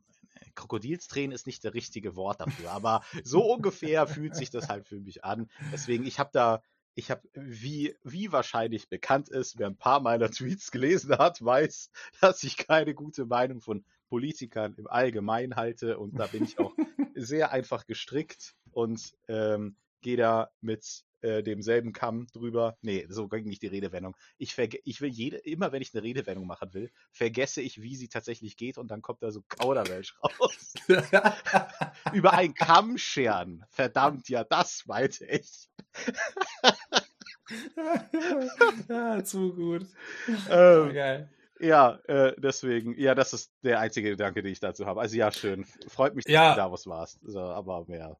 [0.58, 5.00] Krokodilstränen ist nicht das richtige Wort dafür, aber so ungefähr fühlt sich das halt für
[5.00, 5.50] mich an.
[5.72, 6.62] Deswegen, ich habe da,
[6.96, 11.92] ich habe, wie, wie wahrscheinlich bekannt ist, wer ein paar meiner Tweets gelesen hat, weiß,
[12.20, 16.74] dass ich keine gute Meinung von Politikern im Allgemeinen halte und da bin ich auch
[17.16, 22.78] sehr einfach gestrickt und ähm, gehe da mit äh, demselben Kamm drüber.
[22.82, 24.16] Nee, so ging nicht die Redewendung.
[24.38, 28.08] Ich, ich will jede, immer wenn ich eine Redewendung machen will, vergesse ich, wie sie
[28.08, 30.74] tatsächlich geht und dann kommt da so Kauderwelsch raus.
[32.14, 33.66] Über einen Kamm scheren.
[33.70, 35.70] Verdammt, ja, das meinte ich.
[38.90, 39.86] ja, zu gut.
[40.50, 41.30] Ähm, Geil.
[41.60, 45.02] Ja, äh, deswegen, ja, das ist der einzige Gedanke, den ich dazu habe.
[45.02, 45.66] Also ja, schön.
[45.88, 46.52] Freut mich, dass ja.
[46.52, 47.20] du da was warst.
[47.24, 48.16] So, aber mehr.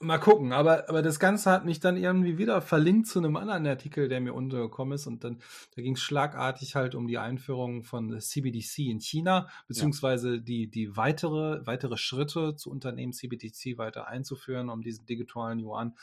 [0.00, 3.66] Mal gucken, aber, aber das Ganze hat mich dann irgendwie wieder verlinkt zu einem anderen
[3.66, 5.06] Artikel, der mir untergekommen ist.
[5.06, 5.38] Und dann
[5.74, 10.36] da ging es schlagartig halt um die Einführung von CBDC in China, beziehungsweise ja.
[10.38, 15.94] die, die weitere, weitere Schritte zu Unternehmen CBDC weiter einzuführen, um diesen digitalen Yuan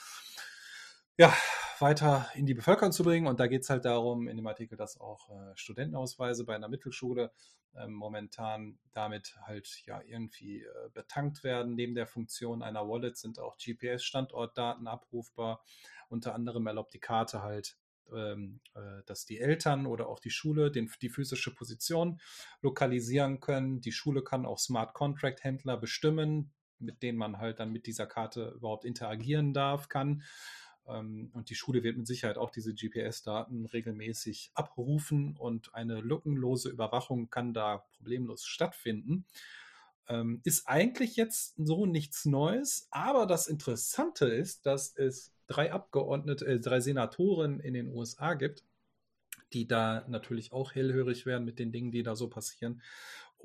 [1.18, 1.34] ja,
[1.80, 3.28] weiter in die Bevölkerung zu bringen.
[3.28, 6.70] Und da geht es halt darum, in dem Artikel, dass auch äh, Studentenausweise bei einer
[6.70, 7.32] Mittelschule
[7.76, 11.76] ähm, momentan damit halt ja irgendwie äh, betankt werden.
[11.76, 15.64] Neben der Funktion einer Wallet sind auch GPS-Standortdaten abrufbar.
[16.10, 17.78] Unter anderem erlaubt die Karte halt
[18.14, 22.20] ähm, äh, dass die Eltern oder auch die Schule den, die physische Position
[22.62, 23.82] lokalisieren können.
[23.82, 28.06] Die Schule kann auch Smart Contract Händler bestimmen, mit denen man halt dann mit dieser
[28.06, 30.24] Karte überhaupt interagieren darf, kann.
[30.88, 36.70] Ähm, und die Schule wird mit Sicherheit auch diese GPS-Daten regelmäßig abrufen und eine lückenlose
[36.70, 39.26] Überwachung kann da problemlos stattfinden.
[40.08, 46.46] Ähm, ist eigentlich jetzt so nichts Neues, aber das Interessante ist, dass es drei Abgeordnete,
[46.46, 48.64] äh, drei Senatoren in den USA gibt,
[49.54, 52.82] die da natürlich auch hellhörig werden mit den Dingen, die da so passieren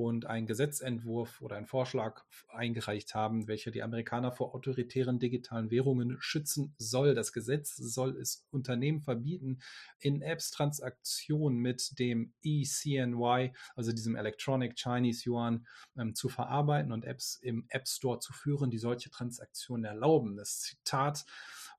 [0.01, 6.17] und einen Gesetzentwurf oder einen Vorschlag eingereicht haben, welcher die Amerikaner vor autoritären digitalen Währungen
[6.21, 7.15] schützen soll.
[7.15, 9.59] Das Gesetz soll es Unternehmen verbieten,
[9.99, 15.67] in Apps Transaktionen mit dem ECNY, also diesem Electronic Chinese Yuan,
[15.99, 20.37] ähm, zu verarbeiten und Apps im App Store zu führen, die solche Transaktionen erlauben.
[20.37, 21.27] Das Zitat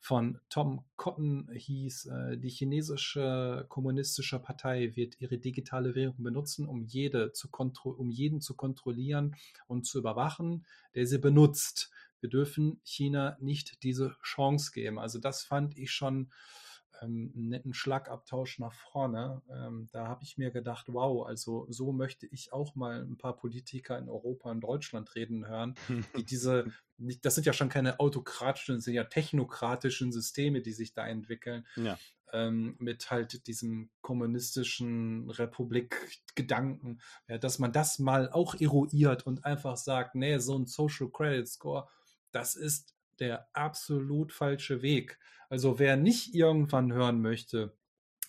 [0.04, 6.84] von Tom Cotton hieß, äh, die chinesische kommunistische Partei wird ihre digitale Währung benutzen, um,
[6.84, 9.36] jede zu um jeden zu kontrollieren
[9.68, 10.66] und zu überwachen,
[10.96, 11.92] der sie benutzt.
[12.20, 14.98] Wir dürfen China nicht diese Chance geben.
[14.98, 16.32] Also das fand ich schon
[17.02, 19.42] ähm, einen netten Schlagabtausch nach vorne.
[19.50, 23.36] Ähm, da habe ich mir gedacht, wow, also so möchte ich auch mal ein paar
[23.36, 25.76] Politiker in Europa und Deutschland reden hören,
[26.18, 30.94] die diese, das sind ja schon keine autokratischen, das sind ja technokratischen Systeme, die sich
[30.94, 31.66] da entwickeln.
[31.76, 31.98] Ja.
[32.34, 39.76] Ähm, mit halt diesem kommunistischen Republik-Gedanken, ja, dass man das mal auch eruiert und einfach
[39.76, 41.90] sagt, nee, so ein Social Credit Score,
[42.32, 45.18] das ist der absolut falsche Weg.
[45.50, 47.74] Also wer nicht irgendwann hören möchte,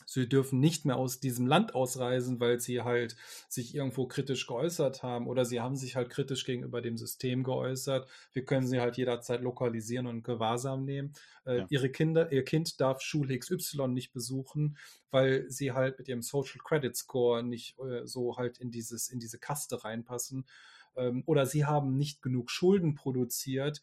[0.06, 3.16] sie dürfen nicht mehr aus diesem Land ausreisen, weil sie halt
[3.48, 8.08] sich irgendwo kritisch geäußert haben oder sie haben sich halt kritisch gegenüber dem System geäußert.
[8.32, 11.12] Wir können sie halt jederzeit lokalisieren und Gewahrsam nehmen.
[11.44, 11.66] Äh, Ja.
[11.70, 14.76] Ihre Kinder, ihr Kind darf Schule XY nicht besuchen,
[15.10, 19.20] weil sie halt mit ihrem Social Credit Score nicht äh, so halt in dieses in
[19.20, 20.44] diese Kaste reinpassen.
[20.96, 23.82] Ähm, oder sie haben nicht genug Schulden produziert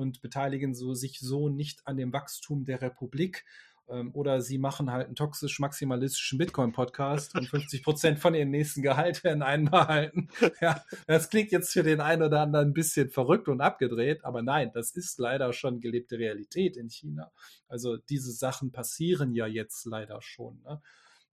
[0.00, 3.44] und beteiligen so, sich so nicht an dem Wachstum der Republik.
[3.88, 9.22] Ähm, oder sie machen halt einen toxisch-maximalistischen Bitcoin-Podcast und 50 Prozent von ihrem nächsten Gehalt
[9.24, 10.28] werden einbehalten.
[10.60, 14.42] Ja, das klingt jetzt für den einen oder anderen ein bisschen verrückt und abgedreht, aber
[14.42, 17.30] nein, das ist leider schon gelebte Realität in China.
[17.68, 20.60] Also diese Sachen passieren ja jetzt leider schon.
[20.62, 20.82] Ne?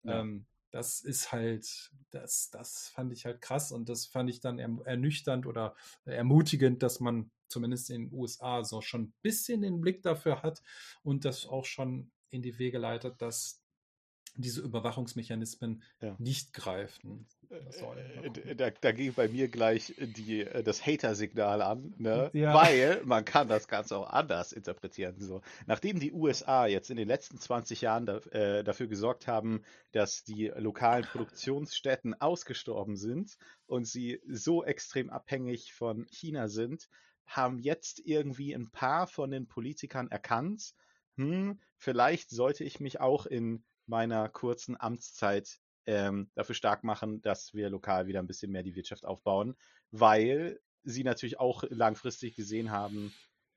[0.04, 0.22] Ja.
[0.22, 4.60] Ähm, das ist halt, das, das fand ich halt krass und das fand ich dann
[4.60, 5.76] erm- ernüchternd oder
[6.06, 10.62] ermutigend, dass man zumindest in den USA so schon ein bisschen den Blick dafür hat
[11.04, 13.62] und das auch schon in die Wege leitet, dass
[14.36, 16.16] diese Überwachungsmechanismen Ja.
[16.20, 18.34] nicht greifen gucken.
[18.58, 22.30] Da, da ging bei mir gleich die, äh, das Hater-Signal an, ne?
[22.34, 22.54] Ja.
[22.54, 25.20] weil man kann das Ganze auch anders interpretieren.
[25.20, 25.42] So.
[25.66, 30.24] Nachdem die USA jetzt in den letzten 20 Jahren da, äh, dafür gesorgt haben, dass
[30.24, 36.90] die lokalen Produktionsstätten ausgestorben sind und sie so extrem abhängig von China sind,
[37.26, 40.74] haben jetzt irgendwie ein paar von den Politikern erkannt,
[41.16, 47.54] hm, vielleicht sollte ich mich auch in meiner kurzen Amtszeit ähm, dafür stark machen, dass
[47.54, 49.56] wir lokal wieder ein bisschen mehr die Wirtschaft aufbauen,
[49.90, 53.14] weil sie natürlich auch langfristig gesehen haben,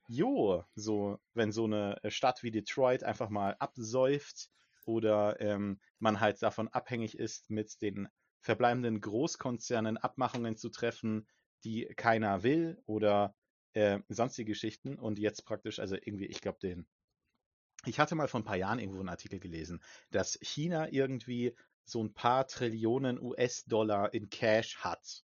[0.09, 4.51] jo, so, wenn so eine Stadt wie Detroit einfach mal absäuft
[4.85, 8.09] oder ähm, man halt davon abhängig ist, mit den
[8.41, 11.29] verbleibenden Großkonzernen Abmachungen zu treffen,
[11.65, 13.35] die keiner will oder
[13.75, 16.87] äh, sonstige Geschichten und jetzt praktisch, also irgendwie, ich glaube, den
[17.87, 22.03] ich hatte mal vor ein paar Jahren irgendwo einen Artikel gelesen, dass China irgendwie so
[22.03, 25.25] ein paar Trillionen US-Dollar in Cash hat.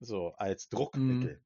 [0.00, 1.40] So als Druckmittel.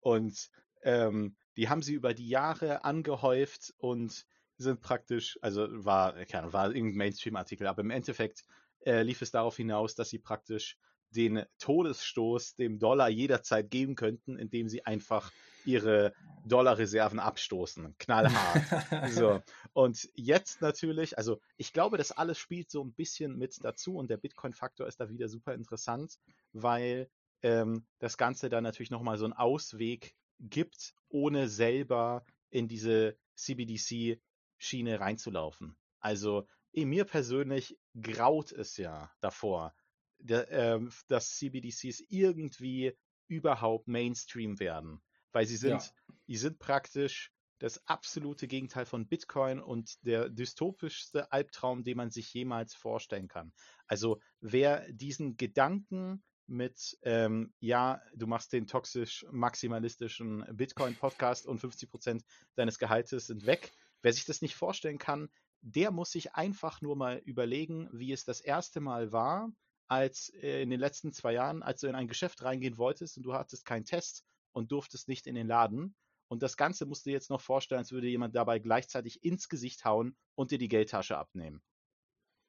[0.00, 0.50] Und
[0.82, 4.26] ähm, die haben sie über die Jahre angehäuft und
[4.56, 8.44] sind praktisch, also war, keine Ahnung, war irgendein Mainstream-Artikel, aber im Endeffekt
[8.84, 10.78] äh, lief es darauf hinaus, dass sie praktisch
[11.10, 15.32] den Todesstoß dem Dollar jederzeit geben könnten, indem sie einfach
[15.64, 16.14] ihre
[16.44, 17.94] Dollarreserven abstoßen.
[17.98, 19.10] Knallhart.
[19.10, 19.42] So.
[19.72, 24.10] Und jetzt natürlich, also ich glaube, das alles spielt so ein bisschen mit dazu und
[24.10, 26.18] der Bitcoin-Faktor ist da wieder super interessant,
[26.52, 27.10] weil
[27.42, 35.00] ähm, das Ganze dann natürlich nochmal so einen Ausweg gibt, ohne selber in diese CBDC-Schiene
[35.00, 35.76] reinzulaufen.
[36.00, 39.74] Also eh, mir persönlich graut es ja davor,
[40.20, 42.96] der, ähm, dass CBDCs irgendwie
[43.28, 45.00] überhaupt Mainstream werden.
[45.32, 46.14] Weil sie sind, Ja.
[46.26, 52.32] die sind praktisch das absolute Gegenteil von Bitcoin und der dystopischste Albtraum, den man sich
[52.32, 53.52] jemals vorstellen kann.
[53.86, 62.24] Also wer diesen Gedanken mit, ähm, ja, du machst den toxisch maximalistischen Bitcoin-Podcast und 50%
[62.56, 63.72] deines Gehaltes sind weg,
[64.02, 65.28] wer sich das nicht vorstellen kann,
[65.60, 69.52] der muss sich einfach nur mal überlegen, wie es das erste Mal war,
[69.90, 73.24] als äh, in den letzten zwei Jahren, als du in ein Geschäft reingehen wolltest und
[73.24, 75.96] du hattest keinen Test und durftest nicht in den Laden.
[76.28, 79.48] Und das Ganze musst du dir jetzt noch vorstellen, als würde jemand dabei gleichzeitig ins
[79.48, 81.62] Gesicht hauen und dir die Geldtasche abnehmen.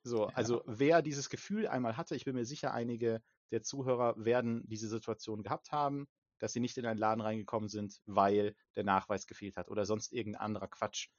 [0.04, 0.34] So, Ja.
[0.36, 4.88] also wer dieses Gefühl einmal hatte, ich bin mir sicher, einige der Zuhörer werden diese
[4.88, 6.08] Situation gehabt haben,
[6.40, 10.14] dass sie nicht in einen Laden reingekommen sind, weil der Nachweis gefehlt hat oder sonst
[10.14, 11.10] irgendein anderer Quatsch.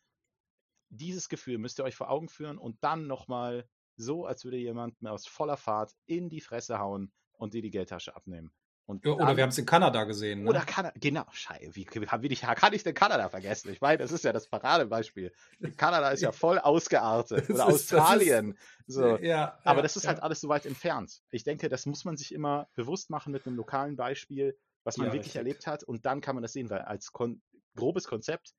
[0.91, 3.69] Dieses Gefühl müsst ihr euch vor Augen führen und dann nochmal
[4.03, 7.71] so, als würde jemand mir aus voller Fahrt in die Fresse hauen und dir die
[7.71, 8.53] Geldtasche abnehmen.
[8.85, 10.43] Und Ja, oder dann- wir haben es in Kanada gesehen.
[10.43, 10.51] Ne?
[10.51, 12.01] oder Kanada, genau, Scheiße, wie, wie,
[12.31, 13.71] wie, kann ich denn Kanada vergessen?
[13.71, 15.33] Ich meine, das ist ja das Paradebeispiel.
[15.77, 17.45] Kanada ist ja voll ausgeartet.
[17.51, 18.59] Oder ist- das ist- Australien.
[18.87, 19.17] so.
[19.19, 21.23] ja, Aber ja, das ist halt alles so weit entfernt.
[21.31, 25.13] Ich denke, das muss man sich immer bewusst machen mit einem lokalen Beispiel, was man
[25.13, 25.85] wirklich erlebt hat.
[25.85, 27.41] Und dann kann man das sehen, weil als kon
[27.77, 28.53] grobes Konzept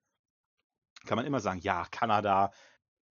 [1.06, 2.52] kann man immer sagen, ja, Kanada,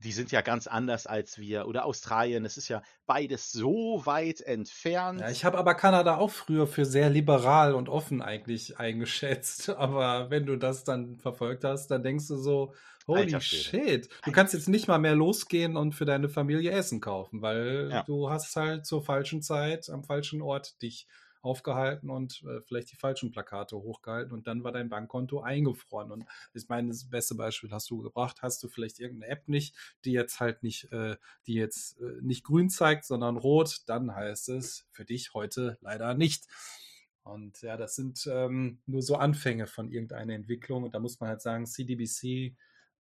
[0.02, 1.66] die sind ja ganz anders als wir.
[1.66, 5.20] Oder Australien, es ist ja beides so weit entfernt.
[5.20, 9.68] Ja, ich habe aber Kanada auch früher für sehr liberal und offen eigentlich eingeschätzt.
[9.82, 12.74] Aber wenn du das dann verfolgt hast, dann denkst du so,
[13.06, 14.08] Holy Alter shit.
[14.24, 18.02] Du kannst jetzt nicht mal mehr losgehen und für deine Familie Essen kaufen, weil Ja.
[18.04, 21.08] du hast halt zur falschen Zeit am falschen Ort dich
[21.42, 26.10] aufgehalten und äh, vielleicht die falschen Plakate hochgehalten und dann war dein Bankkonto eingefroren.
[26.10, 26.24] Und
[26.54, 30.12] ich meine, das beste Beispiel hast du gebracht, hast du vielleicht irgendeine App nicht, die
[30.12, 31.16] jetzt halt nicht, äh,
[31.46, 36.14] die jetzt äh, nicht grün zeigt, sondern rot, dann heißt es für dich heute leider
[36.14, 36.46] nicht.
[37.24, 40.82] Und ja, das sind ähm, nur so Anfänge von irgendeiner Entwicklung.
[40.82, 42.56] Und da muss man halt sagen, CDBC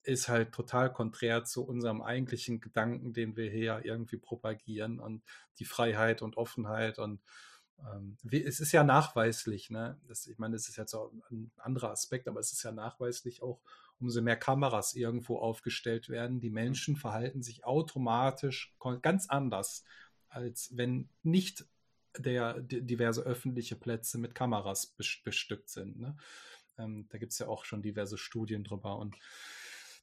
[0.05, 5.23] ist halt total konträr zu unserem eigentlichen Gedanken, den wir hier irgendwie propagieren und
[5.59, 7.21] die Freiheit und Offenheit und
[8.31, 9.99] es ist ja nachweislich, ne?
[10.07, 13.43] Das, ich meine, das ist jetzt auch ein anderer Aspekt, aber es ist ja nachweislich
[13.43, 13.61] auch,
[13.99, 19.85] umso mehr Kameras irgendwo aufgestellt werden, die Menschen verhalten sich automatisch ganz anders,
[20.29, 21.67] als wenn nicht
[22.19, 26.01] der di- diverse öffentliche Plätze mit Kameras bes- bestückt sind.
[26.01, 26.17] Ne?
[26.79, 28.99] Ähm, da gibt es ja auch schon diverse Studien drüber.
[28.99, 29.17] Und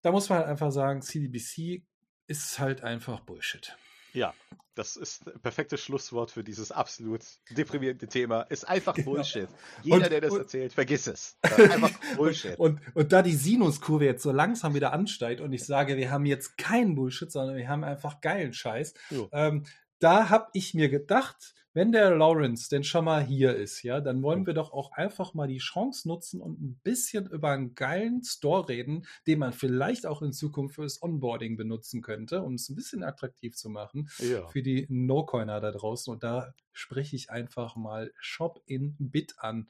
[0.01, 1.83] da muss man halt einfach sagen, CDBC
[2.27, 3.75] ist halt einfach Bullshit.
[4.13, 4.33] Ja,
[4.75, 7.21] das ist ein perfektes Schlusswort für dieses absolut
[7.51, 8.41] deprimierende Thema.
[8.43, 9.11] Ist einfach Genau.
[9.11, 9.49] Bullshit.
[9.83, 11.37] Jeder, Und- der das und- erzählt, vergiss es.
[11.41, 12.57] Einfach Bullshit.
[12.57, 16.25] Und, und da die Sinuskurve jetzt so langsam wieder ansteigt und ich sage, wir haben
[16.25, 18.93] jetzt keinen Bullshit, sondern wir haben einfach geilen Scheiß,
[19.33, 19.65] ähm,
[19.99, 24.23] da habe ich mir gedacht, wenn der Lawrence denn schon mal hier ist, ja, dann
[24.23, 28.23] wollen wir doch auch einfach mal die Chance nutzen und ein bisschen über einen geilen
[28.23, 32.75] Store reden, den man vielleicht auch in Zukunft fürs Onboarding benutzen könnte, um es ein
[32.75, 34.47] bisschen attraktiv zu machen Ja.
[34.47, 36.11] für die No-Coiner da draußen.
[36.11, 39.67] Und da spreche ich einfach mal Shop in Bit an.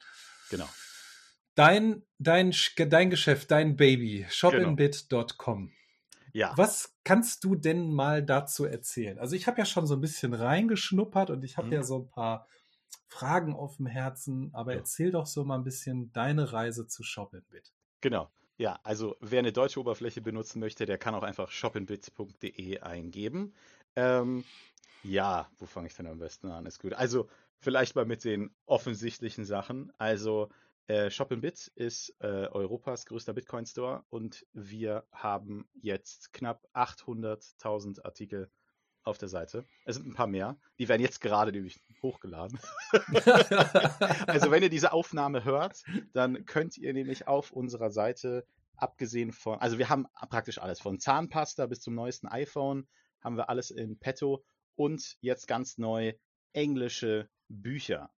[0.48, 0.68] Genau.
[1.54, 2.54] Dein, dein,
[2.88, 4.68] dein Geschäft, dein Baby, Genau.
[6.32, 6.56] Ja.
[6.56, 9.18] Was kannst du denn mal dazu erzählen?
[9.18, 11.74] Also ich habe ja schon so ein bisschen reingeschnuppert und ich habe Mhm.
[11.74, 12.48] ja so ein paar
[13.08, 14.76] Fragen auf dem Herzen, aber Ja.
[14.76, 17.72] erzähl doch so mal ein bisschen deine Reise zu Shopinbit.
[18.00, 18.30] Genau.
[18.56, 23.54] Ja, also wer eine deutsche Oberfläche benutzen möchte, der kann auch einfach shopinbit.de eingeben.
[23.96, 24.44] Ähm,
[25.02, 26.66] ja, wo fange ich denn am besten an?
[26.66, 26.92] Ist gut.
[26.94, 27.28] Also
[27.58, 29.92] vielleicht mal mit den offensichtlichen Sachen.
[29.98, 30.50] Also
[30.90, 38.50] äh, Shopinbit ist äh, Europas größter Bitcoin-Store und wir haben jetzt knapp 800.000 Artikel
[39.04, 39.64] auf der Seite.
[39.84, 40.58] Es sind ein paar mehr.
[40.80, 42.58] Die werden jetzt gerade nämlich hochgeladen.
[44.26, 48.44] Also wenn ihr diese Aufnahme hört, dann könnt ihr nämlich auf unserer Seite,
[48.74, 52.88] abgesehen von, also wir haben praktisch alles, von Zahnpasta bis zum neuesten iPhone,
[53.20, 54.44] haben wir alles in petto
[54.74, 56.14] und jetzt ganz neu
[56.52, 58.10] englische Bücher.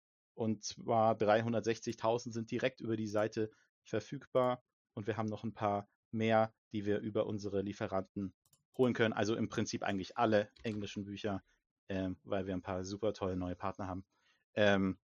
[0.41, 3.51] Und zwar 360.000 sind direkt über die Seite
[3.83, 4.63] verfügbar
[4.95, 8.33] und wir haben noch ein paar mehr, die wir über unsere Lieferanten
[8.75, 9.13] holen können.
[9.13, 11.43] Also im Prinzip eigentlich alle englischen Bücher,
[11.89, 14.03] ähm, weil wir ein paar super tolle neue Partner haben.
[14.55, 14.97] Ähm,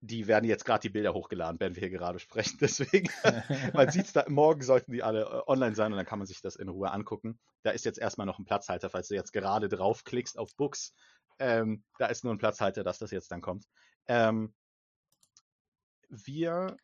[0.00, 2.56] die werden jetzt gerade die Bilder hochgeladen, während wir hier gerade sprechen.
[2.62, 3.10] Deswegen,
[3.74, 6.26] man sieht es da, morgen sollten die alle äh, online sein und dann kann man
[6.26, 7.38] sich das in Ruhe angucken.
[7.62, 10.94] Da ist jetzt erstmal noch ein Platzhalter, falls du jetzt gerade draufklickst auf Books.
[11.38, 13.66] Ähm, da ist nur ein Platzhalter, dass das jetzt dann kommt.
[14.10, 14.52] Ähm,
[16.08, 16.76] wir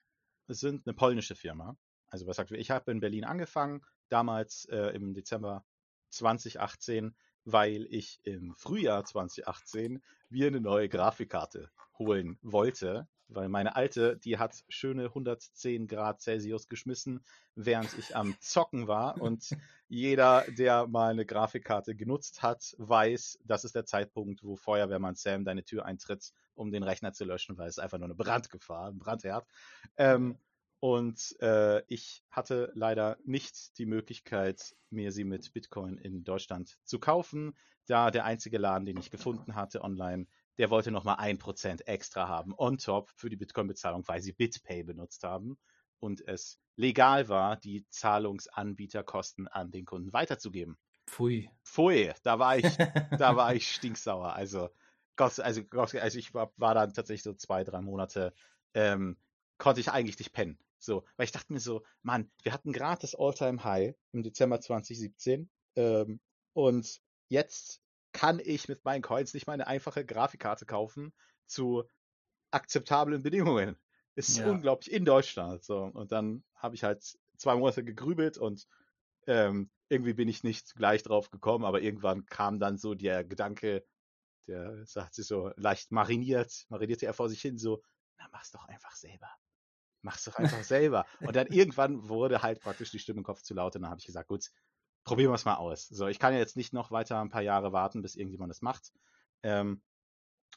[0.46, 1.76] sind eine polnische Firma.
[2.06, 2.58] Also was sagt wir?
[2.60, 5.64] Ich habe in Berlin angefangen, damals äh, im Dezember
[6.10, 14.16] 2018, weil ich im Frühjahr 2018 mir eine neue Grafikkarte holen wollte, weil meine alte,
[14.16, 17.24] die hat schöne 110 Grad Celsius geschmissen,
[17.54, 19.56] während ich am Zocken war und
[19.88, 25.44] jeder, der mal eine Grafikkarte genutzt hat, weiß, das ist der Zeitpunkt, wo Feuerwehrmann Sam
[25.44, 28.98] deine Tür eintritt, um den Rechner zu löschen, weil es einfach nur eine Brandgefahr, ein
[28.98, 29.46] Brandherd.
[29.96, 30.38] Ähm,
[30.80, 36.98] und äh, ich hatte leider nicht die Möglichkeit, mir sie mit Bitcoin in Deutschland zu
[36.98, 40.26] kaufen, da der einzige Laden, den ich gefunden hatte online,
[40.58, 44.82] der wollte nochmal ein Prozent extra haben on top für die Bitcoin-Bezahlung, weil sie BitPay
[44.84, 45.58] benutzt haben
[46.00, 50.76] und es legal war, die Zahlungsanbieterkosten an den Kunden weiterzugeben.
[51.06, 51.50] Pfui.
[51.64, 52.64] Pfui, da war ich,
[53.18, 54.32] da war ich stinksauer.
[54.32, 54.70] Also,
[55.16, 58.34] Gott, also, also ich war, war dann tatsächlich so zwei, drei Monate,
[58.74, 59.16] ähm,
[59.58, 60.58] konnte ich eigentlich nicht pennen.
[60.78, 65.48] So, weil ich dachte mir so, Mann, wir hatten gerade das All-Time-High im Dezember 2017
[65.76, 66.20] ähm,
[66.52, 67.80] und jetzt
[68.16, 71.12] kann ich mit meinen Coins nicht mal eine einfache Grafikkarte kaufen
[71.46, 71.84] zu
[72.50, 73.76] akzeptablen Bedingungen.
[74.16, 74.46] Ist Ja.
[74.46, 75.64] unglaublich in Deutschland.
[75.64, 75.78] So.
[75.84, 77.04] Und dann habe ich halt
[77.36, 78.66] zwei Monate gegrübelt und
[79.26, 83.86] ähm, irgendwie bin ich nicht gleich drauf gekommen, aber irgendwann kam dann so der Gedanke,
[84.48, 87.82] der sagt sich so leicht mariniert, marinierte er vor sich hin, so,
[88.18, 89.30] na mach's doch einfach selber.
[90.02, 91.06] Mach's doch einfach selber.
[91.24, 94.00] Und dann irgendwann wurde halt praktisch die Stimme im Kopf zu laut und dann habe
[94.00, 94.50] ich gesagt, gut,
[95.06, 95.88] probieren wir es mal aus.
[95.88, 98.60] So, ich kann ja jetzt nicht noch weiter ein paar Jahre warten, bis irgendjemand das
[98.60, 98.92] macht.
[99.42, 99.80] Ähm,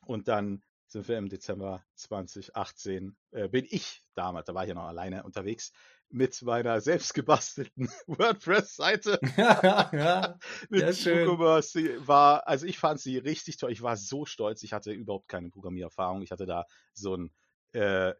[0.05, 4.73] und dann sind wir im Dezember 2018, äh, bin ich damals, da war ich ja
[4.73, 5.71] noch alleine unterwegs,
[6.09, 9.19] mit meiner selbstgebastelten WordPress-Seite.
[9.37, 10.39] ja, ja,
[10.69, 11.27] mit Ja, schön.
[11.27, 12.07] WooCommerce.
[12.07, 13.71] War, also ich fand sie richtig toll.
[13.71, 14.63] Ich war so stolz.
[14.63, 16.23] Ich hatte überhaupt keine Programmiererfahrung.
[16.23, 17.31] Ich hatte da so einen
[17.73, 18.15] äh,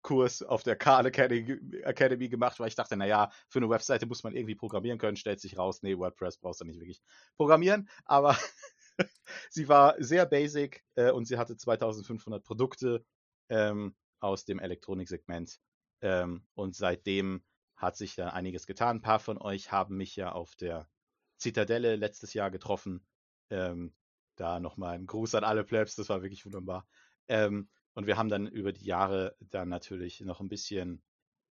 [0.00, 4.22] JavaScript-Kurs auf der Khan Academy, Academy gemacht, weil ich dachte, naja, für eine Webseite muss
[4.22, 5.16] man irgendwie programmieren können.
[5.16, 7.02] Stellt sich raus, nee, WordPress brauchst du nicht wirklich
[7.36, 7.88] programmieren.
[8.04, 8.36] Aber
[9.50, 13.04] sie war sehr basic äh, und sie hatte 2500 Produkte
[13.48, 15.60] ähm, aus dem Elektroniksegment.
[16.02, 17.42] Ähm, und seitdem
[17.76, 18.98] hat sich da einiges getan.
[18.98, 20.88] Ein paar von euch haben mich ja auf der
[21.38, 23.06] Zitadelle letztes Jahr getroffen.
[23.50, 23.94] Ähm,
[24.36, 26.86] da nochmal ein Gruß an alle Plebs, das war wirklich wunderbar.
[27.28, 31.02] Ähm, und wir haben dann über die Jahre dann natürlich noch ein bisschen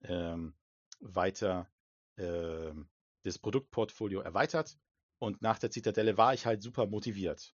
[0.01, 0.55] ähm,
[0.99, 1.69] weiter
[2.17, 2.89] ähm,
[3.23, 4.77] das Produktportfolio erweitert.
[5.17, 7.53] Und nach der Zitadelle war ich halt super motiviert.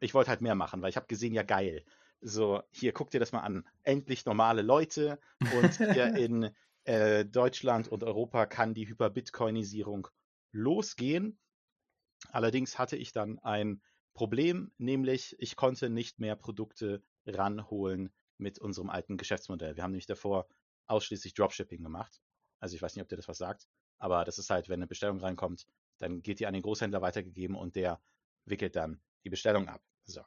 [0.00, 1.84] Ich wollte halt mehr machen, weil ich habe gesehen, ja geil.
[2.20, 3.66] So, hier, guck dir das mal an.
[3.82, 5.18] Endlich normale Leute
[5.56, 10.08] und hier in äh, Deutschland und Europa kann die Hyperbitcoinisierung
[10.52, 11.38] losgehen.
[12.30, 13.82] Allerdings hatte ich dann ein
[14.14, 19.76] Problem, nämlich ich konnte nicht mehr Produkte ranholen mit unserem alten Geschäftsmodell.
[19.76, 20.48] Wir haben nämlich davor
[20.86, 22.20] ausschließlich Dropshipping gemacht.
[22.60, 23.66] Also ich weiß nicht, ob dir das was sagt,
[23.98, 25.66] aber das ist halt, wenn eine Bestellung reinkommt,
[25.98, 28.00] dann geht die an den Großhändler weitergegeben und der
[28.44, 29.82] wickelt dann die Bestellung ab.
[30.04, 30.22] So.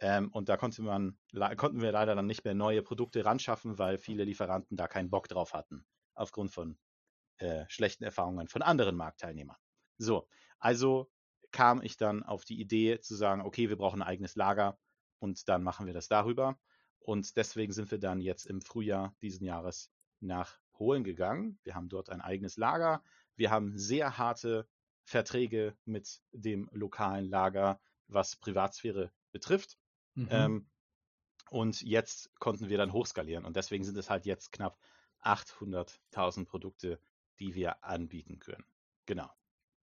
[0.00, 1.18] Ähm, und da konnte man,
[1.56, 5.28] konnten wir leider dann nicht mehr neue Produkte ranschaffen, weil viele Lieferanten da keinen Bock
[5.28, 6.78] drauf hatten, aufgrund von
[7.38, 9.58] äh, schlechten Erfahrungen von anderen Marktteilnehmern.
[9.98, 10.26] So,
[10.58, 11.10] also
[11.52, 14.78] kam ich dann auf die Idee zu sagen, okay, wir brauchen ein eigenes Lager
[15.20, 16.58] und dann machen wir das darüber.
[16.98, 19.90] Und deswegen sind wir dann jetzt im Frühjahr diesen Jahres
[20.20, 21.58] nach Polen gegangen.
[21.62, 23.02] Wir haben dort ein eigenes Lager.
[23.36, 24.68] Wir haben sehr harte
[25.04, 29.78] Verträge mit dem lokalen Lager, was Privatsphäre betrifft.
[30.14, 30.28] Mhm.
[30.30, 30.70] Ähm,
[31.50, 33.44] und jetzt konnten wir dann hochskalieren.
[33.44, 34.78] Und deswegen sind es halt jetzt knapp
[35.22, 37.00] 800.000 Produkte,
[37.38, 38.64] die wir anbieten können.
[39.06, 39.30] Genau.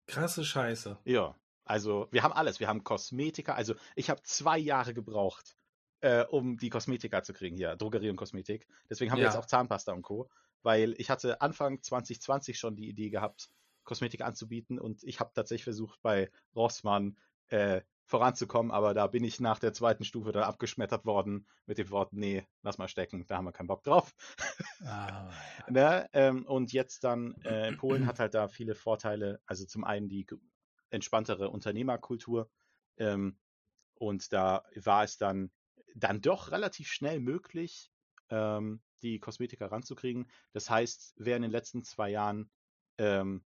[0.06, 0.98] Krasse Scheiße.
[1.04, 1.36] Ja,
[1.66, 2.60] also wir haben alles.
[2.60, 3.54] Wir haben Kosmetika.
[3.54, 5.56] Also ich habe zwei Jahre gebraucht,
[6.00, 8.66] äh, um die Kosmetika zu kriegen hier, Drogerie und Kosmetik.
[8.88, 9.32] Deswegen haben wir Ja.
[9.32, 10.30] jetzt auch Zahnpasta und Co.
[10.62, 13.50] Weil ich hatte Anfang 2020 schon die Idee gehabt,
[13.84, 17.16] Kosmetik anzubieten und ich habe tatsächlich versucht, bei Rossmann
[17.48, 21.90] äh, voranzukommen, aber da bin ich nach der zweiten Stufe dann abgeschmettert worden mit dem
[21.90, 24.12] Wort, nee, lass mal stecken, da haben wir keinen Bock drauf.
[24.84, 25.30] Ah,
[25.70, 26.08] Ne?
[26.12, 29.40] Ähm, und jetzt dann, äh, Polen hat halt da viele Vorteile.
[29.46, 30.26] Also zum einen die
[30.90, 32.50] entspanntere Unternehmerkultur.
[32.98, 33.38] Ähm,
[33.94, 35.50] und da war es dann,
[35.94, 37.90] dann doch relativ schnell möglich,
[38.30, 40.30] ähm, die Kosmetika ranzukriegen.
[40.52, 42.50] Das heißt, wer in den letzten zwei Jahren
[42.98, 43.44] ähm,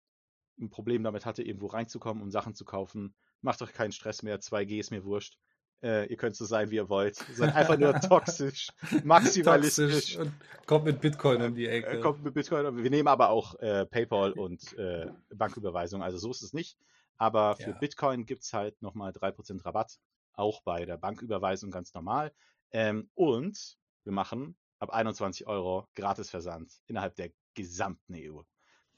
[0.60, 4.40] ein Problem damit hatte, irgendwo reinzukommen und Sachen zu kaufen, macht euch keinen Stress mehr.
[4.40, 5.38] 2G ist mir wurscht.
[5.82, 7.16] Äh, ihr könnt so sein, wie ihr wollt.
[7.16, 8.68] Seid einfach nur toxisch,
[9.02, 9.92] maximalistisch.
[9.92, 10.32] Toxisch und
[10.66, 12.00] kommt mit Bitcoin um die Äh, Ecke.
[12.00, 12.82] kommt mit Bitcoin.
[12.82, 16.78] Wir nehmen aber auch äh, PayPal und äh, Banküberweisung, also so ist es nicht.
[17.22, 17.78] Aber für Ja.
[17.78, 20.00] Bitcoin gibt es halt nochmal 3% Rabatt,
[20.32, 22.32] auch bei der Banküberweisung ganz normal.
[22.72, 28.40] Ähm, und wir machen ab 21 Euro Gratisversand innerhalb der gesamten EU.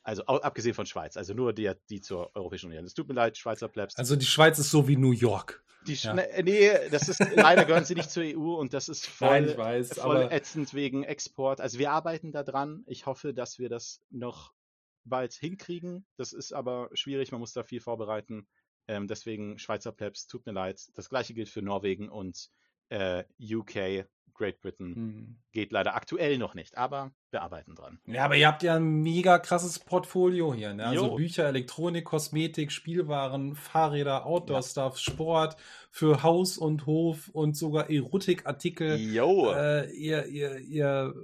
[0.03, 2.87] Also abgesehen von Schweiz, also nur die, die zur Europäischen Union.
[2.87, 3.97] Es tut mir leid, Schweizer Plebs.
[3.97, 5.63] Also die Schweiz ist so wie New York.
[5.87, 6.13] Die Ja.
[6.13, 9.49] Schne Nee, das ist leider gehören sie nicht zur EU und das ist voll, Nein,
[9.51, 11.61] ich weiß, voll ätzend wegen Export.
[11.61, 12.85] Also wir arbeiten da dran.
[12.87, 14.55] Ich hoffe, dass wir das noch
[15.05, 16.07] bald hinkriegen.
[16.17, 18.47] Das ist aber schwierig, man muss da viel vorbereiten.
[18.87, 20.81] Ähm, deswegen Schweizer Plebs, tut mir leid.
[20.95, 22.51] Das gleiche gilt für Norwegen und
[22.91, 24.95] äh, UK, Great Britain.
[24.95, 25.37] Hm.
[25.53, 28.01] Geht leider aktuell noch nicht, aber wir arbeiten dran.
[28.07, 30.75] Ja, aber ihr habt ja ein mega krasses Portfolio hier.
[30.75, 30.85] Ne?
[30.85, 31.15] Also Jo.
[31.15, 35.57] Bücher, Elektronik, Kosmetik, Spielwaren, Fahrräder, Outdoor-Stuff, Sport
[35.91, 38.97] für Haus und Hof und sogar Erotikartikel.
[38.97, 39.53] Jo!
[39.53, 41.15] Äh, ihr, ihr, ihr,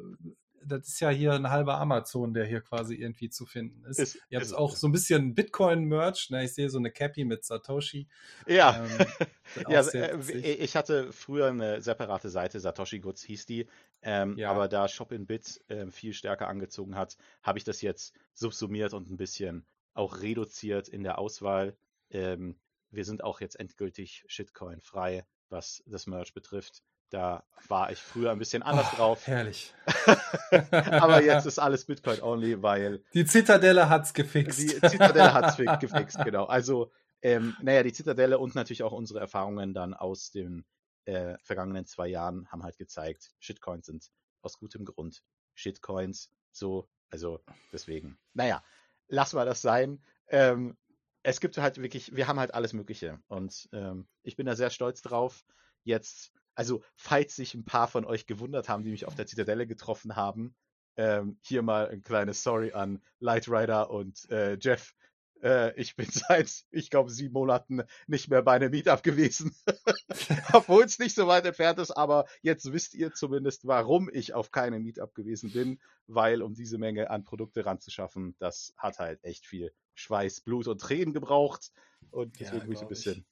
[0.65, 3.99] das ist ja hier ein halber Amazon, der hier quasi irgendwie zu finden ist.
[3.99, 6.31] Ist- ihr habt ist- auch so ein bisschen Bitcoin-Merch.
[6.31, 6.45] Ne?
[6.45, 8.09] Ich sehe so eine Cappy mit Satoshi.
[8.47, 8.85] ja.
[8.85, 9.07] Ähm,
[9.69, 13.67] Ja, äh, ich hatte früher eine separate Seite, Satoshi Goods hieß die,
[14.03, 14.51] ähm, Ja.
[14.51, 18.95] aber da Shop in Bit ähm, viel stärker angezogen hat, habe ich das jetzt subsumiert
[18.95, 21.77] und ein bisschen auch reduziert in der Auswahl.
[22.11, 22.61] Ähm,
[22.91, 26.83] wir sind auch jetzt endgültig Shitcoin frei, was das Merch betrifft.
[27.11, 29.75] Da war ich früher ein bisschen anders Oh, drauf, Herrlich.
[30.73, 34.61] aber jetzt ist alles Bitcoin only, weil Die Zitadelle hat's gefixt.
[34.61, 36.45] die Zitadelle hat es gefixt, genau.
[36.45, 36.91] Also,
[37.23, 40.65] ähm, naja, die Zitadelle und natürlich auch unsere Erfahrungen dann aus den
[41.05, 44.11] äh, vergangenen zwei Jahren haben halt gezeigt, Shitcoins sind
[44.43, 45.23] aus gutem Grund
[45.55, 46.31] Shitcoins.
[46.53, 47.41] So, also
[47.73, 48.19] deswegen.
[48.35, 48.63] Naja,
[49.09, 50.03] lass mal das sein.
[50.29, 50.77] Ähm,
[51.23, 54.71] es gibt halt wirklich, wir haben halt alles Mögliche und ähm, ich bin da sehr
[54.71, 55.45] stolz drauf.
[55.83, 59.67] Jetzt, also falls sich ein paar von euch gewundert haben, die mich auf der Zitadelle
[59.67, 60.55] getroffen haben,
[60.99, 64.95] ähm, hier mal ein kleines Sorry an Light Rider und äh, Jeff.
[65.43, 69.57] Äh, ich bin seit, ich glaube, sieben Monaten nicht mehr bei einem Meetup gewesen.
[70.53, 74.51] Obwohl es nicht so weit entfernt ist, aber jetzt wisst ihr zumindest, warum ich auf
[74.51, 79.47] keinem Meetup gewesen bin, weil um diese Menge an Produkte ranzuschaffen, das hat halt echt
[79.47, 81.73] viel Schweiß, Blut und Tränen gebraucht.
[82.11, 83.25] Und Ja, deswegen bin ich ein bisschen,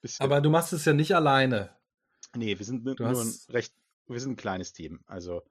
[0.00, 1.80] bisschen Aber du machst es ja nicht alleine.
[2.34, 3.74] Nee, wir sind nur nur ein recht,
[4.06, 5.00] wir sind ein kleines Team.
[5.06, 5.42] Also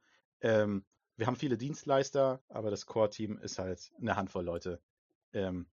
[0.41, 0.85] ähm,
[1.17, 4.81] wir haben viele Dienstleister, aber das Core-Team ist halt eine Handvoll Leute.
[5.33, 5.67] Ähm,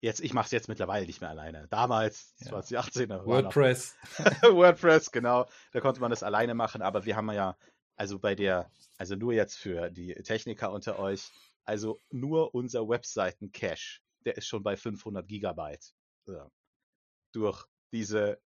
[0.00, 1.66] jetzt, ich mache es jetzt mittlerweile nicht mehr alleine.
[1.68, 2.48] Damals, Ja.
[2.50, 3.96] 2018, da war noch- WordPress.
[4.42, 5.46] WordPress, genau.
[5.72, 7.56] Da konnte man das alleine machen, aber wir haben ja,
[7.96, 11.30] also bei der, also nur jetzt für die Techniker unter euch,
[11.64, 15.92] also nur unser Webseiten-Cache, der ist schon bei 500 Gigabyte.
[16.26, 16.48] Ja.
[17.32, 18.40] Durch diese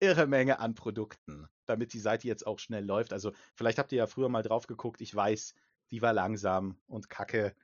[0.00, 3.12] irre Menge an Produkten, damit die Seite jetzt auch schnell läuft.
[3.12, 5.54] Also vielleicht habt ihr ja früher mal drauf geguckt, ich weiß,
[5.90, 7.54] die war langsam und kacke,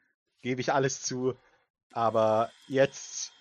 [0.43, 1.35] gebe ich alles zu,
[1.93, 3.33] aber jetzt,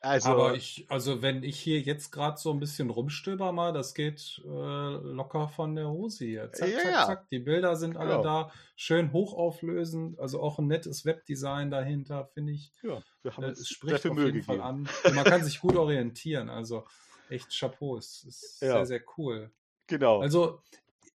[0.00, 3.94] also Aber ich, also wenn ich hier jetzt gerade so ein bisschen rumstöber mal, das
[3.94, 6.50] geht äh, locker von der Hose hier.
[6.52, 7.06] Zack, Ja, zack, ja.
[7.06, 7.28] zack.
[7.30, 8.22] Die Bilder sind alle Genau.
[8.22, 12.72] da, schön hochauflösend, also auch ein nettes Webdesign dahinter, finde ich.
[12.82, 14.60] ja, wir haben Äh, Es spricht auf jeden Fall gegeben.
[14.60, 14.88] an.
[15.04, 16.50] Und man kann sich gut orientieren.
[16.50, 16.84] Also
[17.32, 17.96] echt Chapeau.
[17.96, 18.72] Es ist Ja.
[18.72, 19.50] sehr, sehr cool.
[19.88, 20.62] Genau, Also,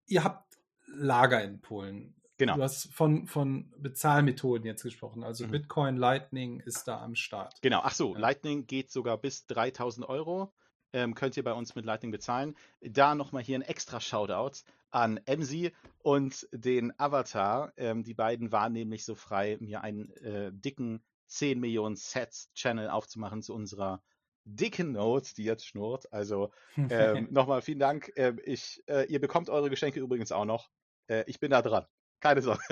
[0.06, 2.14] ihr habt Lager in Polen.
[2.38, 2.56] genau.
[2.56, 5.22] Du hast von, von Bezahlmethoden jetzt gesprochen.
[5.24, 5.50] Also Mhm.
[5.52, 7.60] Bitcoin, Lightning ist da am Start.
[7.62, 8.20] Genau, ach so, Ja.
[8.20, 10.52] Lightning geht sogar bis 3000 Euro.
[10.92, 12.56] Ähm, könnt ihr bei uns mit Lightning bezahlen.
[12.80, 14.58] Da nochmal hier ein extra Shoutout
[14.92, 15.72] an Emsi
[16.02, 17.72] und den Avatar.
[17.76, 22.88] Ähm, die beiden waren nämlich so frei, mir einen äh, dicken 10 Millionen Sets Channel
[22.90, 24.02] aufzumachen zu unserer
[24.44, 26.12] dicken Note, die jetzt schnurrt.
[26.12, 26.50] Also
[26.90, 28.12] ähm, nochmal vielen Dank.
[28.16, 30.70] Ähm, ich, äh, ihr bekommt eure Geschenke übrigens auch noch.
[31.08, 31.86] Äh, ich bin da dran.
[32.20, 32.62] Keine Sorge.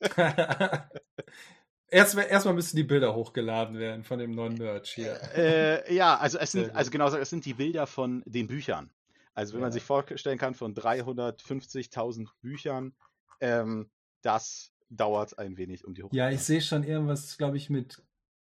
[1.90, 5.18] Erstmal erstmal müssen die Bilder hochgeladen werden von dem Non-Merch hier.
[5.34, 8.90] Äh, ja, also es sind, also genau, es sind die Bilder von den Büchern.
[9.34, 9.74] Also wenn man Ja.
[9.74, 12.94] sich vorstellen kann, von 350.000 Büchern,
[13.40, 13.90] ähm,
[14.20, 16.34] das dauert ein wenig um die Ja, Hochladung.
[16.34, 18.02] ich sehe schon irgendwas, glaube ich, mit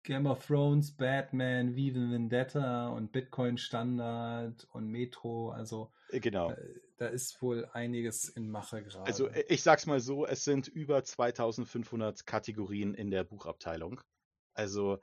[0.05, 5.51] Game of Thrones, Batman, V the Vendetta und Bitcoin Standard und Metro.
[5.51, 6.52] Also Äh, Genau.
[6.52, 9.05] äh, da ist wohl einiges in Mache gerade.
[9.06, 14.01] Also äh, ich sag's mal so, es sind über 2500 Kategorien in der Buchabteilung.
[14.52, 15.01] Also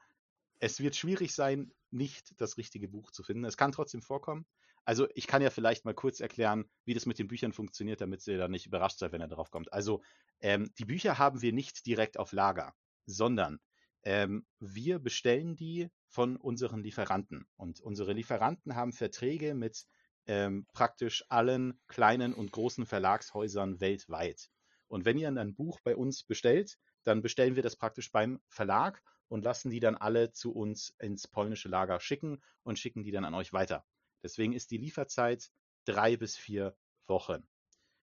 [0.59, 3.43] es wird schwierig sein, nicht das richtige Buch zu finden.
[3.43, 4.45] Es kann trotzdem vorkommen.
[4.85, 8.25] Also ich kann ja vielleicht mal kurz erklären, wie das mit den Büchern funktioniert, damit
[8.27, 9.73] ihr da nicht überrascht seid, wenn er drauf kommt.
[9.73, 10.01] Also
[10.39, 12.73] ähm, die Bücher haben wir nicht direkt auf Lager,
[13.05, 13.59] sondern
[14.03, 17.47] ähm, wir bestellen die von unseren Lieferanten.
[17.55, 19.85] Und unsere Lieferanten haben Verträge mit
[20.27, 24.49] ähm, praktisch allen kleinen und großen Verlagshäusern weltweit.
[24.87, 29.01] Und wenn ihr ein Buch bei uns bestellt, dann bestellen wir das praktisch beim Verlag
[29.27, 33.25] und lassen die dann alle zu uns ins polnische Lager schicken und schicken die dann
[33.25, 33.85] an euch weiter.
[34.23, 35.49] Deswegen ist die Lieferzeit
[35.85, 36.75] drei bis vier
[37.07, 37.47] Wochen.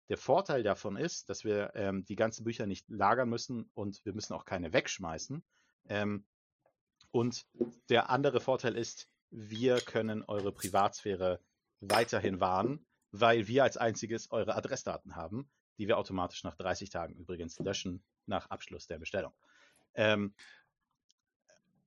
[0.09, 4.13] Der Vorteil davon ist, dass wir ähm, die ganzen Bücher nicht lagern müssen und wir
[4.13, 5.43] müssen auch keine wegschmeißen.
[5.87, 6.25] Ähm,
[7.11, 7.45] und
[7.89, 11.39] der andere Vorteil ist, wir können eure Privatsphäre
[11.79, 17.15] weiterhin wahren, weil wir als einziges eure Adressdaten haben, die wir automatisch nach 30 Tagen
[17.15, 19.33] übrigens löschen, nach Abschluss der Bestellung.
[19.95, 20.33] Ähm,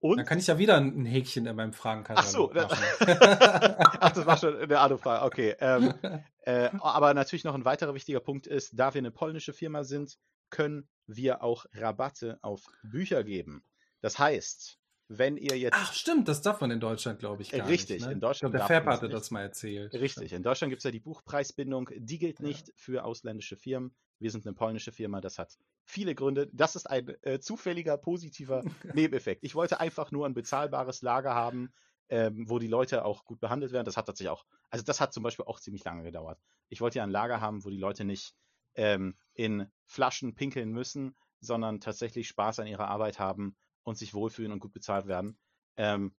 [0.00, 3.06] und Dann kann ich ja wieder ein Häkchen in meinem Fragenkatalog Ach so.
[3.06, 5.24] Ach, das war schon eine andere Frage.
[5.24, 5.54] Okay.
[5.60, 5.94] Ähm,
[6.40, 10.18] äh, aber natürlich noch ein weiterer wichtiger Punkt ist, da wir eine polnische Firma sind,
[10.50, 13.62] können wir auch Rabatte auf Bücher geben.
[14.02, 17.66] Das heißt, wenn ihr jetzt Ach, stimmt, das darf man in Deutschland, glaube ich, gar
[17.68, 18.06] Richtig, nicht.
[18.06, 18.12] Ne?
[18.12, 19.92] in Deutschland Ich darf glaube, der Fab hatte das mal erzählt.
[19.94, 22.46] Richtig, in Deutschland gibt es ja die Buchpreisbindung, die gilt Ja.
[22.46, 23.94] nicht für ausländische Firmen.
[24.18, 26.48] Wir sind eine polnische Firma, das hat viele Gründe.
[26.52, 28.62] Das ist ein äh, zufälliger positiver
[28.94, 29.42] Nebeneffekt.
[29.44, 31.72] Ich wollte einfach nur ein bezahlbares Lager haben,
[32.08, 33.84] ähm, wo die Leute auch gut behandelt werden.
[33.84, 36.40] Das hat tatsächlich auch, also das hat zum Beispiel auch ziemlich lange gedauert.
[36.68, 38.34] Ich wollte ja ein Lager haben, wo die Leute nicht
[38.76, 44.52] ähm, in Flaschen pinkeln müssen, sondern tatsächlich Spaß an ihrer Arbeit haben und sich wohlfühlen
[44.52, 45.38] und gut bezahlt werden.
[45.76, 46.14] Ähm,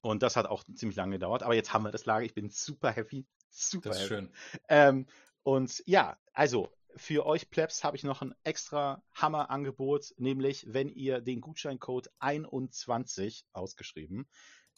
[0.00, 1.42] und das hat auch ziemlich lange gedauert.
[1.42, 2.24] Aber jetzt haben wir das Lager.
[2.24, 3.26] Ich bin super happy.
[3.50, 4.14] Super Das ist happy.
[4.14, 4.32] schön.
[4.68, 5.06] Ähm,
[5.42, 11.20] und ja, also für euch Plebs habe ich noch ein extra Hammer-Angebot, nämlich wenn ihr
[11.20, 14.28] den Gutscheincode 21 ausgeschrieben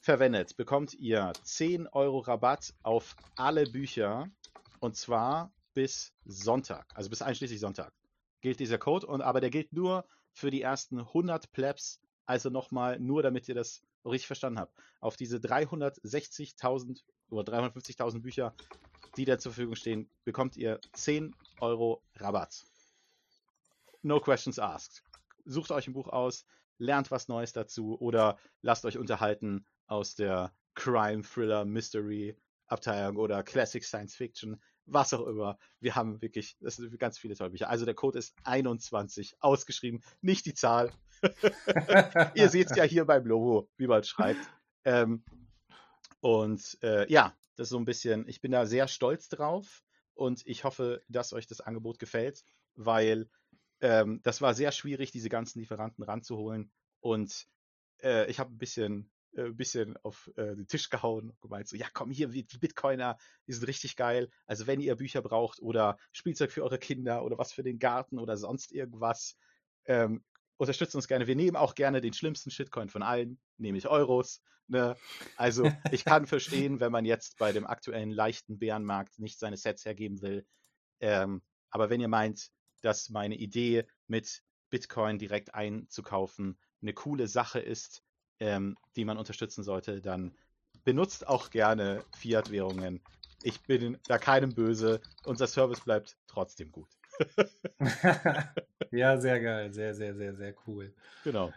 [0.01, 4.29] verwendet, bekommt ihr 10 Euro Rabatt auf alle Bücher
[4.81, 7.93] und zwar bis Sonntag, also bis einschließlich Sonntag
[8.41, 13.01] gilt dieser Code und aber der gilt nur für die ersten 100 Plebs, also nochmal
[13.01, 14.77] nur damit ihr das richtig verstanden habt.
[15.01, 17.01] Auf diese 360.000
[17.31, 18.55] oder 350.000 Bücher
[19.17, 22.65] die da zur Verfügung stehen, bekommt ihr 10 Euro Rabatt.
[24.03, 25.03] No questions asked.
[25.45, 26.47] Sucht euch ein Buch aus,
[26.79, 32.37] lernt was Neues dazu oder lasst euch unterhalten aus der Crime, Thriller, Mystery
[32.67, 35.59] Abteilung oder Classic Science Fiction, was auch immer.
[35.81, 37.69] Wir haben wirklich, das sind ganz viele tolle Bücher.
[37.69, 40.93] Also der Code ist 21 ausgeschrieben, nicht die Zahl.
[42.35, 44.41] Ihr seht es ja hier beim Logo, wie man schreibt.
[44.85, 45.25] Ähm,
[46.21, 49.83] und äh, ja, das ist so ein bisschen, ich bin da sehr stolz drauf
[50.15, 52.45] und ich hoffe, dass euch das Angebot gefällt,
[52.75, 53.29] weil
[53.81, 56.71] ähm, das war sehr schwierig, diese ganzen Lieferanten ranzuholen.
[57.01, 57.47] Und
[58.03, 61.77] äh, ich habe ein bisschen, äh, bisschen auf äh, den Tisch gehauen und gemeint, so,
[61.77, 63.17] ja, komm hier, die Bitcoiner,
[63.47, 64.31] die sind richtig geil.
[64.47, 68.19] Also wenn ihr Bücher braucht oder Spielzeug für eure Kinder oder was für den Garten
[68.19, 69.37] oder sonst irgendwas,
[69.87, 70.25] ähm,
[70.57, 71.27] unterstützt uns gerne.
[71.27, 74.41] Wir nehmen auch gerne den schlimmsten Shitcoin von allen, nämlich Euros.
[74.69, 74.97] Ne?
[75.37, 79.85] Also ich kann verstehen, wenn man jetzt bei dem aktuellen leichten Bärenmarkt nicht seine Sets
[79.85, 80.47] hergeben will.
[81.01, 82.51] Ähm, aber wenn ihr meint,
[82.83, 88.03] dass meine Idee mit Bitcoin direkt einzukaufen eine coole Sache ist,
[88.45, 90.37] ähm, die man unterstützen sollte, dann
[90.85, 93.01] benutzt auch gerne Fiat-Währungen.
[93.43, 95.01] Ich bin da keinem böse.
[95.25, 96.89] Unser Service bleibt trotzdem gut.
[98.91, 99.73] ja, sehr geil.
[99.73, 100.95] Sehr, sehr, sehr, sehr cool.
[101.25, 101.53] Genau.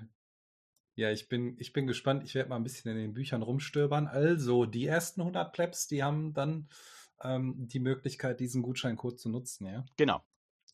[0.95, 2.23] Ja, ich bin, ich bin gespannt.
[2.23, 4.07] Ich werde mal ein bisschen in den Büchern rumstöbern.
[4.07, 6.69] Also, die ersten 100 Plebs, die haben dann
[7.22, 9.85] ähm, die Möglichkeit, diesen Gutscheincode zu nutzen, ja?
[9.97, 10.23] Genau.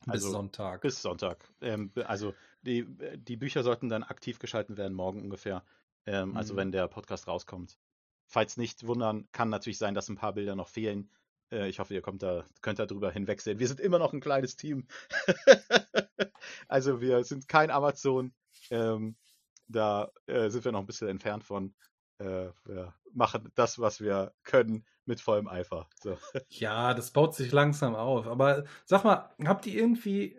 [0.05, 0.81] Bis also, Sonntag.
[0.81, 1.49] Bis Sonntag.
[1.61, 2.85] Ähm, also, die,
[3.17, 5.63] die Bücher sollten dann aktiv geschalten werden, morgen ungefähr.
[6.05, 6.37] Ähm, also mhm.
[6.37, 7.77] Also, wenn der Podcast rauskommt.
[8.25, 11.09] Falls nicht wundern, kann natürlich sein, dass ein paar Bilder noch fehlen.
[11.51, 13.59] Äh, ich hoffe, ihr kommt da, könnt da drüber hinwegsehen.
[13.59, 14.87] Wir sind immer noch ein kleines Team.
[16.67, 18.33] also wir sind kein Amazon.
[18.69, 19.15] Ähm,
[19.67, 21.73] da äh, sind wir noch ein bisschen entfernt von.
[22.19, 25.89] Äh, wir machen das, was wir können, mit vollem Eifer.
[26.01, 26.17] So.
[26.49, 28.27] Ja, das baut sich langsam auf.
[28.27, 30.37] Aber sag mal, habt ihr irgendwie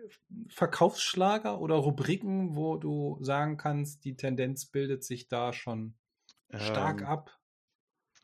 [0.49, 5.95] Verkaufsschlager oder Rubriken, wo du sagen kannst, die Tendenz bildet sich da schon
[6.53, 7.39] stark ähm, ab?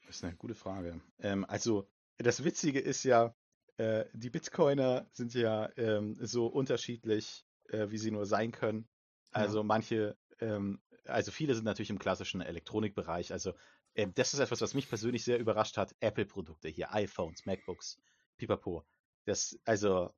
[0.07, 1.01] Das ist eine gute Frage.
[1.19, 1.87] Ähm, also
[2.17, 3.35] das Witzige ist ja,
[3.77, 8.87] äh, die Bitcoiner sind ja ähm, so unterschiedlich, äh, wie sie nur sein können.
[9.31, 9.63] Also ja.
[9.63, 13.31] manche, ähm, also viele sind natürlich im klassischen Elektronikbereich.
[13.31, 13.53] Also
[13.95, 15.95] ähm, das ist etwas, was mich persönlich sehr überrascht hat.
[15.99, 17.99] Apple-Produkte hier, iPhones, MacBooks,
[18.37, 18.85] Pipapo.
[19.25, 20.13] Das, also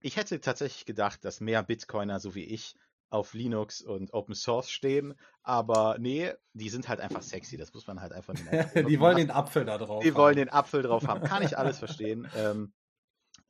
[0.00, 2.76] ich hätte tatsächlich gedacht, dass mehr Bitcoiner, so wie ich,
[3.10, 7.86] auf Linux und Open Source stehen, aber nee, die sind halt einfach sexy, das muss
[7.86, 8.44] man halt einfach nicht
[8.88, 10.16] Die wollen den Apfel da drauf Die haben.
[10.16, 12.28] wollen den Apfel drauf haben, kann ich alles verstehen.
[12.34, 12.72] Ähm,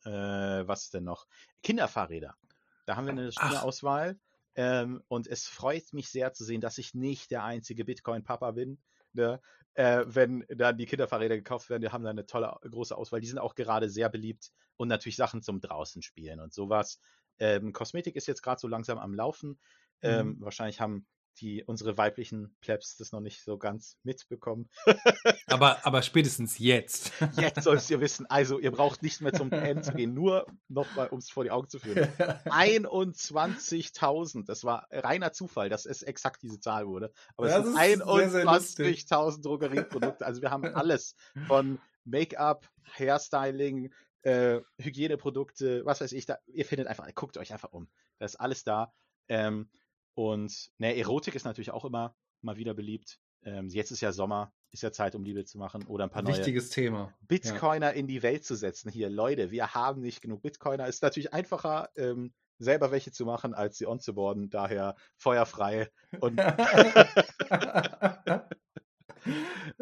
[0.04, 1.26] äh, was ist denn noch?
[1.62, 2.36] Kinderfahrräder.
[2.84, 4.18] Da haben wir eine schöne Auswahl
[4.56, 8.78] ähm, und es freut mich sehr zu sehen, dass ich nicht der einzige Bitcoin-Papa bin.
[9.12, 9.40] Ne?
[9.74, 13.20] Äh, wenn dann die Kinderfahrräder gekauft werden, die haben da eine tolle große Auswahl.
[13.20, 17.00] Die sind auch gerade sehr beliebt und natürlich Sachen zum draußen spielen und sowas.
[17.38, 19.58] Ähm, Kosmetik ist jetzt gerade so langsam am Laufen.
[20.02, 20.40] Ähm, mhm.
[20.40, 21.06] Wahrscheinlich haben
[21.40, 24.68] die unsere weiblichen Plebs das noch nicht so ganz mitbekommen.
[25.46, 27.12] aber, aber spätestens jetzt.
[27.36, 31.08] jetzt sollst ihr wissen, also ihr braucht nicht mehr zum Pen zu gehen, nur nochmal,
[31.08, 32.08] um es vor die Augen zu führen.
[32.46, 37.12] 21.000, das war reiner Zufall, dass es exakt diese Zahl wurde.
[37.36, 40.24] Aber das es sind 21.000 Drogerieprodukte.
[40.24, 41.16] Also wir haben alles
[41.46, 43.92] von Make-up, Hairstyling,
[44.22, 47.88] äh, Hygieneprodukte, was weiß ich, da, ihr findet einfach, guckt euch einfach um.
[48.18, 48.92] Da ist alles da.
[49.28, 49.70] Ähm,
[50.14, 53.18] und ne, Erotik ist natürlich auch immer mal wieder beliebt.
[53.42, 56.26] Ähm, jetzt ist ja Sommer, ist ja Zeit, um Liebe zu machen oder ein paar
[56.26, 57.14] Wichtiges neue Thema.
[57.22, 57.92] Bitcoiner ja.
[57.92, 58.90] in die Welt zu setzen.
[58.90, 60.86] Hier, Leute, wir haben nicht genug Bitcoiner.
[60.86, 64.50] Ist natürlich einfacher, ähm, selber welche zu machen, als sie onzuboarden.
[64.50, 66.38] Daher feuerfrei und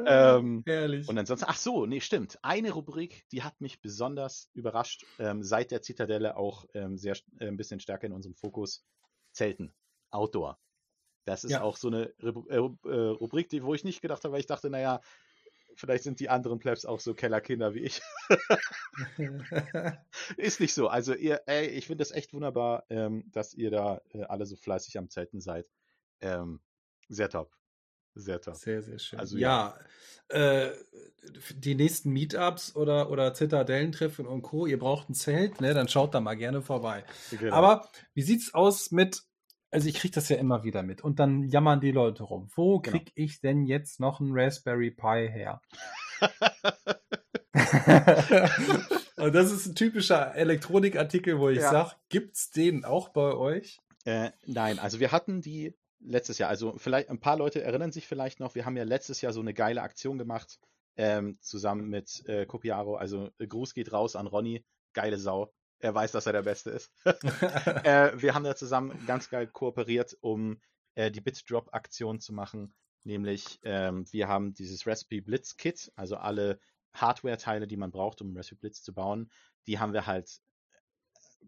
[0.06, 1.08] ähm, Herrlich.
[1.08, 2.38] Und ansonsten, ach so, nee, stimmt.
[2.42, 7.46] Eine Rubrik, die hat mich besonders überrascht, ähm, seit der Zitadelle auch ähm, sehr äh,
[7.46, 8.84] ein bisschen stärker in unserem Fokus.
[9.32, 9.72] Zelten,
[10.12, 10.58] Outdoor.
[11.24, 11.62] Das ist ja.
[11.62, 14.70] auch so eine äh, äh, Rubrik, die, wo ich nicht gedacht habe, weil ich dachte,
[14.70, 15.00] naja,
[15.74, 18.02] vielleicht sind die anderen Plebs auch so Kellerkinder wie ich.
[20.36, 20.88] ist nicht so.
[20.88, 24.56] Also ihr, ey, ich finde das echt wunderbar, ähm, dass ihr da äh, alle so
[24.56, 25.68] fleißig am Zelten seid.
[26.20, 26.60] Ähm,
[27.08, 27.52] sehr top.
[28.14, 28.54] Sehr toll.
[28.54, 29.18] Sehr, sehr schön.
[29.18, 29.74] Also, ja,
[30.30, 30.66] ja.
[30.66, 30.76] Äh,
[31.54, 35.72] die nächsten Meetups oder, oder Zitadellentreffen und Co., ihr braucht ein Zelt, ne?
[35.72, 37.04] dann schaut da mal gerne vorbei.
[37.30, 37.54] Genau.
[37.54, 39.22] Aber wie sieht's aus mit,
[39.72, 42.50] also ich kriege das ja immer wieder mit und dann jammern die Leute rum.
[42.54, 42.98] Wo genau.
[42.98, 45.62] kriege ich denn jetzt noch einen Raspberry Pi her?
[49.16, 51.70] und das ist ein typischer Elektronikartikel, wo ich ja.
[51.70, 53.80] sage, gibt's den auch bei euch?
[54.04, 56.50] Äh, nein, also wir hatten die letztes Jahr.
[56.50, 59.40] Also vielleicht ein paar Leute erinnern sich vielleicht noch, wir haben ja letztes Jahr so
[59.40, 60.58] eine geile Aktion gemacht
[60.96, 62.96] ähm, zusammen mit äh, Copiaro.
[62.96, 65.50] Also äh, Gruß geht raus an Ronny, geile Sau.
[65.82, 66.92] Er weiß, dass er der Beste ist.
[67.04, 70.60] äh, wir haben da zusammen ganz geil kooperiert, um
[70.94, 72.72] äh, die Bit-Drop-Aktion zu machen.
[73.04, 76.60] Nämlich, ähm, wir haben dieses Recipe Blitz Kit, also alle
[76.94, 79.30] Hardware-Teile, die man braucht, um Recipe Blitz zu bauen,
[79.66, 80.40] die haben wir halt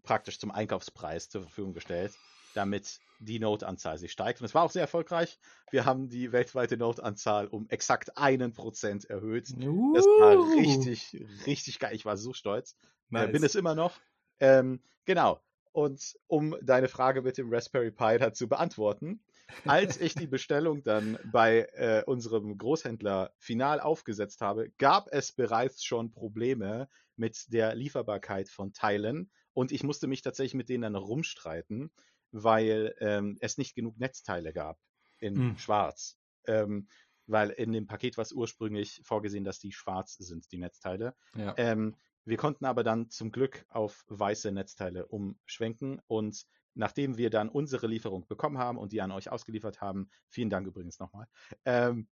[0.03, 2.13] praktisch zum Einkaufspreis zur Verfügung gestellt,
[2.55, 4.41] damit die Node-Anzahl sich steigt.
[4.41, 5.39] Und es war auch sehr erfolgreich.
[5.71, 9.51] Wir haben die weltweite Node-Anzahl um exakt einen Prozent erhöht.
[9.63, 9.95] Uh.
[9.95, 11.95] Das war richtig, richtig geil.
[11.95, 12.77] Ich war so stolz.
[13.11, 13.29] Nice.
[13.29, 14.01] Äh, bin es immer noch.
[14.45, 15.41] Ähm, genau.
[15.73, 19.21] Und um deine Frage mit dem Raspberry Pi da zu beantworten,
[19.65, 25.83] als ich die Bestellung dann bei äh, unserem Großhändler final aufgesetzt habe, gab es bereits
[25.85, 30.97] schon Probleme mit der Lieferbarkeit von Teilen und ich musste mich tatsächlich mit denen dann
[30.97, 31.91] rumstreiten,
[32.31, 34.79] weil ähm, es nicht genug Netzteile gab
[35.19, 35.59] in mhm.
[35.59, 36.19] Schwarz.
[36.47, 36.89] Ähm,
[37.27, 41.15] weil in dem Paket war es ursprünglich vorgesehen, dass die schwarz sind, die Netzteile.
[41.37, 41.55] Ja.
[41.57, 47.49] Ähm, wir konnten aber dann zum Glück auf weiße Netzteile umschwenken und nachdem wir dann
[47.49, 51.27] unsere Lieferung bekommen haben und die an euch ausgeliefert haben, vielen Dank übrigens nochmal,
[51.65, 52.09] ähm,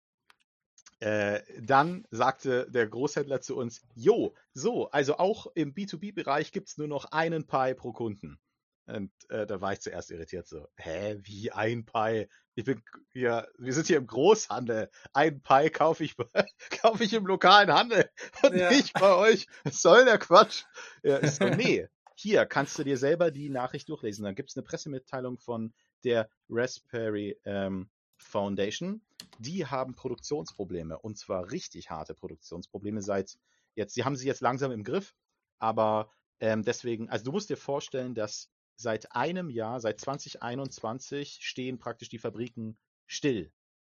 [1.01, 6.77] äh, dann sagte der Großhändler zu uns, jo, so, also auch im B2B-Bereich gibt es
[6.77, 8.41] nur noch einen Pi pro Kunden.
[8.89, 12.27] Und äh, da war ich zuerst irritiert, so, hä, wie ein Pi?
[12.55, 12.83] Ich bin
[13.13, 14.91] hier, wir sind hier im Großhandel.
[15.13, 16.17] Ein Pi kaufe ich,
[16.81, 18.09] kaufe ich im lokalen Handel
[18.43, 18.71] und ja.
[18.71, 19.47] nicht bei euch.
[19.65, 20.65] Was soll der Quatsch?
[21.03, 24.25] Ja, ist so, nee, hier kannst du dir selber die Nachricht durchlesen.
[24.25, 29.03] Dann gibt es eine Pressemitteilung von der Raspberry ähm, Foundation.
[29.39, 33.39] Die haben Produktionsprobleme und zwar richtig harte Produktionsprobleme seit
[33.75, 33.95] jetzt.
[33.95, 35.15] Sie haben sie jetzt langsam im Griff,
[35.59, 36.11] aber
[36.41, 38.49] ähm, deswegen, also du musst dir vorstellen, dass
[38.79, 43.53] seit einem Jahr, seit 2021 stehen praktisch die Fabriken still,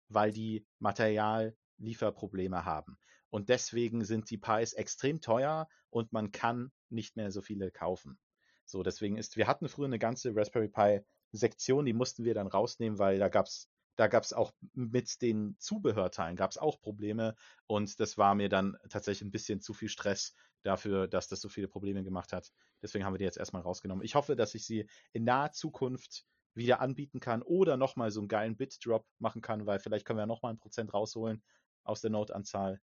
[0.10, 2.98] weil die Materiallieferprobleme haben.
[3.30, 8.20] Und deswegen sind die Pies extrem teuer und man kann nicht mehr so viele kaufen.
[8.64, 11.02] So, deswegen ist, wir hatten früher eine ganze Raspberry Pi
[11.32, 15.56] Sektion, die mussten wir dann rausnehmen, weil da gab's da gab es auch mit den
[15.58, 17.34] Zubehörteilen gab es auch Probleme
[17.66, 20.36] und das war mir dann tatsächlich ein bisschen zu viel Stress
[20.66, 22.52] dafür, dass das so viele Probleme gemacht hat.
[22.82, 24.04] Deswegen haben wir die jetzt erstmal rausgenommen.
[24.04, 28.28] Ich hoffe, dass ich sie in naher Zukunft wieder anbieten kann oder nochmal so einen
[28.28, 31.44] geilen Bit-Drop machen kann, weil vielleicht können wir ja nochmal ein Prozent rausholen
[31.84, 32.80] aus der Note-Anzahl.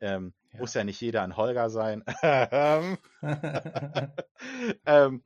[0.00, 0.60] Ähm, ja.
[0.60, 2.04] Muss ja nicht jeder ein Holger sein.
[4.86, 5.24] ähm,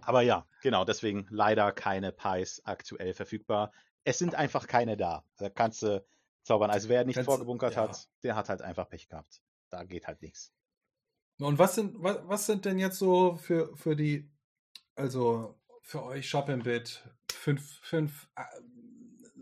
[0.00, 3.72] aber ja, genau, deswegen leider keine Pies aktuell verfügbar
[4.06, 5.24] es sind einfach keine da.
[5.36, 6.02] Da kannst du
[6.44, 6.70] zaubern.
[6.70, 7.82] Also wer nicht kannst, vorgebunkert ja.
[7.82, 9.42] hat, der hat halt einfach Pech gehabt.
[9.68, 10.52] Da geht halt nichts.
[11.38, 14.30] Und was sind, was, was sind denn jetzt so für, für die,
[14.94, 18.42] also für euch Shop-in-Bit, fünf, fünf, äh,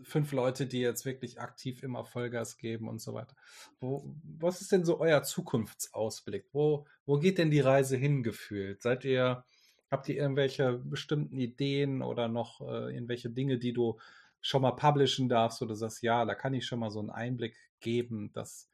[0.03, 3.35] fünf Leute, die jetzt wirklich aktiv immer Vollgas geben und so weiter.
[3.79, 6.45] Wo, was ist denn so euer Zukunftsausblick?
[6.51, 8.81] Wo, wo geht denn die Reise hingefühlt?
[8.81, 9.43] Seid ihr,
[9.89, 13.97] habt ihr irgendwelche bestimmten Ideen oder noch äh, irgendwelche Dinge, die du
[14.41, 17.55] schon mal publishen darfst oder sagst, ja, da kann ich schon mal so einen Einblick
[17.79, 18.69] geben, dass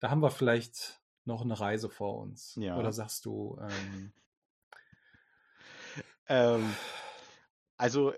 [0.00, 2.56] da haben wir vielleicht noch eine Reise vor uns.
[2.60, 2.78] Ja.
[2.78, 4.12] Oder sagst du, ähm,
[6.28, 6.74] ähm,
[7.76, 8.12] also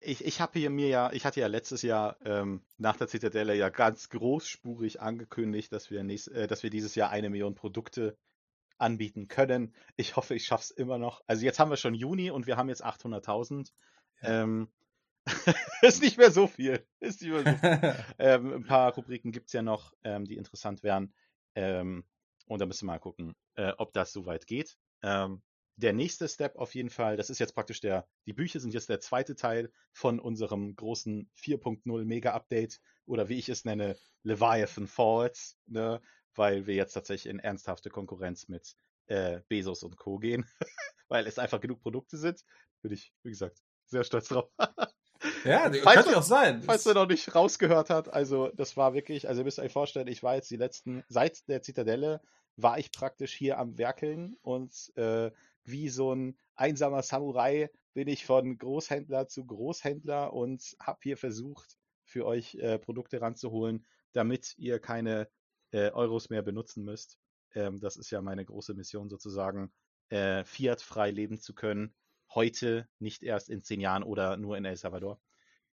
[0.00, 3.54] ich, ich habe hier mir ja, ich hatte ja letztes Jahr ähm, nach der Zitadelle
[3.54, 8.16] ja ganz großspurig angekündigt, dass wir, nächst, äh, dass wir dieses Jahr eine Million Produkte
[8.78, 9.74] anbieten können.
[9.96, 11.22] Ich hoffe, ich schaffe es immer noch.
[11.26, 13.72] Also jetzt haben wir schon Juni und wir haben jetzt 800.000.
[14.22, 14.42] Ja.
[14.42, 14.68] Ähm,
[15.82, 16.86] ist nicht mehr so viel.
[17.00, 18.04] Ist nicht mehr so viel.
[18.18, 21.12] ähm, ein paar Rubriken gibt es ja noch, ähm, die interessant wären.
[21.56, 22.04] Ähm,
[22.46, 24.76] und da müssen wir mal gucken, äh, ob das soweit geht.
[25.02, 25.42] Ähm,
[25.76, 28.88] der nächste Step auf jeden Fall, das ist jetzt praktisch der, die Bücher sind jetzt
[28.88, 35.58] der zweite Teil von unserem großen 4.0 Mega-Update oder wie ich es nenne, Leviathan Falls,
[35.66, 36.00] ne?
[36.34, 38.76] weil wir jetzt tatsächlich in ernsthafte Konkurrenz mit
[39.06, 40.18] äh, Bezos und Co.
[40.18, 40.46] gehen,
[41.08, 42.42] weil es einfach genug Produkte sind.
[42.82, 44.50] Bin ich, wie gesagt, sehr stolz drauf.
[45.44, 46.62] Ja, falls kann ja auch sein.
[46.62, 50.08] Falls er noch nicht rausgehört hat, also das war wirklich, also ihr müsst euch vorstellen,
[50.08, 52.20] ich war jetzt die letzten, seit der Zitadelle
[52.56, 55.30] war ich praktisch hier am Werkeln und äh,
[55.64, 61.76] wie so ein einsamer Samurai bin ich von Großhändler zu Großhändler und habe hier versucht,
[62.04, 65.28] für euch äh, Produkte ranzuholen, damit ihr keine
[65.72, 67.18] äh, Euros mehr benutzen müsst.
[67.54, 69.72] Ähm, das ist ja meine große Mission sozusagen,
[70.08, 71.94] äh, Fiat frei leben zu können
[72.36, 75.20] heute, nicht erst in zehn Jahren oder nur in El Salvador.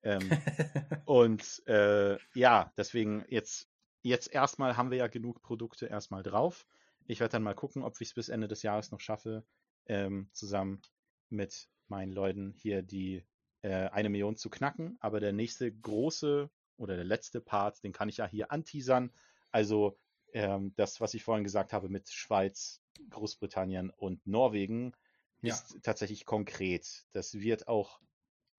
[0.02, 0.30] Ähm,
[1.05, 3.68] und äh, ja, deswegen jetzt,
[4.01, 6.66] jetzt erstmal haben wir ja genug Produkte erstmal drauf.
[7.06, 9.44] Ich werde dann mal gucken, ob ich es bis Ende des Jahres noch schaffe,
[9.86, 10.80] ähm, zusammen
[11.28, 13.26] mit meinen Leuten hier die
[13.62, 14.97] äh, eine Million zu knacken.
[15.01, 19.12] Aber der nächste große oder der letzte Part, den kann ich ja hier anteasern.
[19.51, 19.98] Also
[20.32, 22.80] ähm, das, was ich vorhin gesagt habe mit Schweiz,
[23.10, 24.94] Großbritannien und Norwegen,
[25.43, 25.55] Ja.
[25.55, 27.06] ist tatsächlich konkret.
[27.12, 28.01] Das wird auch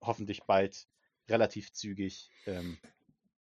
[0.00, 0.86] hoffentlich bald
[1.28, 2.78] relativ zügig ähm,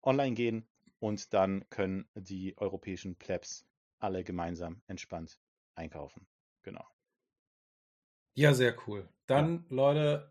[0.03, 3.65] online gehen und dann können die europäischen Plebs
[3.99, 5.41] alle gemeinsam entspannt
[5.75, 6.27] einkaufen.
[6.63, 6.85] Genau.
[8.35, 9.09] Ja, sehr cool.
[9.27, 10.31] Dann, Leute,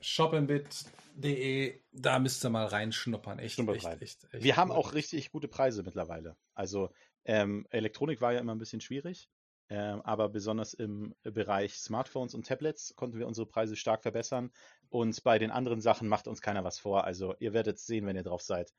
[0.00, 3.38] shopinbit.de, da müsst ihr mal reinschnuppern.
[3.38, 4.76] Echt, echt, echt, echt Wir haben cool.
[4.76, 6.36] auch richtig gute Preise mittlerweile.
[6.54, 6.90] Also
[7.24, 9.28] ähm, Elektronik war ja immer ein bisschen schwierig,
[9.70, 14.50] ähm, aber besonders im Bereich Smartphones und Tablets konnten wir unsere Preise stark verbessern.
[14.88, 17.04] Und bei den anderen Sachen macht uns keiner was vor.
[17.04, 18.72] Also ihr werdet sehen, wenn ihr drauf seid.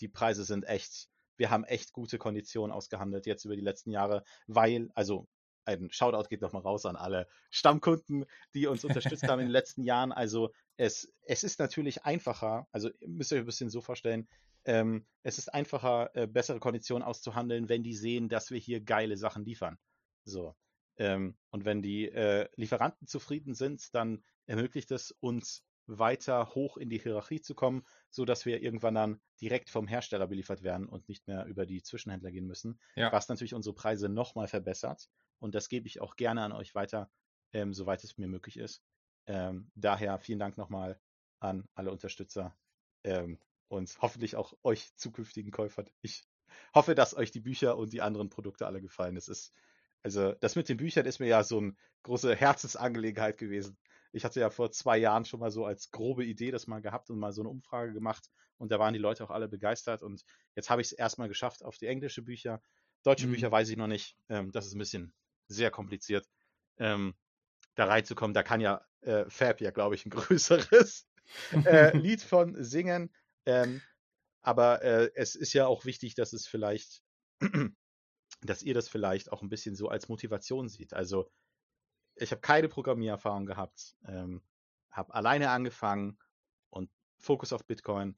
[0.00, 4.22] Die Preise sind echt, wir haben echt gute Konditionen ausgehandelt jetzt über die letzten Jahre,
[4.46, 5.26] weil, also
[5.64, 8.24] ein Shoutout geht nochmal raus an alle Stammkunden,
[8.54, 10.12] die uns unterstützt haben in den letzten Jahren.
[10.12, 14.28] Also es, es ist natürlich einfacher, also ihr müsst euch ein bisschen so vorstellen,
[14.64, 19.16] ähm, es ist einfacher, äh, bessere Konditionen auszuhandeln, wenn die sehen, dass wir hier geile
[19.16, 19.78] Sachen liefern.
[20.24, 20.54] So.
[20.96, 26.88] Ähm, und wenn die äh, Lieferanten zufrieden sind, dann ermöglicht es uns weiter hoch in
[26.88, 31.08] die Hierarchie zu kommen, so dass wir irgendwann dann direkt vom Hersteller beliefert werden und
[31.08, 33.10] nicht mehr über die Zwischenhändler gehen müssen, Ja.
[33.12, 35.08] was natürlich unsere Preise nochmal verbessert.
[35.40, 37.10] Und das gebe ich auch gerne an euch weiter,
[37.52, 38.82] ähm, soweit es mir möglich ist.
[39.26, 41.00] Ähm, daher vielen Dank nochmal
[41.40, 42.56] an alle Unterstützer
[43.04, 43.38] ähm,
[43.68, 45.88] und hoffentlich auch euch zukünftigen Käufern.
[46.02, 46.24] Ich
[46.74, 49.16] hoffe, dass euch die Bücher und die anderen Produkte alle gefallen.
[49.16, 49.52] Es ist,
[50.02, 53.78] also das mit den Büchern ist mir ja so eine große Herzensangelegenheit gewesen.
[54.12, 57.10] Ich hatte ja vor zwei Jahren schon mal so als grobe Idee das mal gehabt
[57.10, 60.24] und mal so eine Umfrage gemacht und da waren die Leute auch alle begeistert und
[60.56, 62.62] jetzt habe ich es erstmal geschafft auf die englische Bücher.
[63.02, 63.32] Deutsche Mhm.
[63.32, 64.16] Bücher weiß ich noch nicht.
[64.28, 65.14] Ähm, das ist ein bisschen
[65.48, 66.28] sehr kompliziert,
[66.78, 67.14] ähm,
[67.74, 68.34] da reinzukommen.
[68.34, 71.06] Da kann ja äh, Fab ja, glaube ich, ein größeres
[71.64, 73.14] äh, Lied von singen.
[73.46, 73.82] Ähm,
[74.42, 77.02] aber äh, es ist ja auch wichtig, dass es vielleicht,
[78.42, 80.94] dass ihr das vielleicht auch ein bisschen so als Motivation seht.
[80.94, 81.30] Also
[82.14, 84.42] ich habe keine Programmiererfahrung gehabt, ähm,
[84.90, 86.18] habe alleine angefangen
[86.70, 88.16] und Fokus auf Bitcoin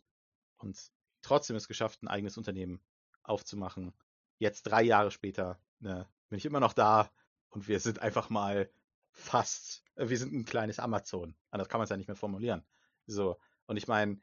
[0.58, 0.78] und
[1.22, 2.80] trotzdem es geschafft, ein eigenes Unternehmen
[3.22, 3.92] aufzumachen.
[4.38, 7.10] Jetzt drei Jahre später ne, bin ich immer noch da
[7.50, 8.70] und wir sind einfach mal
[9.10, 11.36] fast, äh, wir sind ein kleines Amazon.
[11.50, 12.64] Anders kann man es ja nicht mehr formulieren.
[13.06, 14.20] So, und ich meine,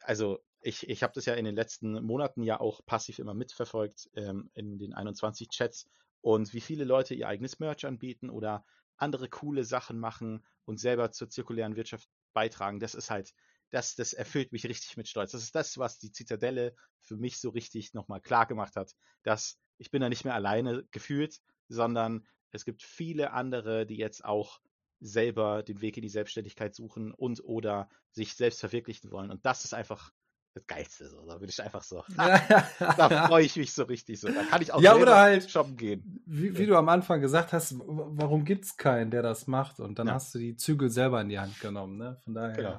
[0.00, 4.08] also ich, ich habe das ja in den letzten Monaten ja auch passiv immer mitverfolgt
[4.14, 5.86] ähm, in den 21 Chats
[6.22, 8.64] und wie viele Leute ihr eigenes Merch anbieten oder
[8.96, 12.80] andere coole Sachen machen und selber zur zirkulären Wirtschaft beitragen.
[12.80, 13.34] Das ist halt,
[13.70, 15.32] das, das erfüllt mich richtig mit Stolz.
[15.32, 19.58] Das ist das, was die Zitadelle für mich so richtig nochmal klar gemacht hat, dass
[19.76, 24.60] ich bin da nicht mehr alleine gefühlt, sondern es gibt viele andere, die jetzt auch
[25.00, 29.30] selber den Weg in die Selbstständigkeit suchen und oder sich selbst verwirklichen wollen.
[29.30, 30.10] Und das ist einfach
[30.54, 31.08] das Geilste.
[31.08, 31.20] So.
[31.26, 32.02] Da bin ich einfach so.
[32.16, 34.28] da freue ich mich so richtig so.
[34.28, 36.22] Da kann ich auch Ja, oder halt- shoppen gehen.
[36.26, 39.80] Wie, wie du am Anfang gesagt hast, warum gibt es keinen, der das macht?
[39.80, 40.14] Und dann Ja.
[40.14, 41.98] hast du die Zügel selber in die Hand genommen.
[41.98, 42.16] Ne?
[42.24, 42.76] Von daher Genau.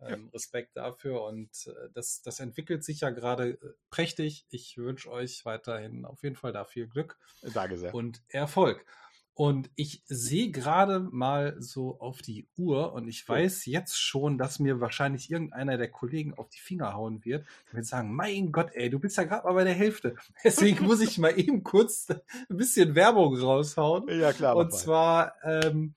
[0.00, 1.22] ähm, Respekt dafür.
[1.24, 3.58] Und äh, das, das entwickelt sich ja gerade äh,
[3.90, 4.46] prächtig.
[4.50, 7.18] Ich wünsche euch weiterhin auf jeden Fall da viel Glück
[7.54, 7.94] Danke sehr.
[7.94, 8.84] und Erfolg.
[9.38, 13.34] Und ich sehe gerade mal so auf die Uhr und ich Oh.
[13.34, 17.74] weiß jetzt schon, dass mir wahrscheinlich irgendeiner der Kollegen auf die Finger hauen wird und
[17.76, 20.16] wird sagen, mein Gott, ey, du bist ja gerade mal bei der Hälfte.
[20.44, 22.06] Deswegen muss ich mal eben kurz
[22.48, 24.08] ein bisschen Werbung raushauen.
[24.08, 24.56] ja, klar.
[24.56, 25.92] Und zwar, ähm,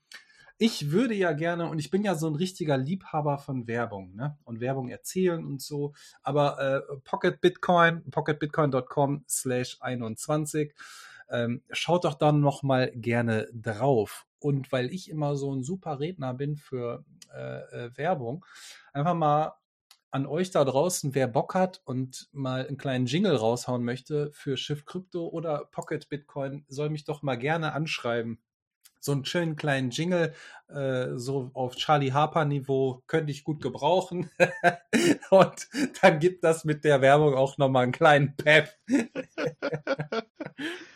[0.58, 4.36] ich würde ja gerne, und ich bin ja so ein richtiger Liebhaber von Werbung, ne?
[4.44, 5.94] Und Werbung erzählen und so.
[6.22, 10.74] Aber äh, Pocket Bitcoin, pocketbitcoin.com slash 21,
[11.30, 14.26] ähm, schaut doch dann noch mal gerne drauf.
[14.38, 17.04] Und weil ich immer so ein super Redner bin für
[17.34, 18.44] äh, äh, Werbung,
[18.92, 19.54] einfach mal
[20.10, 24.56] an euch da draußen, wer Bock hat und mal einen kleinen Jingle raushauen möchte für
[24.56, 28.40] Schiff Krypto oder Pocket Bitcoin, soll mich doch mal gerne anschreiben.
[29.00, 30.34] So einen schönen kleinen Jingle,
[30.68, 34.30] äh, so auf Charlie Harper Niveau, könnte ich gut gebrauchen.
[35.30, 35.68] und
[36.02, 38.76] dann gibt das mit der Werbung auch nochmal einen kleinen Pep.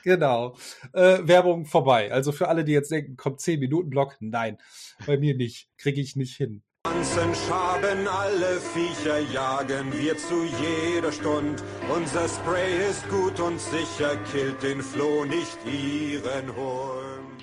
[0.04, 0.56] genau.
[0.92, 2.12] Äh, Werbung vorbei.
[2.12, 4.58] Also für alle, die jetzt denken, kommt 10 Minuten Block, nein,
[5.06, 5.70] bei mir nicht.
[5.78, 6.62] Kriege ich nicht hin.
[6.84, 11.62] Ganzen Schaben alle Viecher jagen wir zu jeder Stund.
[11.88, 17.33] Unser Spray ist gut und sicher, killt den Floh nicht ihren Hund.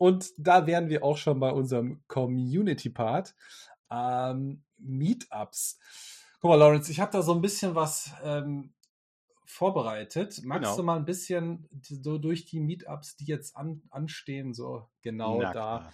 [0.00, 3.34] Und da wären wir auch schon bei unserem Community-Part.
[3.90, 5.78] Ähm, Meetups.
[6.40, 8.72] Guck mal, Lawrence, ich habe da so ein bisschen was ähm,
[9.44, 10.40] vorbereitet.
[10.42, 10.76] Magst Genau.
[10.78, 15.44] du mal ein bisschen so durch die Meetups, die jetzt an, anstehen, so genau Na
[15.44, 15.92] da klar.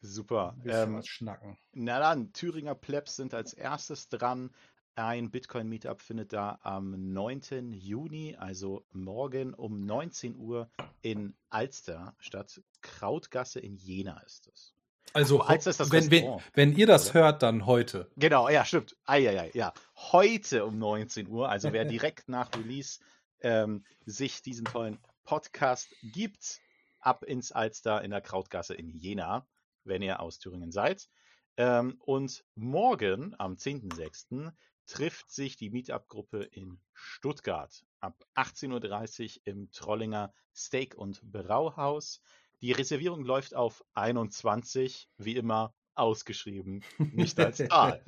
[0.00, 0.56] Super.
[0.66, 1.56] Ähm, schnacken?
[1.74, 4.50] na dann, Thüringer Plebs sind als erstes dran
[4.96, 7.72] ein Bitcoin-Meetup findet da am 9.
[7.72, 10.70] Juni, also morgen um 19 Uhr
[11.02, 12.60] in Alster statt.
[12.80, 14.74] Krautgasse in Jena ist es.
[15.12, 17.20] Also, Aber Alster ist das wenn, wenn, wenn ihr das oder?
[17.20, 18.10] hört, dann heute.
[18.16, 18.96] Genau, ja, stimmt.
[19.04, 19.72] Eieiei, ja.
[19.96, 23.00] Heute um 19 Uhr, also wer direkt nach Release
[23.40, 26.60] ähm, sich diesen tollen Podcast gibt,
[27.00, 29.46] ab ins Alster in der Krautgasse in Jena,
[29.84, 31.08] wenn ihr aus Thüringen seid.
[31.56, 34.52] Ähm, und morgen, am 10.06.,
[34.86, 42.20] trifft sich die Meetup-Gruppe in Stuttgart ab 18.30 Uhr im Trollinger Steak- und Brauhaus.
[42.60, 48.02] Die Reservierung läuft auf 21, wie immer ausgeschrieben, nicht als Zahl.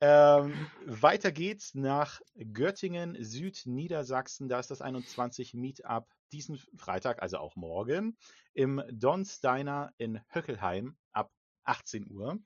[0.00, 0.54] Ähm,
[0.86, 2.20] weiter geht's nach
[2.52, 4.48] Göttingen, Südniedersachsen.
[4.48, 8.16] Da ist das 21 Meetup diesen Freitag, also auch morgen,
[8.52, 11.32] im Don's Diner in Höckelheim ab
[11.64, 12.38] 18 Uhr.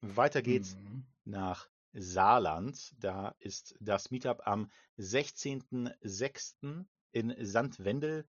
[0.00, 1.06] Weiter geht's Mhm.
[1.24, 2.94] nach Saarland.
[2.98, 6.84] Da ist das Meetup am 16.06.
[7.12, 8.26] in Sandwendel.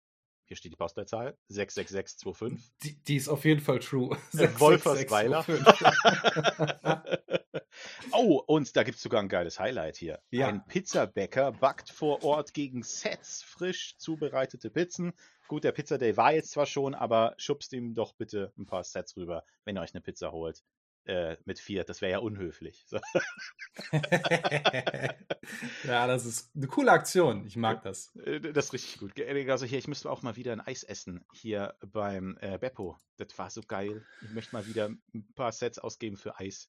[0.45, 2.73] Hier steht die Postleitzahl 66625.
[2.83, 4.17] Die, die ist auf jeden Fall true.
[4.35, 5.43] Äh, Wolfersweiler.
[5.43, 7.17] 66625.
[8.13, 10.21] Oh, und da gibt es sogar ein geiles Highlight hier.
[10.31, 10.49] Ja.
[10.49, 15.13] Ein Pizzabäcker backt vor Ort gegen Sets frisch zubereitete Pizzen.
[15.49, 18.85] Gut, der Pizza Day war jetzt zwar schon, aber schubst ihm doch bitte ein paar
[18.85, 20.65] Sets rüber, wenn ihr euch eine Pizza holt.
[21.07, 22.85] Äh, mit vier, das wäre ja unhöflich.
[22.89, 22.99] So.
[25.85, 27.47] ja, das ist eine coole Aktion.
[27.47, 28.15] Ich mag das.
[28.17, 29.15] Äh, Das ist richtig gut.
[29.15, 32.97] Ge- Also hier, ich müsste auch mal wieder ein Eis essen hier beim äh, Beppo.
[33.17, 34.05] Das war so geil.
[34.23, 36.69] Ich möchte mal wieder ein paar Sets ausgeben für Eis.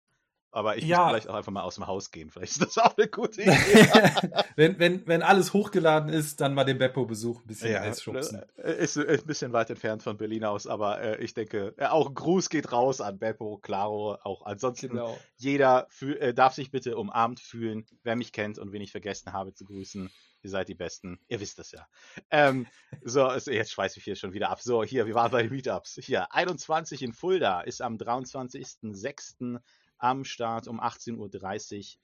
[0.51, 0.99] Aber ich Ja.
[0.99, 2.31] muss vielleicht auch einfach mal aus dem Haus gehen.
[2.31, 3.51] Vielleicht ist das auch eine gute Idee.
[4.55, 8.41] wenn, wenn, wenn alles hochgeladen ist, dann mal den Beppo besuchen, ein bisschen Eis schubsen.
[8.57, 11.85] äh, Ist, ist ein bisschen weit entfernt von Berlin aus, aber äh, ich denke, äh,
[11.87, 14.89] auch ein Gruß geht raus an Beppo, Claro, auch ansonsten.
[14.89, 15.17] Genau.
[15.35, 19.33] Jeder fühl, äh, darf sich bitte umarmt fühlen, wer mich kennt und wen ich vergessen
[19.33, 20.09] habe zu grüßen.
[20.43, 21.19] Ihr seid die Besten.
[21.27, 21.87] Ihr wisst das ja.
[22.29, 22.67] Ähm,
[23.03, 24.61] so, also jetzt schweiß ich hier schon wieder ab.
[24.61, 25.99] So, hier, wir waren bei den Meetups.
[26.01, 29.59] Hier, 21 in Fulda ist am 23.06.
[29.97, 31.29] am Start um 18.30 Uhr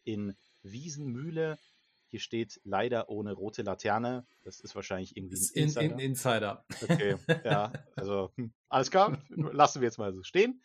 [0.03, 1.59] in Wiesenmühle.
[2.07, 4.25] Hier steht leider ohne rote Laterne.
[4.43, 5.93] Das ist wahrscheinlich irgendwie ein in, Insider.
[5.93, 6.65] in, Insider.
[6.83, 10.61] Okay, ja, also hm, alles klar, lassen wir jetzt mal so stehen.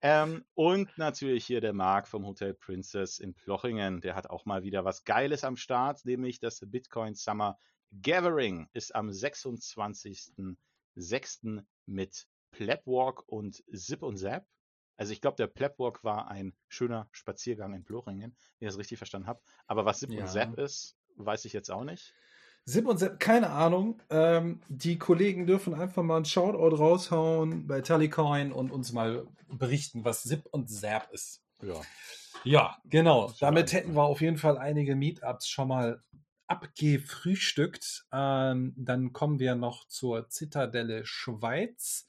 [0.00, 4.64] Ähm, und natürlich hier der Marc vom Hotel Princess in Plochingen, der hat auch mal
[4.64, 7.56] wieder was Geiles am Start, nämlich das Bitcoin Summer
[8.00, 11.62] Gathering ist am 26.06.
[11.86, 14.46] mit Plebwalk und Zip und Zap.
[15.02, 18.98] Also ich glaube, der Plebwalk war ein schöner Spaziergang in Plochingen, wenn ich das richtig
[18.98, 19.40] verstanden habe.
[19.66, 20.20] Aber was Zip Ja.
[20.20, 22.14] und Zap ist, weiß ich jetzt auch nicht.
[22.66, 24.00] Zip und Zap, keine Ahnung.
[24.10, 30.04] Ähm, die Kollegen dürfen einfach mal einen Shoutout raushauen bei Tallycoin und uns mal berichten,
[30.04, 31.42] was Zip und Zap ist.
[31.62, 31.80] Ja.
[32.44, 33.34] Ja, genau.
[33.40, 36.00] Damit hätten wir auf jeden Fall einige Meetups schon mal
[36.46, 38.06] abgefrühstückt.
[38.12, 42.06] Ähm, dann kommen wir noch zur Zitadelle Schweiz.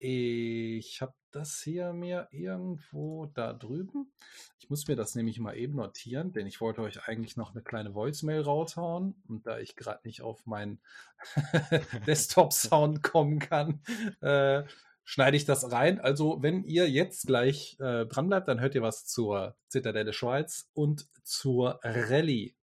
[0.00, 4.12] Ich habe das hier mir irgendwo da drüben.
[4.60, 7.62] Ich muss mir das nämlich mal eben notieren, denn ich wollte euch eigentlich noch eine
[7.62, 9.20] kleine Voicemail raushauen.
[9.28, 10.80] Und da ich gerade nicht auf meinen
[12.06, 13.82] Desktop-Sound kommen kann,
[14.20, 14.62] äh,
[15.04, 16.00] schneide ich das rein.
[16.00, 20.70] Also, wenn ihr jetzt gleich äh, dran bleibt, dann hört ihr was zur Zitadelle Schweiz
[20.74, 22.57] und zur Rallye.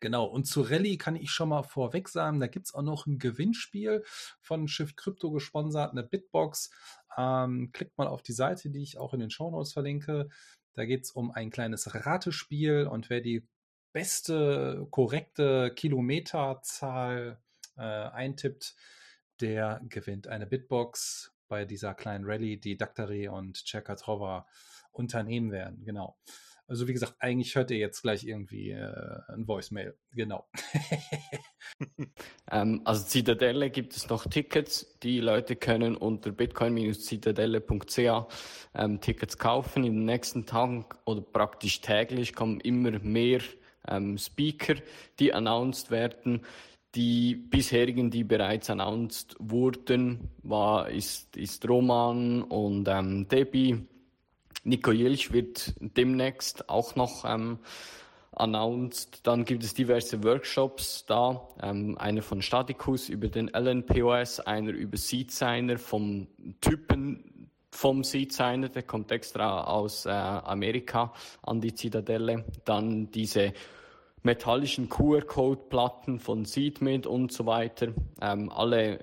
[0.00, 3.06] Genau, und zu Rallye kann ich schon mal vorweg sagen, da gibt es auch noch
[3.06, 4.04] ein Gewinnspiel
[4.40, 6.70] von Shift Crypto gesponsert, eine Bitbox.
[7.16, 10.28] Ähm, klickt mal auf die Seite, die ich auch in den Shownotes verlinke.
[10.74, 13.46] Da geht es um ein kleines Ratespiel und wer die
[13.92, 17.40] beste, korrekte Kilometerzahl
[17.76, 18.76] äh, eintippt,
[19.40, 24.46] der gewinnt eine Bitbox bei dieser kleinen Rallye, die Daktari und Czerkatrova
[24.92, 25.84] unternehmen werden.
[25.84, 26.16] Genau.
[26.68, 29.96] Also wie gesagt, eigentlich hört ihr jetzt gleich irgendwie äh, ein Voicemail.
[30.12, 30.46] Genau.
[32.50, 34.98] Ähm, also Zitadelle gibt es noch Tickets.
[35.02, 38.26] Die Leute können unter bitcoin-zitadelle.ca
[38.74, 39.84] ähm, Tickets kaufen.
[39.84, 43.42] In den nächsten Tagen oder praktisch täglich kommen immer mehr
[43.86, 44.76] ähm, Speaker,
[45.18, 46.40] die announced werden.
[46.94, 53.86] Die bisherigen, die bereits announced wurden, war, ist, ist Roman und ähm, Debbie.
[54.68, 57.58] Nico Jilch wird demnächst auch noch ähm,
[58.32, 59.26] announced.
[59.26, 61.48] Dann gibt es diverse Workshops da.
[61.62, 66.28] Ähm, einer von Staticus über den LNPOS, einer über Seedsigner vom
[66.60, 71.12] Typen vom Seedsigner, der kommt extra aus äh, Amerika
[71.42, 72.44] an die Zitadelle.
[72.64, 73.52] Dann diese
[74.22, 77.88] metallischen QR-Code-Platten von Seedmid und so weiter.
[78.20, 78.98] Ähm, alle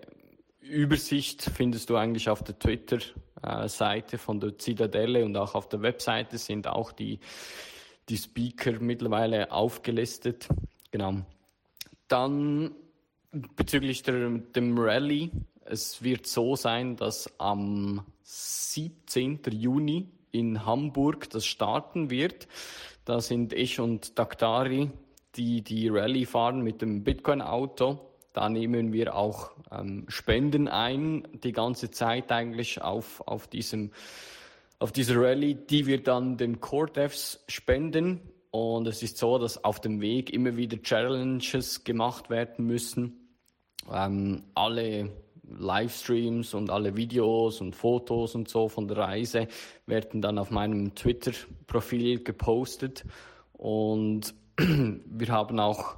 [0.68, 6.38] Übersicht findest du eigentlich auf der Twitter-Seite von der Zitadelle und auch auf der Webseite
[6.38, 7.20] sind auch die
[8.10, 10.48] die Speaker mittlerweile aufgelistet.
[10.92, 11.22] Genau.
[12.08, 12.72] Dann
[13.56, 15.32] bezüglich der, dem Rallye.
[15.66, 19.42] Es wird so sein, dass am 17.
[19.52, 22.48] Juni in Hamburg das starten wird.
[23.06, 24.92] Da sind ich und Daktari,
[25.36, 28.00] die die Rallye fahren mit dem Bitcoin-Auto.
[28.36, 33.91] Da nehmen wir auch ähm, Spenden ein, die ganze Zeit eigentlich auf, auf, diesem,
[34.78, 38.20] auf dieser Rallye, die wir dann den Core Devs spenden.
[38.52, 43.30] Und es ist so, dass auf dem Weg immer wieder Challenges gemacht werden müssen.
[43.90, 45.14] Ähm, alle
[45.48, 49.48] Livestreams und alle Videos und Fotos und so von der Reise
[49.86, 53.06] werden dann auf meinem Twitter-Profil gepostet.
[53.53, 55.95] Und wir haben auch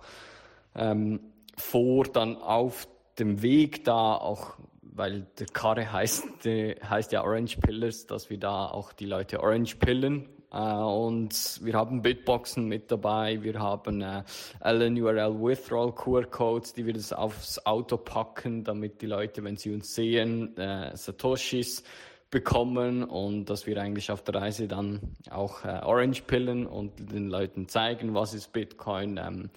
[0.75, 1.19] ähm,
[1.57, 2.87] vor, dann auf
[3.19, 8.67] dem Weg da auch, weil der Karre heißt, heißt ja Orange Pillars, dass wir da
[8.67, 10.29] auch die Leute Orange pillen.
[10.51, 14.23] Äh, und wir haben Bitboxen mit dabei, wir haben äh,
[14.63, 19.93] LNURL Withdrawal QR-Codes, die wir das aufs Auto packen, damit die Leute, wenn sie uns
[19.93, 21.83] sehen, äh, Satoshis
[22.29, 27.29] bekommen und dass wir eigentlich auf der Reise dann auch äh, Orange pillen und den
[27.29, 29.49] Leuten zeigen, was ist Bitcoin, ähm,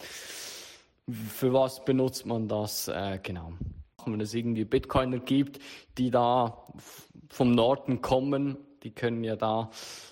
[1.12, 3.52] für was benutzt man das, äh, genau.
[4.06, 5.60] Wenn es irgendwie Bitcoiner gibt,
[5.98, 6.64] die da
[7.28, 9.70] vom Norden kommen, die können ja da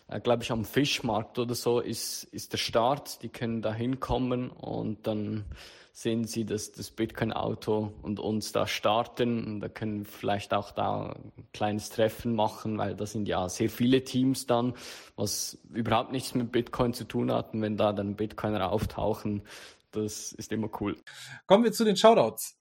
[0.08, 3.22] äh, glaube ich, am Fischmarkt oder so ist, ist der Start.
[3.22, 5.44] Die können da hinkommen und dann
[5.92, 9.44] sehen sie das, das Bitcoin-Auto und uns da starten.
[9.44, 13.48] Und da können wir vielleicht auch da ein kleines Treffen machen, weil da sind ja
[13.48, 14.74] sehr viele Teams dann,
[15.16, 17.60] was überhaupt nichts mit Bitcoin zu tun hatten.
[17.60, 19.42] Wenn da dann Bitcoiner auftauchen,
[19.90, 21.00] das ist immer cool.
[21.46, 22.58] Kommen wir zu den Shoutouts.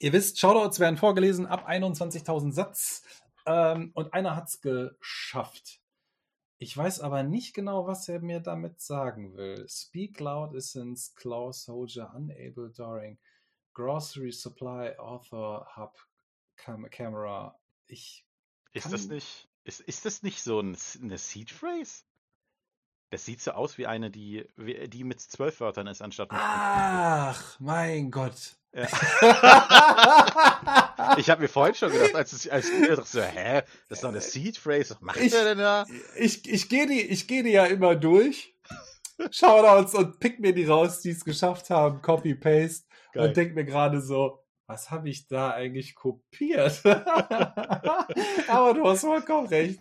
[0.00, 3.02] Ihr wisst, Shoutouts werden vorgelesen ab 21.000 Satz.
[3.46, 5.80] Ähm, und einer hat es geschafft.
[6.58, 9.66] Ich weiß aber nicht genau, was er mir damit sagen will.
[9.68, 13.18] Speak loud essence, claw soldier, unable during,
[13.74, 15.96] grocery supply, author, hub,
[16.56, 17.58] cam camera.
[17.86, 18.26] Ich.
[18.72, 22.02] Ist das nicht, ist, ist das nicht so ein, eine Seed Phrase?
[23.10, 26.40] Das sieht so aus wie eine, die, die mit zwölf Wörtern ist, anstatt mit.
[26.42, 28.58] Ach, mein Gott.
[28.74, 28.82] Ja.
[31.16, 34.04] ich habe mir vorhin schon gedacht, als, es, als ich dachte so, hä, das ist
[34.04, 35.86] doch eine Seed Phrase, was macht ich, der denn da?
[36.16, 38.54] Ich, ich gehe die, ich geh die ja immer durch,
[39.30, 43.64] Shoutouts und pick mir die raus, die es geschafft haben, Copy, Paste und denk mir
[43.64, 46.82] gerade so, was habe ich da eigentlich kopiert?
[48.48, 49.80] Aber du hast vollkommen recht.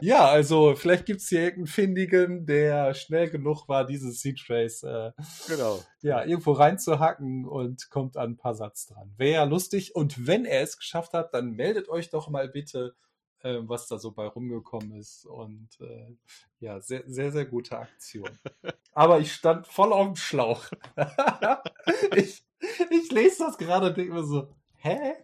[0.00, 4.84] Ja, also vielleicht gibt es hier irgendeinen Findigen, der schnell genug war, dieses Seed Trace
[4.84, 5.10] äh,
[5.48, 5.80] genau.
[6.00, 9.12] ja, irgendwo reinzuhacken und kommt an ein paar Satz dran.
[9.16, 9.96] Wäre ja lustig.
[9.96, 12.94] Und wenn er es geschafft hat, dann meldet euch doch mal bitte,
[13.40, 15.26] äh, was da so bei rumgekommen ist.
[15.26, 16.16] Und äh,
[16.60, 18.30] ja, sehr, sehr, sehr gute Aktion.
[18.92, 20.66] Aber ich stand voll auf dem Schlauch.
[22.14, 22.44] ich,
[22.90, 25.14] ich lese das gerade und denke mir so, hä?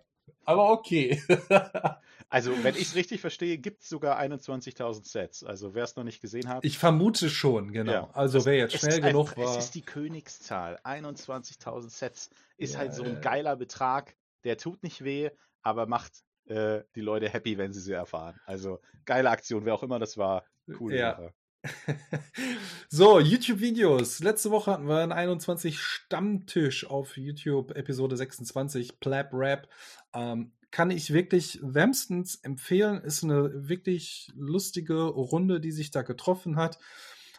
[0.45, 1.21] Aber okay.
[2.29, 5.45] also, wenn ich es richtig verstehe, gibt es sogar 21.000 Sets.
[5.45, 6.65] Also, wer es noch nicht gesehen hat.
[6.65, 7.93] Ich vermute schon, genau.
[7.93, 8.11] Ja.
[8.13, 9.57] Also, wer jetzt schnell genug war.
[9.57, 10.79] Es ist die Königszahl.
[10.85, 14.17] 21.000 Sets ist ja, halt so ein geiler Betrag.
[14.45, 15.31] Der tut nicht weh,
[15.63, 18.39] aber macht äh, die Leute happy, wenn sie sie erfahren.
[18.47, 20.45] Also, geile Aktion, wer auch immer das war.
[20.79, 21.17] Coole ja.
[21.17, 21.35] Sache.
[22.89, 24.21] so, YouTube-Videos.
[24.21, 29.69] Letzte Woche hatten wir einen 21 Stammtisch auf YouTube, Episode 26, Plap Rap.
[30.15, 33.01] Ähm, kann ich wirklich wärmstens empfehlen.
[33.03, 36.79] Ist eine wirklich lustige Runde, die sich da getroffen hat.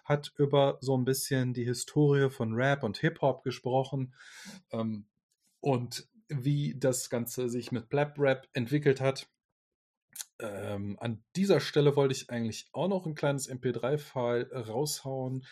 [0.06, 4.14] Hat über so ein bisschen die Historie von Rap und Hip-Hop gesprochen.
[4.72, 5.06] Ähm,
[5.60, 9.28] und wie das Ganze sich mit Plap Rap entwickelt hat.
[10.40, 15.46] Ähm, an dieser Stelle wollte ich eigentlich auch noch ein kleines MP3-File raushauen.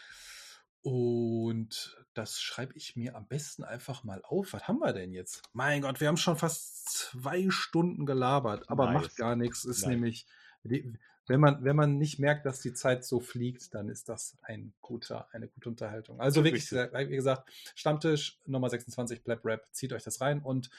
[0.82, 4.54] Und das schreibe ich mir am besten einfach mal auf.
[4.54, 5.42] Was haben wir denn jetzt?
[5.52, 8.94] Mein Gott, wir haben schon fast zwei Stunden gelabert, aber nice.
[8.94, 9.66] macht gar nichts.
[9.66, 9.90] Ist nice.
[9.90, 10.28] nämlich,
[10.64, 14.74] wenn man, wenn man nicht merkt, dass die Zeit so fliegt, dann ist das ein
[14.82, 16.20] guter, eine gute Unterhaltung.
[16.20, 20.70] Also wirklich, wie gesagt, Stammtisch Nummer 26, Blab Rap, zieht euch das rein und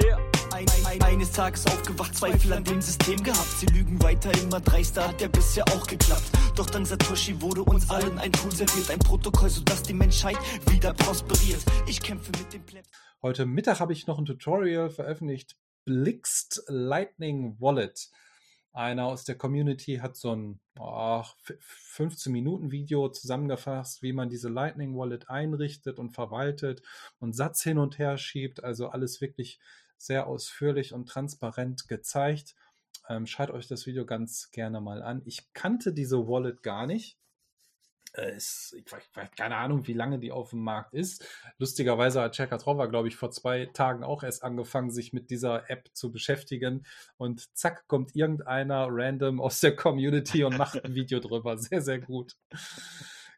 [0.00, 0.16] Yeah.
[0.52, 3.50] Ein, ein, eines Tages aufgewacht, Zweifel an dem System gehabt.
[3.58, 6.30] Sie lügen weiter, immer dreister, hat ja bisher auch geklappt.
[6.56, 10.38] Doch dank Satoshi wurde uns allen ein Tool serviert, ein Protokoll, sodass die Menschheit
[10.70, 11.62] wieder prosperiert.
[11.86, 12.88] Ich kämpfe mit dem Plebs.
[13.20, 15.56] Heute Mittag habe ich noch ein Tutorial veröffentlicht.
[15.84, 18.10] Blixt Lightning Wallet.
[18.74, 21.22] Einer aus der Community hat so ein oh,
[21.94, 26.82] 15-Minuten-Video zusammengefasst, wie man diese Lightning Wallet einrichtet und verwaltet
[27.18, 28.64] und Satz hin und her schiebt.
[28.64, 29.60] Also alles wirklich
[30.02, 32.54] sehr ausführlich und transparent gezeigt.
[33.08, 35.22] Ähm, schaut euch das Video ganz gerne mal an.
[35.24, 37.18] Ich kannte diese Wallet gar nicht.
[38.14, 41.24] Äh, ist, ich weiß keine Ahnung, wie lange die auf dem Markt ist.
[41.58, 45.70] Lustigerweise hat Checker Trova, glaube ich, vor zwei Tagen auch erst angefangen, sich mit dieser
[45.70, 46.84] App zu beschäftigen.
[47.16, 51.56] Und zack, kommt irgendeiner random aus der Community und macht ein Video drüber.
[51.56, 52.36] Sehr, sehr gut.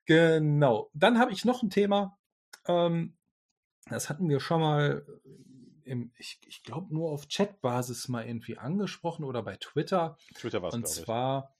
[0.06, 0.90] Genau.
[0.92, 2.18] Dann habe ich noch ein Thema.
[2.66, 3.16] Ähm,
[3.88, 5.06] das hatten wir schon mal
[5.84, 10.16] im, ich, ich glaube, nur auf Chatbasis mal irgendwie angesprochen oder bei Twitter.
[10.34, 11.54] Twitter war es, Und zwar,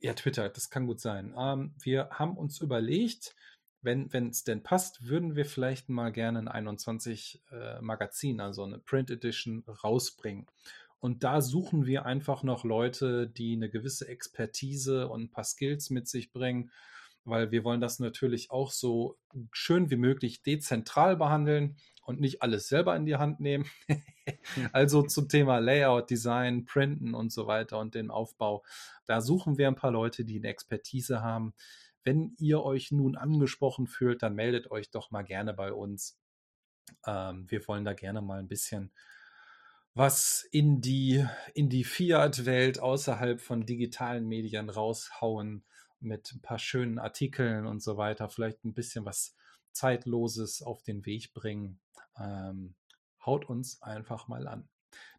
[0.00, 1.34] ja, Twitter, das kann gut sein.
[1.36, 3.34] Ähm, wir haben uns überlegt,
[3.82, 8.78] wenn es denn passt, würden wir vielleicht mal gerne ein 21 äh, Magazin, also eine
[8.78, 10.46] Print Edition, rausbringen.
[11.00, 15.90] Und da suchen wir einfach noch Leute, die eine gewisse Expertise und ein paar Skills
[15.90, 16.70] mit sich bringen,
[17.24, 19.18] weil wir wollen das natürlich auch so
[19.52, 23.64] schön wie möglich dezentral behandeln und nicht alles selber in die Hand nehmen.
[24.72, 28.64] also zum Thema Layout, Design, Printen und so weiter und den Aufbau.
[29.06, 31.54] Da suchen wir ein paar Leute, die eine Expertise haben.
[32.02, 36.18] Wenn ihr euch nun angesprochen fühlt, dann meldet euch doch mal gerne bei uns.
[37.06, 38.92] Ähm, wir wollen da gerne mal ein bisschen
[39.94, 41.24] was in die,
[41.54, 45.64] in die Fiat-Welt außerhalb von digitalen Medien raushauen
[46.02, 48.28] mit ein paar schönen Artikeln und so weiter.
[48.28, 49.36] Vielleicht ein bisschen was
[49.72, 51.80] Zeitloses auf den Weg bringen.
[52.18, 52.74] Ähm,
[53.24, 54.68] haut uns einfach mal an.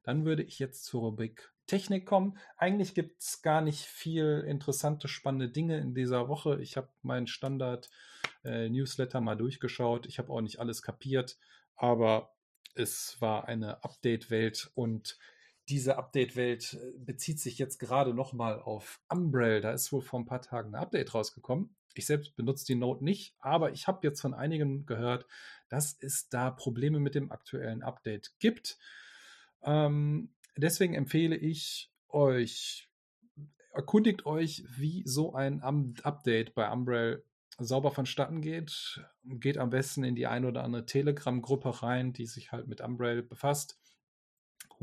[0.04, 2.38] Dann würde ich jetzt zur Rubrik Technik kommen.
[2.58, 6.62] Eigentlich gibt es gar nicht viel interessante, spannende Dinge in dieser Woche.
[6.62, 10.06] Ich habe meinen Standard-Newsletter äh, mal durchgeschaut.
[10.06, 11.38] Ich habe auch nicht alles kapiert,
[11.76, 12.34] aber
[12.76, 15.18] es war eine Update-Welt und
[15.70, 19.62] diese Update-Welt äh, bezieht sich jetzt gerade nochmal auf Umbrell.
[19.62, 21.76] Da ist wohl vor ein paar Tagen ein Update rausgekommen.
[21.96, 25.28] Ich selbst benutze die Note nicht, aber ich habe jetzt von einigen gehört,
[25.70, 28.78] dass es da Probleme mit dem aktuellen Update gibt.
[29.62, 32.90] Ähm, deswegen empfehle ich euch,
[33.74, 37.24] erkundigt euch, wie so ein Update bei Umbrell
[37.60, 39.02] sauber vonstatten geht.
[39.24, 43.22] Geht am besten in die ein oder andere Telegram-Gruppe rein, die sich halt mit Umbrell
[43.22, 43.80] befasst.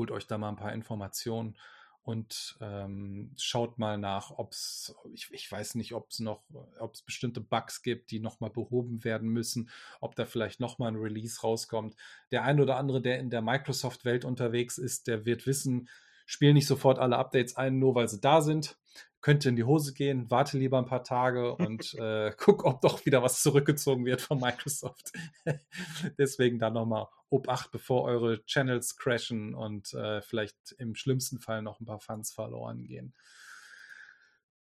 [0.01, 1.59] Holt euch da mal ein paar Informationen
[2.05, 6.43] und ähm, schaut mal nach, ob es, ich, ich, weiß nicht, ob es noch,
[6.78, 9.68] ob es bestimmte Bugs gibt, die nochmal behoben werden müssen,
[10.01, 11.97] ob da vielleicht nochmal ein Release rauskommt.
[12.31, 15.90] Der ein oder andere, der in der Microsoft-Welt unterwegs ist, der wird wissen,
[16.24, 18.78] spiel nicht sofort alle Updates ein, nur weil sie da sind
[19.20, 23.05] könnte in die Hose gehen, warte lieber ein paar Tage und äh, guck, ob doch
[23.06, 25.12] wieder was zurückgezogen wird von Microsoft.
[26.18, 31.80] Deswegen da nochmal Obacht, bevor eure Channels crashen und äh, vielleicht im schlimmsten Fall noch
[31.80, 33.14] ein paar Fans verloren gehen.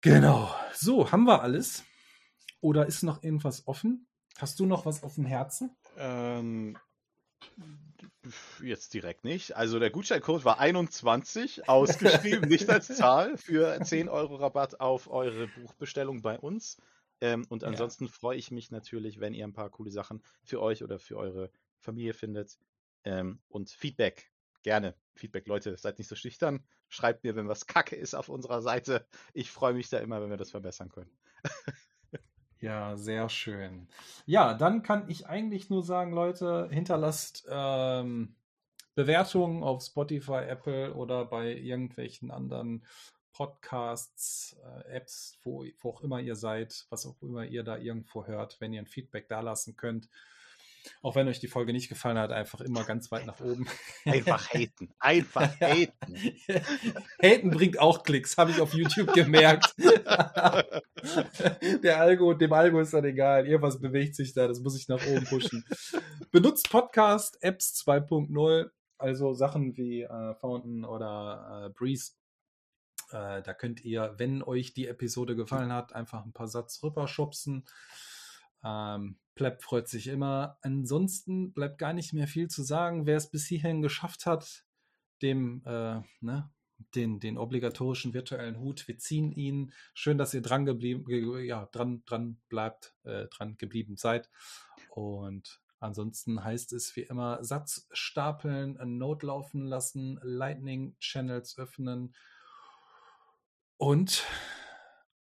[0.01, 0.55] Genau.
[0.74, 1.85] So, haben wir alles?
[2.60, 4.06] Oder ist noch irgendwas offen?
[4.36, 5.76] Hast du noch was auf dem Herzen?
[5.97, 6.78] Ähm,
[8.62, 9.56] Jetzt direkt nicht.
[9.56, 15.48] Also der Gutscheincode war 21 ausgeschrieben, nicht als Zahl, für 10 Euro Rabatt auf eure
[15.48, 16.78] Buchbestellung bei uns.
[17.20, 18.10] Ähm, und ansonsten ja.
[18.10, 21.50] freue ich mich natürlich, wenn ihr ein paar coole Sachen für euch oder für eure
[21.78, 22.59] Familie findet.
[23.05, 24.30] Ähm, und Feedback,
[24.62, 24.94] gerne.
[25.14, 26.64] Feedback, Leute, seid nicht so schüchtern.
[26.88, 29.06] Schreibt mir, wenn was kacke ist auf unserer Seite.
[29.34, 31.10] Ich freue mich da immer, wenn wir das verbessern können.
[32.60, 33.86] Ja, sehr schön.
[34.26, 38.35] Ja, dann kann ich eigentlich nur sagen, Leute, hinterlasst ähm,
[38.97, 42.85] Bewertungen auf Spotify, Apple oder bei irgendwelchen anderen
[43.32, 48.26] Podcasts, äh, Apps, wo, wo auch immer ihr seid, was auch immer ihr da irgendwo
[48.26, 50.09] hört, wenn ihr ein Feedback da lassen könnt.
[51.02, 53.66] Auch wenn euch die Folge nicht gefallen hat, einfach immer ganz weit nach oben.
[54.05, 54.90] Einfach haten.
[54.98, 56.12] Einfach haten.
[57.23, 59.74] haten bringt auch Klicks, habe ich auf YouTube gemerkt.
[61.82, 63.47] Der Algo, dem Algo ist dann egal.
[63.47, 65.65] Irgendwas bewegt sich da, das muss ich nach oben pushen.
[66.31, 72.12] Benutzt Podcast-Apps 2.0, also Sachen wie äh, Fountain oder äh, Breeze.
[73.10, 77.65] Äh, da könnt ihr, wenn euch die Episode gefallen hat, einfach ein paar Satz rüberschubsen.
[78.64, 80.59] Ähm, Pleb freut sich immer.
[80.62, 83.06] Ansonsten bleibt gar nicht mehr viel zu sagen.
[83.06, 84.64] Wer es bis hierhin geschafft hat,
[85.22, 86.51] dem, äh, ne,
[86.94, 89.72] den, den obligatorischen virtuellen Hut, wir ziehen ihn.
[89.94, 91.05] Schön, dass ihr dran geblieben,
[91.44, 94.30] ja, dran, dran bleibt, äh, dran geblieben seid.
[94.90, 102.14] Und ansonsten heißt es wie immer Satz stapeln, Note laufen lassen, Lightning Channels öffnen
[103.76, 104.24] und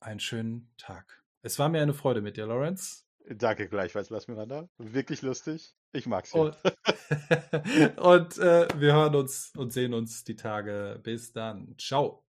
[0.00, 1.22] einen schönen Tag.
[1.42, 3.09] Es war mir eine Freude mit dir, Lawrence.
[3.36, 4.68] Danke gleichfalls, Las Miranda.
[4.78, 5.76] Wirklich lustig.
[5.92, 6.32] Ich mag's.
[6.32, 6.56] Und,
[7.96, 10.98] und äh, wir hören uns und sehen uns die Tage.
[11.02, 11.76] Bis dann.
[11.78, 12.24] Ciao.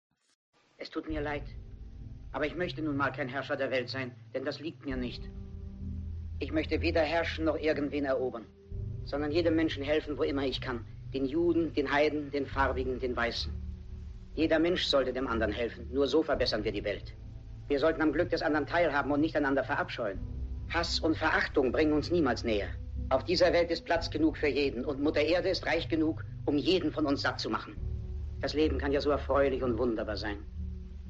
[0.77, 1.43] Es tut mir leid.
[2.31, 5.29] Aber ich möchte nun mal kein Herrscher der Welt sein, denn das liegt mir nicht.
[6.39, 8.45] Ich möchte weder herrschen noch irgendwen erobern,
[9.05, 10.85] sondern jedem Menschen helfen, wo immer ich kann.
[11.13, 13.53] Den Juden, den Heiden, den Farbigen, den Weißen.
[14.33, 15.87] Jeder Mensch sollte dem anderen helfen.
[15.91, 17.15] Nur so verbessern wir die Welt.
[17.67, 20.36] Wir sollten am Glück des anderen teilhaben und nicht einander verabscheuen.
[20.69, 22.67] Hass und Verachtung bringen uns niemals näher.
[23.09, 26.57] Auf dieser Welt ist Platz genug für jeden und Mutter Erde ist reich genug, um
[26.57, 27.77] jeden von uns satt zu machen.
[28.41, 30.37] Das Leben kann ja so erfreulich und wunderbar sein.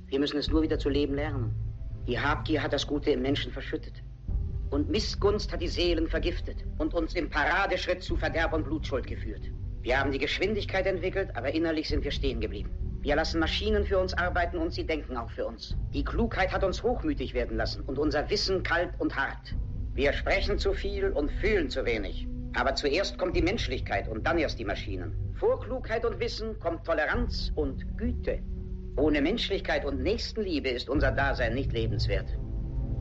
[0.05, 1.55] Wir müssen es nur wieder zu leben lernen.
[2.07, 3.95] Die Habgier hat das Gute im Menschen verschüttet.
[4.69, 9.41] Und Missgunst hat die Seelen vergiftet und uns im Paradeschritt zu Verderb und Blutschuld geführt.
[9.81, 12.86] Wir haben die Geschwindigkeit entwickelt, aber innerlich sind wir stehen geblieben.
[13.01, 15.77] Wir lassen Maschinen für uns arbeiten und sie denken auch für uns.
[15.93, 19.55] Die Klugheit hat uns hochmütig werden lassen und unser Wissen kalt und hart.
[19.93, 22.27] Wir sprechen zu viel und fühlen zu wenig.
[22.55, 25.33] Aber zuerst kommt die Menschlichkeit und dann erst die Maschinen.
[25.35, 28.39] Vor Klugheit und Wissen kommt Toleranz und Güte.
[28.97, 32.37] Ohne Menschlichkeit und Nächstenliebe ist unser Dasein nicht lebenswert.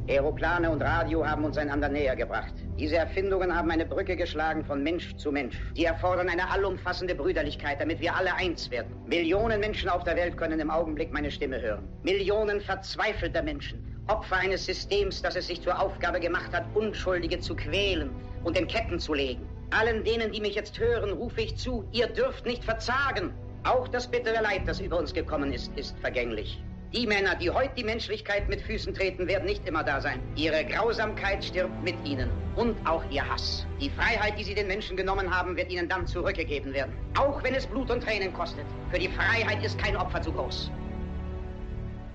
[0.08, 2.54] Aeroplane und Radio haben uns einander näher gebracht.
[2.78, 5.60] Diese Erfindungen haben eine Brücke geschlagen von Mensch zu Mensch.
[5.76, 8.94] Die erfordern eine allumfassende Brüderlichkeit, damit wir alle eins werden.
[9.06, 11.88] Millionen Menschen auf der Welt können im Augenblick meine Stimme hören.
[12.04, 13.80] Millionen verzweifelter Menschen.
[14.06, 18.10] Opfer eines Systems, das es sich zur Aufgabe gemacht hat, Unschuldige zu quälen
[18.44, 19.48] und in Ketten zu legen.
[19.70, 23.34] Allen denen, die mich jetzt hören, rufe ich zu, ihr dürft nicht verzagen.
[23.64, 26.62] Auch das bittere Leid, das über uns gekommen ist, ist vergänglich.
[26.96, 30.18] Die Männer, die heute die Menschlichkeit mit Füßen treten, werden nicht immer da sein.
[30.34, 33.66] Ihre Grausamkeit stirbt mit ihnen und auch ihr Hass.
[33.78, 36.94] Die Freiheit, die sie den Menschen genommen haben, wird ihnen dann zurückgegeben werden.
[37.18, 38.64] Auch wenn es Blut und Tränen kostet.
[38.90, 40.70] Für die Freiheit ist kein Opfer zu groß.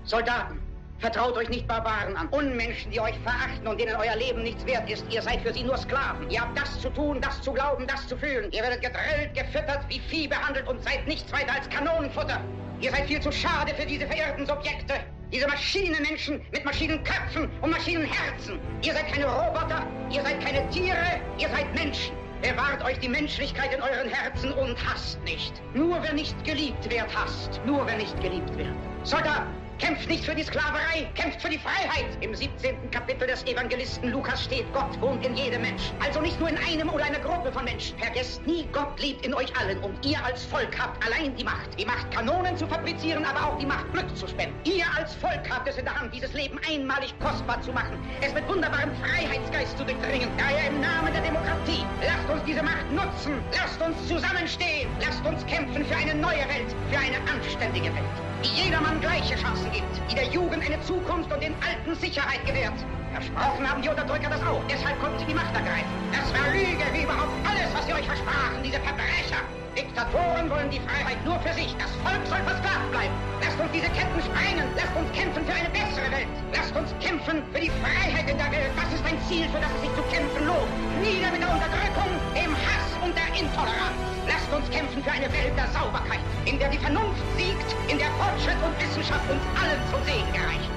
[0.02, 0.58] Soldaten,
[1.02, 4.88] Vertraut euch nicht Barbaren an, Unmenschen, die euch verachten und denen euer Leben nichts wert
[4.88, 5.04] ist.
[5.10, 6.30] Ihr seid für sie nur Sklaven.
[6.30, 8.52] Ihr habt das zu tun, das zu glauben, das zu fühlen.
[8.52, 12.40] Ihr werdet gedrillt, gefüttert, wie Vieh behandelt und seid nichts weiter als Kanonenfutter.
[12.80, 14.94] Ihr seid viel zu schade für diese verirrten Subjekte.
[15.32, 18.60] Diese Maschinenmenschen mit Maschinenköpfen und Maschinenherzen.
[18.82, 22.14] Ihr seid keine Roboter, ihr seid keine Tiere, ihr seid Menschen.
[22.42, 25.60] Bewahrt euch die Menschlichkeit in euren Herzen und hasst nicht.
[25.74, 27.60] Nur wer nicht geliebt wird, hasst.
[27.66, 28.74] Nur wer nicht geliebt wird.
[29.02, 29.46] Soldat,
[29.82, 32.06] Kämpft nicht für die Sklaverei, kämpft für die Freiheit.
[32.20, 32.92] Im 17.
[32.92, 35.90] Kapitel des Evangelisten Lukas steht, Gott wohnt in jedem Mensch.
[35.98, 37.98] Also nicht nur in einem oder einer Gruppe von Menschen.
[37.98, 41.76] Vergesst nie, Gott lebt in euch allen und ihr als Volk habt allein die Macht.
[41.76, 44.54] Die Macht, Kanonen zu fabrizieren, aber auch die Macht, Glück zu spenden.
[44.62, 47.98] Ihr als Volk habt es in der Hand, dieses Leben einmalig kostbar zu machen.
[48.20, 50.30] Es mit wunderbarem Freiheitsgeist zu durchdringen.
[50.38, 53.42] Daher im Namen der Demokratie, lasst uns diese Macht nutzen.
[53.50, 54.88] Lasst uns zusammenstehen.
[55.00, 59.71] Lasst uns kämpfen für eine neue Welt, für eine anständige Welt die jedermann gleiche Chancen
[59.72, 62.78] gibt, die der Jugend eine Zukunft und den Alten Sicherheit gewährt.
[63.12, 65.90] Versprochen haben die Unterdrücker das auch, deshalb konnten sie die Macht ergreifen.
[66.12, 69.42] Das war Lüge, wie überhaupt alles, was sie euch versprachen, diese Verbrecher.
[69.76, 71.72] Diktatoren wollen die Freiheit nur für sich.
[71.80, 73.14] Das Volk soll versklavt bleiben.
[73.40, 74.68] Lasst uns diese Ketten sprengen.
[74.76, 76.28] Lasst uns kämpfen für eine bessere Welt.
[76.52, 78.72] Lasst uns kämpfen für die Freiheit in der Welt.
[78.76, 80.68] Das ist ein Ziel, für das es sich zu kämpfen lohnt.
[81.00, 83.96] Nieder mit der Unterdrückung, dem Hass und der Intoleranz.
[84.28, 88.12] Lasst uns kämpfen für eine Welt der Sauberkeit, in der die Vernunft siegt, in der
[88.20, 90.72] Fortschritt und Wissenschaft uns allen zum Segen gereichen.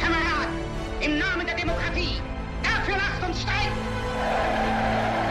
[0.00, 0.56] Kameraden,
[1.04, 2.16] im Namen der Demokratie,
[2.64, 5.27] dafür lasst uns streiten!